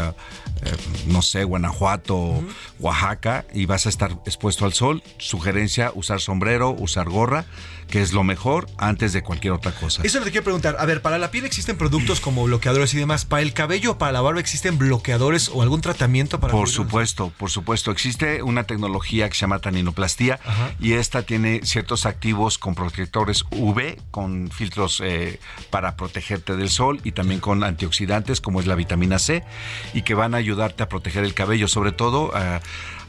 [0.63, 0.77] eh,
[1.07, 2.43] no sé, Guanajuato,
[2.79, 5.03] Oaxaca, y vas a estar expuesto al sol.
[5.19, 7.45] Sugerencia, usar sombrero, usar gorra,
[7.89, 10.03] que es lo mejor antes de cualquier otra cosa.
[10.03, 10.77] Eso te quiero preguntar.
[10.79, 13.25] A ver, para la piel existen productos como bloqueadores y demás.
[13.25, 17.33] Para el cabello o para la barba existen bloqueadores o algún tratamiento para Por supuesto,
[17.37, 17.91] por supuesto.
[17.91, 20.41] Existe una tecnología que se llama taninoplastía
[20.81, 25.41] y esta tiene ciertos activos con protectores UV, con filtros eh,
[25.71, 29.45] para protegerte del sol y también con antioxidantes como es la vitamina C
[29.93, 32.61] y que van a ayudarte a proteger el cabello, sobre todo a,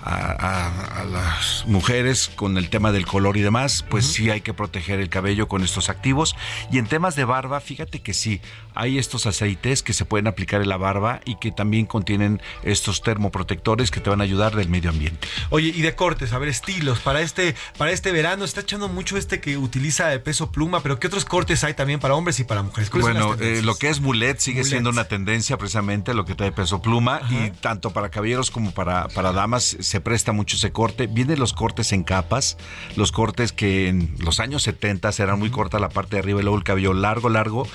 [0.06, 4.42] a- a- a las mujeres con el tema del color y demás, pues sí hay
[4.42, 6.36] que proteger el cabello con estos activos.
[6.72, 8.40] Y en temas de barba, fíjate que sí,
[8.76, 13.02] hay estos aceites que se pueden aplicar en la barba y que también contienen estos
[13.02, 15.28] termoprotectores que te van a ayudar del medio ambiente.
[15.50, 17.00] Oye, y de cortes, a ver, estilos.
[17.00, 21.00] Para este, para este verano está echando mucho este que utiliza de peso pluma, pero
[21.00, 22.90] ¿qué otros cortes hay también para hombres y para mujeres?
[22.90, 26.36] ¿Cuáles son Bueno, eh, lo que es mulet sigue siendo una tendencia precisamente, lo que
[26.36, 30.72] trae peso pluma, y tanto para caballeros como para, para damas se presta mucho ese
[30.72, 31.08] corte.
[31.08, 32.58] Vienen los cortes en capas,
[32.96, 36.44] los cortes que en los años 70 eran muy corta la parte de arriba y
[36.44, 37.68] luego el cabello largo, largo,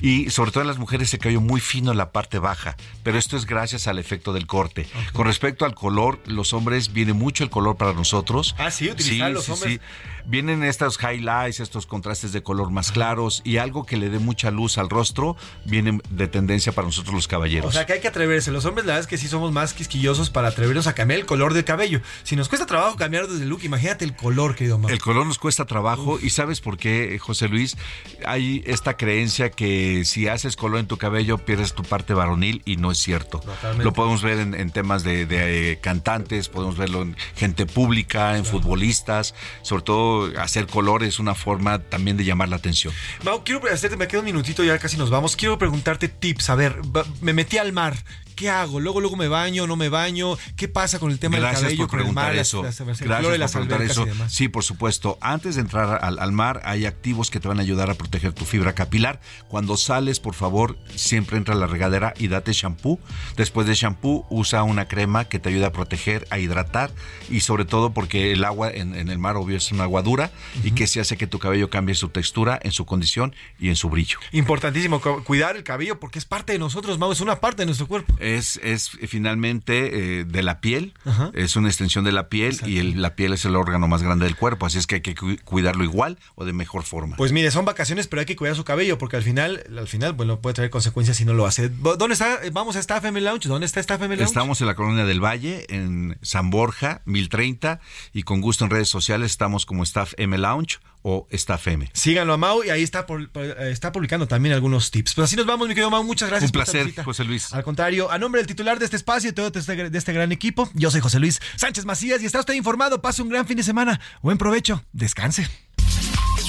[0.00, 3.18] y sobre todo en las mujeres se cabello muy fino en la parte baja, pero
[3.18, 4.86] esto es gracias al efecto del corte.
[5.12, 8.54] Con respecto al color, los hombres viene mucho el color para nosotros.
[8.58, 9.80] Ah, sí, utilizar los hombres.
[10.28, 14.50] Vienen estos highlights, estos contrastes de color más claros y algo que le dé mucha
[14.50, 17.70] luz al rostro viene de tendencia para nosotros los caballeros.
[17.70, 18.50] O sea que hay que atreverse.
[18.50, 21.24] Los hombres, la verdad es que sí somos más quisquillosos para atrevernos a cambiar el
[21.24, 22.02] color del cabello.
[22.24, 24.90] Si nos cuesta trabajo cambiar desde el look, imagínate el color, querido Mau.
[24.90, 27.78] El color nos cuesta trabajo y sabes por qué, José Luis,
[28.26, 32.76] hay esta creencia que si haces color en tu cabello pierdes tu parte varonil y
[32.76, 33.40] no es cierto.
[33.40, 33.84] Totalmente.
[33.84, 38.36] Lo podemos ver en, en temas de, de, eh, cantantes, podemos verlo en gente pública,
[38.36, 42.92] en futbolistas, sobre todo hacer color es una forma también de llamar la atención.
[43.24, 45.36] Mau, quiero hacerte, me queda un minutito, ya casi nos vamos.
[45.36, 46.50] Quiero preguntarte tips.
[46.50, 46.76] A ver,
[47.20, 47.96] me metí al mar.
[48.38, 48.78] ¿Qué hago?
[48.78, 50.36] Luego, luego me baño, no me baño.
[50.56, 52.62] ¿Qué pasa con el tema Gracias del cabello, por con el mar, preguntar las- eso.
[52.62, 54.06] las- las- el Gracias por las preguntar eso.
[54.28, 55.18] Sí, por supuesto.
[55.20, 58.32] Antes de entrar al, al mar hay activos que te van a ayudar a proteger
[58.32, 59.20] tu fibra capilar.
[59.48, 63.00] Cuando sales, por favor, siempre entra a la regadera y date shampoo.
[63.36, 66.92] Después de shampoo, usa una crema que te ayuda a proteger, a hidratar
[67.28, 70.30] y sobre todo porque el agua en, en el mar, obvio, es una agua dura
[70.62, 73.74] y que se hace que tu cabello cambie su textura, en su condición y en
[73.76, 74.18] su brillo.
[74.30, 77.66] Importantísimo cu- cuidar el cabello porque es parte de nosotros, Mau, es una parte de
[77.66, 78.14] nuestro cuerpo.
[78.36, 80.94] Es, es finalmente eh, de la piel,
[81.34, 84.24] es una extensión de la piel y el- la piel es el órgano más grande
[84.24, 87.16] del cuerpo, así es que hay que cu- cuidarlo igual o de mejor forma.
[87.16, 90.12] Pues mire, son vacaciones, pero hay que cuidar su cabello porque al final, al final,
[90.14, 91.68] bueno, puede traer consecuencias si no lo hace.
[91.68, 92.38] ¿Dónde está?
[92.52, 93.48] Vamos a Staff M Lounge.
[93.48, 94.24] ¿Dónde está Staff M Lounge?
[94.28, 97.80] Estamos en la colonia del Valle, en San Borja, 1030,
[98.12, 101.88] y con gusto en redes sociales estamos como Staff M Lounge o Staff M.
[101.92, 105.14] Síganlo a Mau y ahí está, por- por- eh, está publicando también algunos tips.
[105.14, 106.02] Pues así nos vamos, mi querido Mau.
[106.04, 107.04] Muchas gracias Un por esta placer.
[107.04, 107.52] José Luis.
[107.52, 110.12] Al contrario, a nombre del titular de este espacio y todo de este, de este
[110.12, 113.00] gran equipo, yo soy José Luis Sánchez Macías y está usted informado.
[113.02, 114.00] Pase un gran fin de semana.
[114.22, 114.82] Buen provecho.
[114.92, 115.48] Descanse.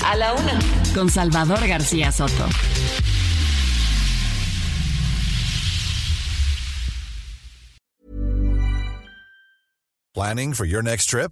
[0.05, 0.57] A la una.
[0.93, 2.47] Con Salvador García Soto.
[10.13, 11.31] Planning for your next trip?